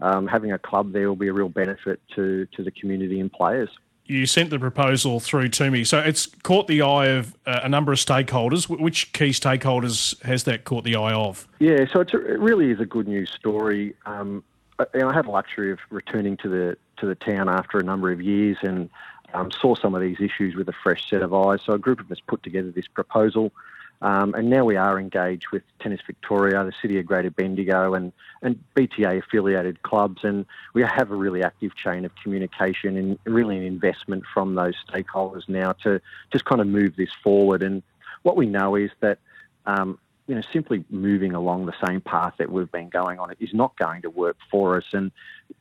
um, 0.00 0.26
having 0.26 0.52
a 0.52 0.58
club 0.58 0.92
there 0.92 1.08
will 1.08 1.16
be 1.16 1.28
a 1.28 1.32
real 1.32 1.48
benefit 1.48 2.00
to 2.14 2.46
to 2.52 2.62
the 2.62 2.70
community 2.70 3.20
and 3.20 3.32
players 3.32 3.70
you 4.08 4.24
sent 4.26 4.50
the 4.50 4.58
proposal 4.58 5.20
through 5.20 5.50
to 5.50 5.70
me. 5.70 5.84
So 5.84 5.98
it's 5.98 6.26
caught 6.42 6.66
the 6.66 6.82
eye 6.82 7.06
of 7.08 7.36
uh, 7.46 7.60
a 7.62 7.68
number 7.68 7.92
of 7.92 7.98
stakeholders. 7.98 8.68
Which 8.68 9.12
key 9.12 9.30
stakeholders 9.30 10.20
has 10.22 10.44
that 10.44 10.64
caught 10.64 10.84
the 10.84 10.96
eye 10.96 11.12
of? 11.12 11.46
Yeah, 11.58 11.84
so 11.92 12.00
a, 12.00 12.02
it 12.02 12.40
really 12.40 12.70
is 12.70 12.80
a 12.80 12.86
good 12.86 13.06
news 13.06 13.30
story. 13.30 13.94
Um, 14.06 14.42
I, 14.78 14.86
I 14.94 15.12
had 15.12 15.26
the 15.26 15.30
luxury 15.30 15.70
of 15.70 15.78
returning 15.90 16.38
to 16.38 16.48
the 16.48 16.76
to 16.96 17.06
the 17.06 17.14
town 17.14 17.48
after 17.48 17.78
a 17.78 17.84
number 17.84 18.10
of 18.10 18.20
years 18.20 18.56
and 18.62 18.90
um, 19.34 19.50
saw 19.52 19.74
some 19.76 19.94
of 19.94 20.00
these 20.00 20.16
issues 20.20 20.56
with 20.56 20.68
a 20.68 20.74
fresh 20.82 21.08
set 21.08 21.22
of 21.22 21.32
eyes. 21.32 21.60
So 21.64 21.74
a 21.74 21.78
group 21.78 22.00
of 22.00 22.10
us 22.10 22.18
put 22.26 22.42
together 22.42 22.70
this 22.70 22.88
proposal. 22.88 23.52
Um, 24.00 24.34
and 24.34 24.48
now 24.48 24.64
we 24.64 24.76
are 24.76 24.98
engaged 24.98 25.46
with 25.52 25.62
Tennis 25.80 26.00
Victoria, 26.06 26.64
the 26.64 26.72
City 26.80 26.98
of 26.98 27.06
Greater 27.06 27.30
Bendigo, 27.30 27.94
and, 27.94 28.12
and 28.42 28.62
BTA 28.76 29.18
affiliated 29.24 29.82
clubs. 29.82 30.22
And 30.22 30.46
we 30.72 30.82
have 30.82 31.10
a 31.10 31.16
really 31.16 31.42
active 31.42 31.74
chain 31.74 32.04
of 32.04 32.12
communication 32.22 32.96
and 32.96 33.18
really 33.24 33.56
an 33.56 33.64
investment 33.64 34.24
from 34.32 34.54
those 34.54 34.74
stakeholders 34.88 35.48
now 35.48 35.72
to 35.82 36.00
just 36.32 36.44
kind 36.44 36.60
of 36.60 36.68
move 36.68 36.94
this 36.96 37.10
forward. 37.24 37.62
And 37.62 37.82
what 38.22 38.36
we 38.36 38.46
know 38.46 38.76
is 38.76 38.90
that, 39.00 39.18
um, 39.66 39.98
you 40.28 40.34
know, 40.36 40.42
simply 40.52 40.84
moving 40.90 41.32
along 41.32 41.66
the 41.66 41.86
same 41.86 42.00
path 42.00 42.34
that 42.38 42.52
we've 42.52 42.70
been 42.70 42.90
going 42.90 43.18
on 43.18 43.34
is 43.40 43.52
not 43.52 43.76
going 43.78 44.02
to 44.02 44.10
work 44.10 44.36
for 44.50 44.76
us. 44.76 44.84
And, 44.92 45.10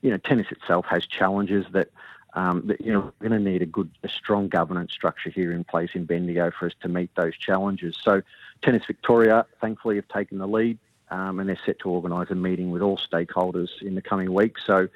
you 0.01 0.11
know, 0.11 0.17
tennis 0.17 0.47
itself 0.51 0.85
has 0.89 1.07
challenges 1.07 1.65
that 1.71 1.89
um, 2.37 2.67
that, 2.67 2.79
you 2.79 2.93
know, 2.93 3.11
we're 3.19 3.29
going 3.29 3.43
to 3.43 3.51
need 3.51 3.63
a 3.63 3.65
good, 3.65 3.89
a 4.03 4.09
strong 4.09 4.47
governance 4.47 4.93
structure 4.93 5.31
here 5.31 5.51
in 5.51 5.63
place 5.63 5.89
in 5.95 6.05
Bendigo 6.05 6.51
for 6.57 6.67
us 6.67 6.73
to 6.81 6.87
meet 6.87 7.09
those 7.15 7.35
challenges. 7.35 7.97
So, 8.03 8.21
Tennis 8.61 8.83
Victoria, 8.85 9.47
thankfully, 9.59 9.95
have 9.95 10.07
taken 10.07 10.37
the 10.37 10.47
lead, 10.47 10.77
um, 11.09 11.39
and 11.39 11.49
they're 11.49 11.59
set 11.65 11.79
to 11.79 11.89
organise 11.89 12.29
a 12.29 12.35
meeting 12.35 12.69
with 12.69 12.83
all 12.83 12.97
stakeholders 12.97 13.69
in 13.81 13.95
the 13.95 14.01
coming 14.01 14.33
weeks. 14.33 14.61
So. 14.65 14.87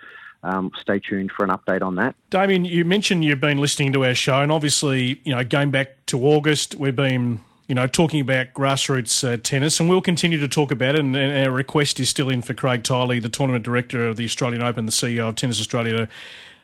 Um, 0.44 0.72
stay 0.76 0.98
tuned 0.98 1.32
for 1.32 1.44
an 1.44 1.52
update 1.52 1.84
on 1.84 1.94
that. 1.98 2.16
Damien, 2.32 2.66
you 2.66 2.84
mentioned 2.84 3.24
you've 3.24 3.40
been 3.40 3.60
listening 3.60 3.94
to 3.94 4.04
our 4.04 4.16
show, 4.16 4.42
and 4.42 4.52
obviously, 4.52 5.22
you 5.24 5.36
know, 5.36 5.44
going 5.44 5.70
back 5.70 6.04
to 6.08 6.26
August, 6.26 6.74
we've 6.74 6.96
been 6.96 7.40
you 7.68 7.76
know, 7.76 7.86
talking 7.86 8.20
about 8.20 8.52
grassroots 8.56 9.24
uh, 9.24 9.38
tennis, 9.44 9.80
and 9.80 9.88
we'll 9.88 10.02
continue 10.02 10.40
to 10.40 10.48
talk 10.48 10.72
about 10.72 10.96
it. 10.96 11.02
And, 11.02 11.16
and, 11.16 11.46
our 11.46 11.54
request 11.54 12.00
is 12.00 12.10
still 12.10 12.30
in 12.30 12.42
for 12.42 12.56
Craig 12.56 12.82
Tiley, 12.82 13.22
the 13.22 13.30
tournament 13.30 13.64
director 13.64 14.08
of 14.08 14.18
the 14.18 14.26
Australian 14.26 14.64
Open, 14.64 14.88
the 14.88 14.92
CEO 14.92 15.30
of 15.30 15.36
Tennis 15.36 15.62
Australia, 15.62 15.96
to 15.96 16.10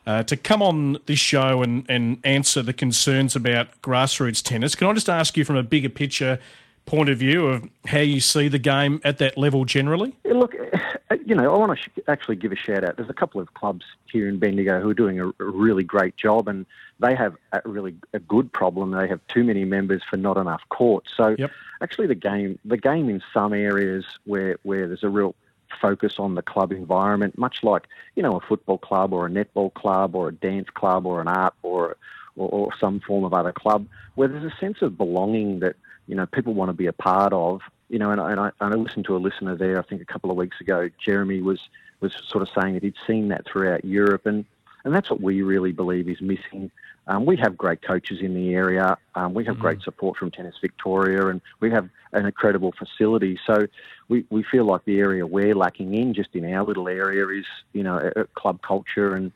uh, 0.07 0.23
to 0.23 0.37
come 0.37 0.61
on 0.61 0.97
this 1.05 1.19
show 1.19 1.61
and, 1.61 1.85
and 1.89 2.17
answer 2.23 2.63
the 2.63 2.73
concerns 2.73 3.35
about 3.35 3.67
grassroots 3.81 4.41
tennis. 4.41 4.73
Can 4.73 4.87
I 4.87 4.93
just 4.93 5.09
ask 5.09 5.35
you 5.35 5.43
from 5.43 5.57
a 5.57 5.63
bigger 5.63 5.89
picture 5.89 6.39
point 6.85 7.09
of 7.09 7.17
view 7.17 7.47
of 7.47 7.69
how 7.85 7.99
you 7.99 8.21
see 8.21 8.47
the 8.47 8.57
game 8.57 9.01
at 9.03 9.17
that 9.17 9.37
level 9.37 9.65
generally? 9.65 10.15
Look, 10.23 10.55
you 11.25 11.35
know, 11.35 11.53
I 11.53 11.57
want 11.57 11.77
to 11.77 11.83
sh- 11.83 12.03
actually 12.07 12.37
give 12.37 12.53
a 12.53 12.55
shout 12.55 12.85
out. 12.85 12.95
There's 12.95 13.09
a 13.09 13.13
couple 13.13 13.41
of 13.41 13.53
clubs 13.53 13.85
here 14.09 14.29
in 14.29 14.39
Bendigo 14.39 14.79
who 14.79 14.89
are 14.89 14.93
doing 14.93 15.19
a, 15.19 15.27
a 15.27 15.33
really 15.39 15.83
great 15.83 16.15
job, 16.15 16.47
and 16.47 16.65
they 17.01 17.13
have 17.13 17.35
a 17.51 17.61
really 17.65 17.93
a 18.13 18.19
good 18.19 18.51
problem. 18.53 18.91
They 18.91 19.09
have 19.09 19.19
too 19.27 19.43
many 19.43 19.65
members 19.65 20.01
for 20.09 20.15
not 20.15 20.37
enough 20.37 20.61
courts. 20.69 21.11
So, 21.17 21.35
yep. 21.37 21.51
actually, 21.81 22.07
the 22.07 22.15
game, 22.15 22.57
the 22.63 22.77
game 22.77 23.09
in 23.09 23.21
some 23.33 23.53
areas 23.53 24.05
where 24.23 24.55
where 24.63 24.87
there's 24.87 25.03
a 25.03 25.09
real 25.09 25.35
focus 25.81 26.15
on 26.19 26.35
the 26.35 26.41
club 26.41 26.71
environment, 26.71 27.37
much 27.37 27.63
like 27.63 27.87
you 28.15 28.23
know 28.23 28.37
a 28.37 28.41
football 28.41 28.77
club 28.77 29.13
or 29.13 29.25
a 29.25 29.29
netball 29.29 29.73
club 29.73 30.15
or 30.15 30.29
a 30.29 30.33
dance 30.33 30.69
club 30.73 31.05
or 31.05 31.21
an 31.21 31.27
art 31.27 31.53
or 31.63 31.97
or, 32.35 32.49
or 32.49 32.69
some 32.79 32.99
form 32.99 33.23
of 33.23 33.33
other 33.33 33.51
club, 33.51 33.87
where 34.15 34.27
there's 34.27 34.51
a 34.51 34.55
sense 34.57 34.81
of 34.81 34.97
belonging 34.97 35.59
that 35.59 35.75
you 36.07 36.15
know 36.15 36.25
people 36.25 36.53
want 36.53 36.69
to 36.69 36.73
be 36.73 36.87
a 36.87 36.93
part 36.93 37.33
of. 37.33 37.61
You 37.89 37.99
know, 37.99 38.11
and, 38.11 38.19
and 38.19 38.39
I, 38.39 38.51
and 38.59 38.73
I 38.73 38.77
listened 38.77 39.05
to 39.05 39.15
a 39.15 39.17
listener 39.17 39.55
there. 39.55 39.79
I 39.79 39.81
think 39.81 40.01
a 40.01 40.05
couple 40.05 40.29
of 40.29 40.35
weeks 40.35 40.59
ago, 40.59 40.89
Jeremy 41.03 41.41
was 41.41 41.59
was 41.99 42.13
sort 42.27 42.41
of 42.41 42.49
saying 42.59 42.73
that 42.73 42.83
he'd 42.83 42.95
seen 43.05 43.29
that 43.29 43.45
throughout 43.45 43.85
Europe, 43.85 44.25
and 44.25 44.45
and 44.83 44.93
that's 44.93 45.09
what 45.09 45.21
we 45.21 45.41
really 45.41 45.71
believe 45.71 46.09
is 46.09 46.21
missing 46.21 46.71
um, 47.07 47.25
we 47.25 47.37
have 47.37 47.57
great 47.57 47.81
coaches 47.81 48.19
in 48.21 48.33
the 48.33 48.53
area. 48.53 48.97
Um, 49.15 49.33
we 49.33 49.45
have 49.45 49.55
mm-hmm. 49.55 49.61
great 49.61 49.81
support 49.81 50.17
from 50.17 50.29
Tennis 50.29 50.55
Victoria, 50.61 51.27
and 51.27 51.41
we 51.59 51.71
have 51.71 51.89
an 52.11 52.25
incredible 52.25 52.73
facility. 52.77 53.39
So 53.45 53.67
we, 54.09 54.25
we 54.29 54.43
feel 54.43 54.65
like 54.65 54.83
the 54.85 54.99
area 54.99 55.25
we're 55.25 55.55
lacking 55.55 55.93
in, 55.93 56.13
just 56.13 56.35
in 56.35 56.51
our 56.53 56.63
little 56.63 56.87
area, 56.87 57.27
is 57.27 57.45
you 57.73 57.83
know 57.83 57.97
a, 57.97 58.21
a 58.21 58.25
club 58.25 58.61
culture, 58.61 59.15
and 59.15 59.31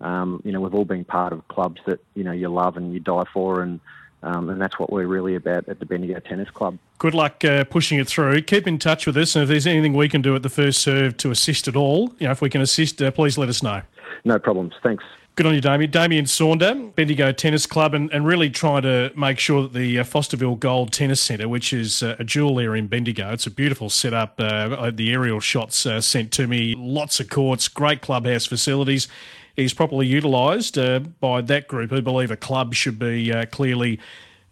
um, 0.00 0.40
you 0.44 0.52
know 0.52 0.60
we've 0.60 0.74
all 0.74 0.84
been 0.84 1.04
part 1.04 1.32
of 1.32 1.46
clubs 1.48 1.80
that 1.86 2.00
you 2.14 2.22
know 2.22 2.32
you 2.32 2.48
love 2.48 2.76
and 2.76 2.94
you 2.94 3.00
die 3.00 3.24
for, 3.32 3.60
and 3.60 3.80
um, 4.22 4.48
and 4.48 4.60
that's 4.60 4.78
what 4.78 4.92
we're 4.92 5.06
really 5.06 5.34
about 5.34 5.68
at 5.68 5.80
the 5.80 5.86
Bendigo 5.86 6.20
Tennis 6.20 6.50
Club. 6.50 6.78
Good 6.98 7.14
luck 7.14 7.44
uh, 7.44 7.64
pushing 7.64 7.98
it 7.98 8.06
through. 8.06 8.40
Keep 8.42 8.68
in 8.68 8.78
touch 8.78 9.06
with 9.06 9.16
us, 9.16 9.34
and 9.34 9.42
if 9.42 9.48
there's 9.48 9.66
anything 9.66 9.94
we 9.94 10.08
can 10.08 10.22
do 10.22 10.36
at 10.36 10.42
the 10.44 10.48
first 10.48 10.80
serve 10.80 11.16
to 11.18 11.32
assist 11.32 11.66
at 11.66 11.74
all, 11.74 12.14
you 12.18 12.26
know, 12.26 12.32
if 12.32 12.40
we 12.40 12.50
can 12.50 12.60
assist, 12.60 13.02
uh, 13.02 13.10
please 13.10 13.36
let 13.36 13.48
us 13.48 13.64
know. 13.64 13.82
No 14.24 14.38
problems. 14.38 14.74
Thanks. 14.82 15.04
Good 15.36 15.44
on 15.44 15.54
you, 15.54 15.60
Damien. 15.60 15.90
Damien 15.90 16.24
Saunder, 16.24 16.94
Bendigo 16.94 17.30
Tennis 17.30 17.66
Club, 17.66 17.92
and, 17.92 18.10
and 18.10 18.26
really 18.26 18.48
trying 18.48 18.80
to 18.84 19.12
make 19.14 19.38
sure 19.38 19.64
that 19.64 19.74
the 19.74 19.98
uh, 19.98 20.02
Fosterville 20.02 20.58
Gold 20.58 20.94
Tennis 20.94 21.20
Centre, 21.20 21.46
which 21.46 21.74
is 21.74 22.02
uh, 22.02 22.16
a 22.18 22.24
jewel 22.24 22.54
there 22.54 22.74
in 22.74 22.86
Bendigo, 22.86 23.34
it's 23.34 23.46
a 23.46 23.50
beautiful 23.50 23.90
setup. 23.90 24.40
Uh, 24.40 24.90
the 24.90 25.12
aerial 25.12 25.38
shots 25.38 25.84
uh, 25.84 26.00
sent 26.00 26.32
to 26.32 26.46
me, 26.46 26.74
lots 26.74 27.20
of 27.20 27.28
courts, 27.28 27.68
great 27.68 28.00
clubhouse 28.00 28.46
facilities. 28.46 29.08
Is 29.56 29.74
properly 29.74 30.06
utilised 30.06 30.78
uh, 30.78 31.00
by 31.00 31.42
that 31.42 31.68
group 31.68 31.90
who 31.90 32.00
believe 32.00 32.30
a 32.30 32.36
club 32.36 32.72
should 32.72 32.98
be 32.98 33.30
uh, 33.30 33.44
clearly 33.44 34.00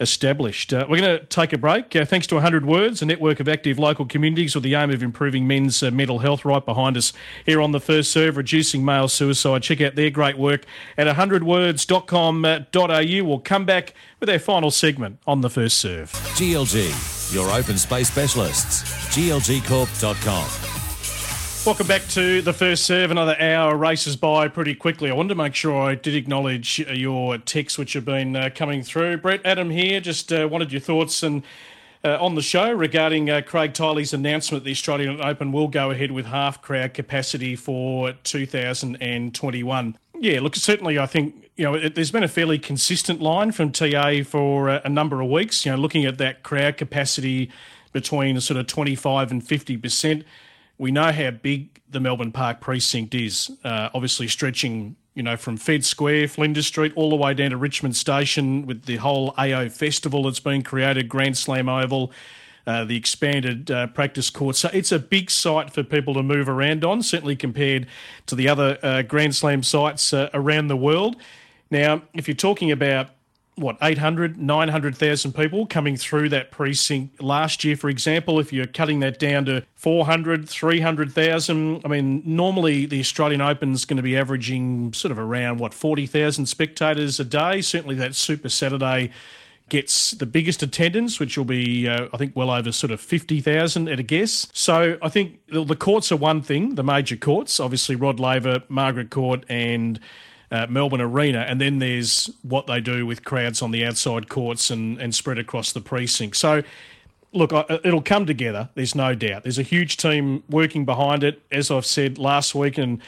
established. 0.01 0.73
Uh, 0.73 0.87
we're 0.89 1.01
going 1.01 1.19
to 1.19 1.25
take 1.27 1.53
a 1.53 1.59
break. 1.59 1.95
Uh, 1.95 2.05
thanks 2.05 2.27
to 2.27 2.35
100 2.37 2.67
Words, 2.67 3.03
a 3.03 3.07
network 3.07 3.39
of 3.41 3.49
active 3.49 3.79
local 3.79 4.07
communities 4.07 4.55
with 4.55 4.65
the 4.65 4.75
aim 4.75 4.91
of 4.91 5.03
improving 5.03 5.47
men's 5.47 5.83
uh, 5.83 5.91
mental 5.91 6.21
health 6.21 6.45
right 6.45 6.65
behind 6.65 6.97
us 6.97 7.13
here 7.47 7.61
on 7.61 7.73
the 7.73 7.81
first 7.81 8.11
serve, 8.11 8.37
reducing 8.37 8.85
male 8.85 9.09
suicide. 9.09 9.63
Check 9.63 9.81
out 9.81 9.95
their 9.95 10.11
great 10.11 10.37
work 10.37 10.65
at 10.97 11.07
100words.com.au. 11.07 13.25
We'll 13.25 13.39
come 13.39 13.65
back 13.65 13.95
with 14.21 14.29
our 14.29 14.39
final 14.39 14.71
segment 14.71 15.19
on 15.27 15.41
the 15.41 15.51
first 15.51 15.79
serve. 15.79 16.13
GLG, 16.13 17.35
your 17.35 17.51
open 17.51 17.79
space 17.79 18.11
specialists. 18.11 18.83
GLGcorp.com. 19.17 20.64
Welcome 21.67 21.87
back 21.87 22.07
to 22.09 22.43
the 22.43 22.53
first 22.53 22.85
serve. 22.85 23.11
Another 23.11 23.41
hour 23.41 23.75
races 23.75 24.17
by 24.17 24.49
pretty 24.49 24.75
quickly. 24.75 25.11
I 25.11 25.15
wanted 25.15 25.31
to 25.31 25.35
make 25.37 25.55
sure 25.55 25.81
I 25.81 25.95
did 25.95 26.15
acknowledge 26.15 26.79
your 26.79 27.39
texts 27.39 27.79
which 27.79 27.95
have 27.95 28.05
been 28.05 28.37
uh, 28.37 28.51
coming 28.55 28.83
through. 28.83 29.17
Brett, 29.17 29.41
Adam 29.47 29.71
here, 29.71 29.99
just 29.99 30.31
uh, 30.31 30.47
wanted 30.47 30.73
your 30.73 30.83
thoughts 30.83 31.23
and 31.23 31.43
uh, 32.05 32.19
on 32.21 32.35
the 32.35 32.43
show 32.43 32.71
regarding 32.71 33.31
uh, 33.31 33.41
Craig 33.41 33.73
Tiley's 33.73 34.13
announcement 34.13 34.65
the 34.65 34.73
Australian 34.73 35.23
Open 35.23 35.53
will 35.53 35.69
go 35.69 35.91
ahead 35.91 36.13
with 36.13 36.27
half 36.27 36.61
crowd 36.61 36.93
capacity 36.93 37.57
for 37.57 38.13
2021. 38.25 39.99
Yeah, 40.21 40.41
look, 40.41 40.57
certainly 40.57 40.99
I 40.99 41.07
think, 41.07 41.51
you 41.57 41.65
know, 41.65 41.77
it, 41.77 41.95
there's 41.95 42.11
been 42.11 42.25
a 42.25 42.29
fairly 42.29 42.59
consistent 42.59 43.23
line 43.23 43.53
from 43.53 43.73
TA 43.73 44.23
for 44.23 44.69
uh, 44.69 44.83
a 44.85 44.91
number 44.91 45.23
of 45.23 45.31
weeks, 45.31 45.65
you 45.65 45.73
know, 45.73 45.79
looking 45.79 46.05
at 46.05 46.19
that 46.19 46.43
crowd 46.43 46.77
capacity 46.77 47.51
between 47.95 48.39
sort 48.43 48.61
of 48.61 48.67
25 48.67 49.31
and 49.31 49.43
50%. 49.43 50.25
We 50.79 50.91
know 50.91 51.13
how 51.13 51.31
big 51.31 51.81
the 51.89 52.01
Melbourne 52.01 52.33
Park 52.33 52.61
precinct 52.61 53.15
is, 53.15 53.51
uh, 53.63 53.91
obviously 53.95 54.29
stretching, 54.29 54.97
you 55.15 55.23
know, 55.23 55.37
from 55.37 55.57
Fed 55.57 55.85
Square, 55.85 56.29
Flinders 56.29 56.67
Street, 56.67 56.93
all 56.97 57.11
the 57.11 57.17
way 57.17 57.35
down 57.35 57.51
to 57.51 57.57
Richmond 57.57 57.97
Station 57.97 58.67
with 58.67 58.85
the 58.85 58.97
whole 58.97 59.33
AO 59.39 59.69
festival 59.69 60.25
that's 60.25 60.41
been 60.41 60.63
created, 60.63 61.09
Grand 61.09 61.39
Slam 61.39 61.69
Oval, 61.69 62.13
uh, 62.67 62.85
the 62.85 62.97
expanded 62.97 63.71
uh, 63.71 63.87
practice 63.89 64.31
court. 64.31 64.57
So 64.57 64.71
it's 64.73 64.91
a 64.91 64.99
big 64.99 65.31
site 65.31 65.73
for 65.73 65.83
people 65.83 66.15
to 66.15 66.23
move 66.23 66.49
around 66.49 66.85
on, 66.85 67.03
certainly 67.03 67.37
compared 67.37 67.87
to 68.27 68.35
the 68.35 68.49
other 68.49 68.79
uh, 68.83 69.03
Grand 69.03 69.37
Slam 69.37 69.63
sites 69.63 70.13
uh, 70.13 70.31
around 70.35 70.69
the 70.69 70.77
world. 70.77 71.17
Now, 71.71 72.03
if 72.15 72.27
you're 72.27 72.35
talking 72.35 72.73
about 72.73 73.11
what 73.57 73.77
800 73.81 74.37
900,000 74.37 75.33
people 75.33 75.67
coming 75.67 75.97
through 75.97 76.29
that 76.31 76.51
precinct 76.51 77.23
last 77.23 77.63
year 77.65 77.77
for 77.77 77.89
example 77.89 78.41
if 78.41 78.53
you're 78.53 78.67
cutting 78.67 79.01
that 79.01 79.19
down 79.19 79.45
to 79.45 79.65
400 79.77 80.49
300,000 80.49 81.83
I 81.85 81.89
mean 81.89 82.23
normally 82.25 82.87
the 82.87 83.01
Australian 83.01 83.41
Open's 83.41 83.85
going 83.85 83.97
to 83.97 84.03
be 84.03 84.17
averaging 84.17 84.93
sort 84.93 85.13
of 85.13 85.19
around 85.19 85.59
what 85.59 85.73
40,000 85.73 86.47
spectators 86.47 87.21
a 87.21 87.25
day 87.25 87.61
certainly 87.61 87.95
that 87.97 88.15
Super 88.15 88.49
Saturday 88.49 89.11
gets 89.69 90.13
the 90.13 90.27
biggest 90.27 90.63
attendance, 90.63 91.19
which 91.19 91.39
will 91.39 91.45
be, 91.45 91.89
uh, 91.89 92.09
I 92.13 92.17
think, 92.17 92.37
well 92.37 92.51
over 92.51 92.71
sort 92.71 92.91
of 92.91 93.01
50,000 93.01 93.89
at 93.89 93.99
a 93.99 94.03
guess. 94.03 94.49
So 94.53 94.99
I 95.01 95.09
think 95.09 95.41
the 95.49 95.77
courts 95.77 96.13
are 96.13 96.17
one 96.17 96.43
thing, 96.43 96.75
the 96.75 96.83
major 96.83 97.17
courts, 97.17 97.59
obviously 97.61 97.97
Rod 97.97 98.21
Laver, 98.21 98.63
Margaret 98.69 99.11
Court, 99.11 99.45
and 99.49 99.99
uh, 100.55 100.67
Melbourne 100.69 101.01
Arena, 101.01 101.41
and 101.41 101.61
then 101.61 101.79
there's 101.81 102.31
what 102.43 102.67
they 102.67 102.81
do 102.81 103.07
with 103.07 103.25
crowds 103.25 103.61
on 103.61 103.71
the 103.73 103.85
outside 103.85 104.29
courts 104.29 104.71
and, 104.71 105.01
and 105.01 105.15
spread 105.15 105.39
across 105.39 105.73
the 105.73 105.81
precinct. 105.81 106.37
So, 106.37 106.63
look, 107.33 107.53
it'll 107.85 108.03
come 108.03 108.25
together. 108.27 108.69
There's 108.75 108.95
no 108.95 109.15
doubt. 109.15 109.43
There's 109.43 109.59
a 109.59 109.63
huge 109.63 109.97
team 109.97 110.45
working 110.49 110.85
behind 110.85 111.25
it. 111.25 111.43
As 111.51 111.71
I've 111.71 111.87
said 111.87 112.19
last 112.19 112.55
week, 112.55 112.79
and 112.79 113.03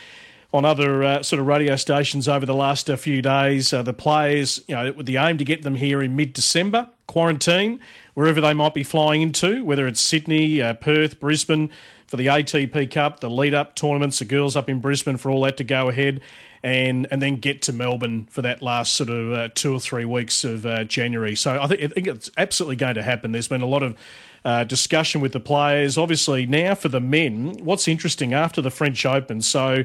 on 0.52 0.64
other 0.64 1.04
uh, 1.04 1.22
sort 1.22 1.38
of 1.40 1.46
radio 1.46 1.76
stations 1.76 2.28
over 2.28 2.46
the 2.46 2.54
last 2.54 2.88
uh, 2.88 2.96
few 2.96 3.20
days. 3.20 3.72
Uh, 3.72 3.82
the 3.82 3.92
players, 3.92 4.62
you 4.66 4.74
know, 4.74 4.92
with 4.92 5.06
the 5.06 5.16
aim 5.16 5.36
to 5.38 5.44
get 5.44 5.62
them 5.62 5.74
here 5.74 6.02
in 6.02 6.16
mid-December, 6.16 6.88
quarantine 7.06 7.78
wherever 8.14 8.40
they 8.40 8.54
might 8.54 8.72
be 8.72 8.82
flying 8.82 9.20
into, 9.20 9.62
whether 9.64 9.86
it's 9.86 10.00
Sydney, 10.00 10.62
uh, 10.62 10.72
Perth, 10.74 11.20
Brisbane 11.20 11.70
for 12.06 12.16
the 12.16 12.26
ATP 12.26 12.90
Cup, 12.90 13.20
the 13.20 13.28
lead-up 13.28 13.74
tournaments, 13.74 14.18
the 14.18 14.24
girls 14.24 14.56
up 14.56 14.70
in 14.70 14.80
Brisbane 14.80 15.18
for 15.18 15.30
all 15.30 15.42
that 15.42 15.58
to 15.58 15.64
go 15.64 15.90
ahead. 15.90 16.22
And, 16.62 17.06
and 17.10 17.22
then 17.22 17.36
get 17.36 17.62
to 17.62 17.72
Melbourne 17.72 18.26
for 18.30 18.42
that 18.42 18.60
last 18.60 18.94
sort 18.94 19.10
of 19.10 19.32
uh, 19.32 19.48
two 19.54 19.72
or 19.72 19.78
three 19.78 20.04
weeks 20.04 20.42
of 20.42 20.66
uh, 20.66 20.82
January. 20.84 21.36
So 21.36 21.60
I 21.60 21.66
think, 21.68 21.80
I 21.82 21.86
think 21.88 22.06
it's 22.08 22.30
absolutely 22.36 22.76
going 22.76 22.96
to 22.96 23.02
happen. 23.02 23.30
There's 23.30 23.46
been 23.46 23.62
a 23.62 23.66
lot 23.66 23.84
of 23.84 23.96
uh, 24.44 24.64
discussion 24.64 25.20
with 25.20 25.32
the 25.32 25.40
players. 25.40 25.98
Obviously, 25.98 26.46
now 26.46 26.74
for 26.74 26.88
the 26.88 27.00
men, 27.00 27.58
what's 27.64 27.88
interesting 27.88 28.32
after 28.32 28.62
the 28.62 28.70
French 28.70 29.04
Open, 29.04 29.42
so 29.42 29.84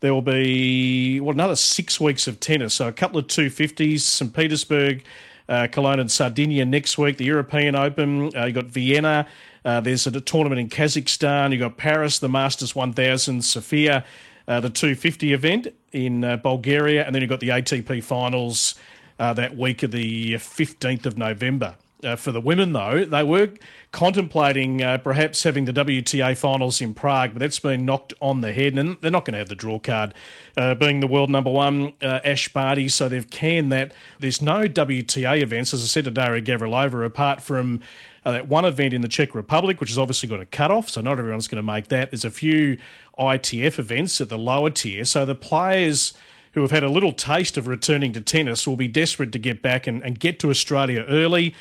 there 0.00 0.12
will 0.12 0.20
be 0.20 1.18
well, 1.20 1.32
another 1.32 1.56
six 1.56 1.98
weeks 1.98 2.26
of 2.26 2.38
tennis. 2.38 2.74
So 2.74 2.88
a 2.88 2.92
couple 2.92 3.18
of 3.18 3.28
250s, 3.28 4.00
St. 4.00 4.34
Petersburg, 4.34 5.04
uh, 5.48 5.68
Cologne 5.70 6.00
and 6.00 6.10
Sardinia 6.10 6.64
next 6.64 6.98
week, 6.98 7.16
the 7.16 7.24
European 7.24 7.74
Open. 7.74 8.36
Uh, 8.36 8.44
you've 8.44 8.54
got 8.54 8.66
Vienna. 8.66 9.26
Uh, 9.64 9.80
there's 9.80 10.06
a 10.06 10.20
tournament 10.20 10.60
in 10.60 10.68
Kazakhstan. 10.68 11.52
You've 11.52 11.60
got 11.60 11.76
Paris, 11.76 12.18
the 12.18 12.28
Masters 12.28 12.74
1000, 12.74 13.42
Sofia, 13.42 14.04
uh, 14.48 14.60
the 14.60 14.70
250 14.70 15.32
event 15.32 15.68
in 15.92 16.24
uh, 16.24 16.36
Bulgaria. 16.36 17.04
And 17.04 17.14
then 17.14 17.22
you've 17.22 17.30
got 17.30 17.40
the 17.40 17.48
ATP 17.48 18.02
finals 18.02 18.74
uh, 19.18 19.32
that 19.34 19.56
week 19.56 19.82
of 19.82 19.90
the 19.90 20.34
15th 20.34 21.06
of 21.06 21.16
November. 21.16 21.76
Uh, 22.02 22.16
for 22.16 22.32
the 22.32 22.40
women, 22.40 22.72
though, 22.72 23.04
they 23.04 23.22
were 23.22 23.50
contemplating 23.92 24.82
uh, 24.82 24.98
perhaps 24.98 25.42
having 25.42 25.66
the 25.66 25.72
WTA 25.72 26.36
finals 26.36 26.80
in 26.80 26.94
Prague, 26.94 27.32
but 27.32 27.40
that's 27.40 27.58
been 27.58 27.84
knocked 27.84 28.12
on 28.20 28.40
the 28.40 28.52
head, 28.52 28.76
and 28.76 28.96
they're 29.00 29.10
not 29.10 29.24
going 29.24 29.34
to 29.34 29.38
have 29.38 29.48
the 29.48 29.54
draw 29.54 29.78
card. 29.78 30.12
Uh, 30.56 30.74
being 30.74 31.00
the 31.00 31.06
world 31.06 31.30
number 31.30 31.50
one, 31.50 31.92
uh, 32.02 32.20
Ash 32.24 32.48
Barty, 32.48 32.88
so 32.88 33.08
they've 33.08 33.30
canned 33.30 33.70
that. 33.70 33.92
There's 34.18 34.42
no 34.42 34.66
WTA 34.66 35.42
events, 35.42 35.72
as 35.72 35.82
I 35.82 35.86
said 35.86 36.04
to 36.04 36.10
Daria 36.10 36.42
Gavrilova, 36.42 37.06
apart 37.06 37.40
from 37.40 37.80
uh, 38.24 38.32
that 38.32 38.48
one 38.48 38.64
event 38.64 38.94
in 38.94 39.00
the 39.00 39.08
Czech 39.08 39.34
Republic, 39.34 39.80
which 39.80 39.90
has 39.90 39.98
obviously 39.98 40.28
got 40.28 40.40
a 40.40 40.46
cut-off, 40.46 40.88
so 40.88 41.00
not 41.00 41.18
everyone's 41.18 41.48
going 41.48 41.62
to 41.64 41.72
make 41.72 41.88
that. 41.88 42.10
There's 42.10 42.24
a 42.24 42.30
few 42.30 42.78
ITF 43.18 43.78
events 43.78 44.20
at 44.20 44.28
the 44.28 44.38
lower 44.38 44.70
tier, 44.70 45.04
so 45.04 45.24
the 45.24 45.34
players 45.34 46.14
who 46.52 46.60
have 46.60 46.70
had 46.70 46.82
a 46.82 46.88
little 46.88 47.12
taste 47.12 47.56
of 47.56 47.66
returning 47.66 48.12
to 48.12 48.20
tennis 48.20 48.66
will 48.66 48.76
be 48.76 48.88
desperate 48.88 49.32
to 49.32 49.38
get 49.38 49.62
back 49.62 49.86
and, 49.86 50.02
and 50.02 50.18
get 50.20 50.38
to 50.40 50.50
Australia 50.50 51.04
early. 51.08 51.54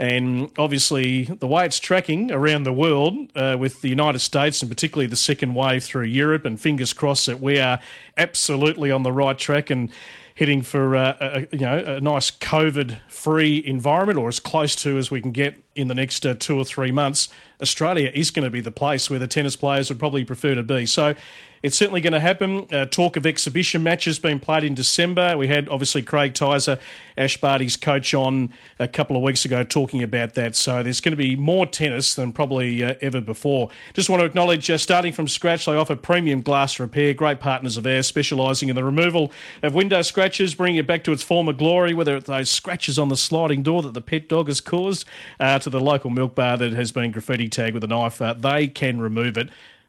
And 0.00 0.50
obviously, 0.56 1.24
the 1.24 1.48
way 1.48 1.66
it's 1.66 1.80
tracking 1.80 2.30
around 2.30 2.62
the 2.62 2.72
world 2.72 3.16
uh, 3.34 3.56
with 3.58 3.80
the 3.80 3.88
United 3.88 4.20
States 4.20 4.62
and 4.62 4.70
particularly 4.70 5.08
the 5.08 5.16
second 5.16 5.54
wave 5.54 5.82
through 5.82 6.04
Europe, 6.04 6.44
and 6.44 6.60
fingers 6.60 6.92
crossed 6.92 7.26
that 7.26 7.40
we 7.40 7.58
are 7.58 7.80
absolutely 8.16 8.92
on 8.92 9.02
the 9.02 9.12
right 9.12 9.36
track 9.36 9.70
and 9.70 9.90
heading 10.36 10.62
for 10.62 10.94
uh, 10.94 11.16
a, 11.20 11.40
you 11.50 11.66
know 11.66 11.78
a 11.78 12.00
nice 12.00 12.30
COVID-free 12.30 13.64
environment, 13.66 14.20
or 14.20 14.28
as 14.28 14.38
close 14.38 14.76
to 14.76 14.96
as 14.98 15.10
we 15.10 15.20
can 15.20 15.32
get 15.32 15.56
in 15.74 15.88
the 15.88 15.94
next 15.96 16.24
uh, 16.24 16.34
two 16.38 16.56
or 16.56 16.64
three 16.64 16.92
months. 16.92 17.28
Australia 17.60 18.12
is 18.14 18.30
going 18.30 18.44
to 18.44 18.50
be 18.50 18.60
the 18.60 18.70
place 18.70 19.10
where 19.10 19.18
the 19.18 19.26
tennis 19.26 19.56
players 19.56 19.88
would 19.88 19.98
probably 19.98 20.24
prefer 20.24 20.54
to 20.54 20.62
be. 20.62 20.86
So 20.86 21.16
it's 21.62 21.76
certainly 21.76 22.00
going 22.00 22.12
to 22.12 22.20
happen. 22.20 22.66
Uh, 22.72 22.86
talk 22.86 23.16
of 23.16 23.26
exhibition 23.26 23.82
matches 23.82 24.18
being 24.18 24.38
played 24.38 24.64
in 24.64 24.74
December. 24.74 25.36
We 25.36 25.48
had 25.48 25.68
obviously 25.68 26.02
Craig 26.02 26.34
Tyzzer, 26.34 26.78
Ash 27.16 27.40
Barty's 27.40 27.76
coach, 27.76 28.14
on 28.14 28.52
a 28.78 28.86
couple 28.86 29.16
of 29.16 29.22
weeks 29.22 29.44
ago 29.44 29.64
talking 29.64 30.02
about 30.02 30.34
that. 30.34 30.54
So 30.54 30.82
there's 30.82 31.00
going 31.00 31.12
to 31.12 31.16
be 31.16 31.36
more 31.36 31.66
tennis 31.66 32.14
than 32.14 32.32
probably 32.32 32.84
uh, 32.84 32.94
ever 33.00 33.20
before. 33.20 33.70
Just 33.94 34.08
want 34.08 34.20
to 34.20 34.26
acknowledge, 34.26 34.70
uh, 34.70 34.78
starting 34.78 35.12
from 35.12 35.28
scratch, 35.28 35.66
they 35.66 35.74
offer 35.74 35.96
premium 35.96 36.42
glass 36.42 36.78
repair. 36.78 37.14
Great 37.14 37.40
partners 37.40 37.76
of 37.76 37.84
theirs, 37.84 38.06
specialising 38.06 38.68
in 38.68 38.76
the 38.76 38.84
removal 38.84 39.32
of 39.62 39.74
window 39.74 40.02
scratches, 40.02 40.54
bringing 40.54 40.78
it 40.78 40.86
back 40.86 41.04
to 41.04 41.12
its 41.12 41.22
former 41.22 41.52
glory, 41.52 41.94
whether 41.94 42.16
it's 42.16 42.26
those 42.26 42.50
scratches 42.50 42.98
on 42.98 43.08
the 43.08 43.16
sliding 43.16 43.62
door 43.62 43.82
that 43.82 43.94
the 43.94 44.00
pet 44.00 44.28
dog 44.28 44.48
has 44.48 44.60
caused, 44.60 45.04
uh, 45.40 45.58
to 45.58 45.70
the 45.70 45.80
local 45.80 46.10
milk 46.10 46.34
bar 46.34 46.56
that 46.56 46.72
has 46.72 46.92
been 46.92 47.10
graffiti 47.10 47.48
tagged 47.48 47.74
with 47.74 47.84
a 47.84 47.88
knife. 47.88 48.20
They 48.38 48.68
can 48.68 49.00
remove 49.00 49.36
it 49.36 49.48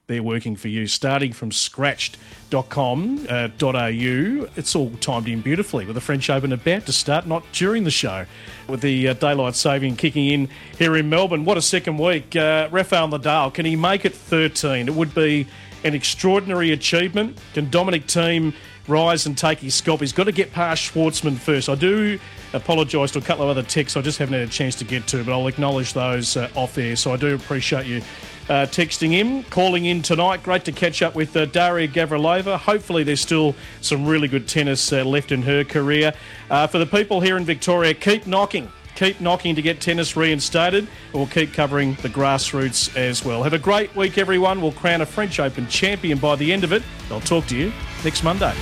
they're 0.10 0.22
working 0.24 0.58
for 0.58 0.68
you. 0.68 0.88
Starting 0.88 1.32
from 1.32 1.52
scratched.com.au, 1.52 3.30
uh, 3.30 4.48
it's 4.56 4.76
all 4.76 4.90
timed 5.00 5.28
in 5.28 5.40
beautifully 5.40 5.86
with 5.86 5.94
the 5.94 6.02
French 6.02 6.30
Open 6.30 6.52
about 6.52 6.88
to 6.88 6.92
start, 6.92 7.28
not 7.28 7.44
during 7.54 7.84
the 7.84 7.92
show, 7.92 8.26
with 8.68 8.82
the 8.82 9.08
uh, 9.08 9.14
daylight 9.14 9.56
saving 9.56 9.96
kicking 9.96 10.28
in 10.28 10.50
here 10.78 10.98
in 10.98 11.10
Melbourne. 11.10 11.46
What 11.46 11.58
a 11.58 11.62
second 11.62 12.00
week. 12.00 12.36
Uh, 12.36 12.68
Rafael 12.72 13.08
Nadal, 13.08 13.54
can 13.54 13.66
he 13.66 13.76
make 13.76 14.04
it 14.04 14.16
13? 14.16 14.88
It 14.88 14.96
would 14.96 15.14
be 15.14 15.48
an 15.84 15.94
extraordinary 15.94 16.72
achievement. 16.72 17.38
Can 17.54 17.70
Dominic 17.70 18.08
Thiem 18.08 18.54
rise 18.88 19.28
and 19.28 19.38
take 19.38 19.60
his 19.60 19.76
scalp? 19.76 20.02
He's 20.02 20.12
got 20.12 20.24
to 20.24 20.32
get 20.32 20.52
past 20.52 20.92
Schwartzman 20.92 21.38
first. 21.38 21.70
I 21.70 21.76
do 21.76 22.20
apologise 22.54 23.12
to 23.12 23.20
a 23.20 23.22
couple 23.22 23.44
of 23.44 23.52
other 23.52 23.62
texts 23.62 23.96
I 23.96 24.02
just 24.02 24.18
haven't 24.18 24.34
had 24.40 24.48
a 24.48 24.52
chance 24.52 24.74
to 24.78 24.86
get 24.86 25.06
to, 25.10 25.24
but 25.24 25.32
I'll 25.32 25.46
acknowledge 25.46 25.94
those 25.94 26.36
uh, 26.36 26.50
off 26.56 26.80
air. 26.80 26.96
So 26.96 27.14
I 27.14 27.18
do 27.18 27.36
appreciate 27.36 27.86
you 27.86 28.02
uh, 28.50 28.66
texting 28.66 29.14
in, 29.14 29.44
calling 29.44 29.86
in 29.86 30.02
tonight. 30.02 30.44
Great 30.44 30.66
to 30.66 30.72
catch 30.72 31.02
up 31.02 31.16
with 31.16 31.36
uh, 31.38 31.46
Daria 31.46 31.88
Gavrilova. 31.88 32.58
Hopefully, 32.58 33.04
there's 33.04 33.22
still 33.22 33.56
some 33.82 34.06
really 34.06 34.28
good 34.28 34.48
tennis 34.48 34.92
uh, 34.92 35.04
left 35.04 35.32
in 35.32 35.42
her 35.44 35.64
career. 35.64 36.14
Uh, 36.50 36.68
for 36.68 36.80
the 36.80 36.86
people 36.86 37.22
here 37.22 37.38
in 37.38 37.46
Victoria, 37.46 37.94
keep 37.94 38.28
knocking. 38.28 38.70
Keep 38.96 39.22
knocking 39.22 39.56
to 39.56 39.62
get 39.62 39.80
tennis 39.80 40.18
reinstated. 40.18 40.88
We'll 41.14 41.28
keep 41.28 41.54
covering 41.54 41.94
the 42.02 42.10
grassroots 42.10 42.96
as 42.98 43.24
well. 43.24 43.44
Have 43.44 43.54
a 43.54 43.60
great 43.60 43.96
week, 43.96 44.18
everyone. 44.18 44.62
We'll 44.62 44.74
crown 44.74 45.00
a 45.00 45.06
French 45.06 45.40
Open 45.40 45.68
champion 45.68 46.18
by 46.18 46.36
the 46.36 46.52
end 46.52 46.66
of 46.66 46.74
it. 46.74 46.84
I'll 47.10 47.22
talk 47.22 47.46
to 47.48 47.56
you 47.56 47.72
next 48.04 48.24
Monday. 48.24 48.54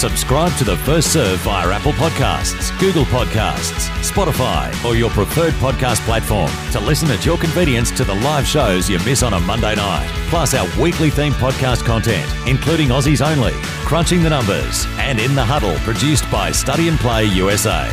Subscribe 0.00 0.56
to 0.56 0.64
the 0.64 0.78
First 0.78 1.12
Serve 1.12 1.40
via 1.40 1.68
Apple 1.72 1.92
Podcasts, 1.92 2.70
Google 2.80 3.04
Podcasts, 3.04 3.90
Spotify, 4.00 4.72
or 4.82 4.96
your 4.96 5.10
preferred 5.10 5.52
podcast 5.54 6.00
platform 6.06 6.50
to 6.72 6.80
listen 6.80 7.10
at 7.10 7.26
your 7.26 7.36
convenience 7.36 7.90
to 7.90 8.04
the 8.04 8.14
live 8.14 8.46
shows 8.46 8.88
you 8.88 8.98
miss 9.00 9.22
on 9.22 9.34
a 9.34 9.40
Monday 9.40 9.74
night. 9.74 10.08
Plus 10.30 10.54
our 10.54 10.66
weekly 10.80 11.10
themed 11.10 11.32
podcast 11.32 11.84
content, 11.84 12.26
including 12.48 12.88
Aussies 12.88 13.20
Only, 13.20 13.52
Crunching 13.84 14.22
the 14.22 14.30
Numbers, 14.30 14.86
and 14.96 15.20
In 15.20 15.34
the 15.34 15.44
Huddle, 15.44 15.76
produced 15.80 16.24
by 16.32 16.50
Study 16.50 16.88
and 16.88 16.98
Play 16.98 17.26
USA. 17.26 17.86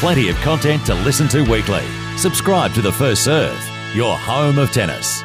Plenty 0.00 0.28
of 0.28 0.36
content 0.42 0.84
to 0.84 0.94
listen 0.96 1.28
to 1.28 1.50
weekly. 1.50 1.86
Subscribe 2.18 2.74
to 2.74 2.82
the 2.82 2.92
First 2.92 3.24
Serve, 3.24 3.58
your 3.94 4.18
home 4.18 4.58
of 4.58 4.70
tennis. 4.70 5.24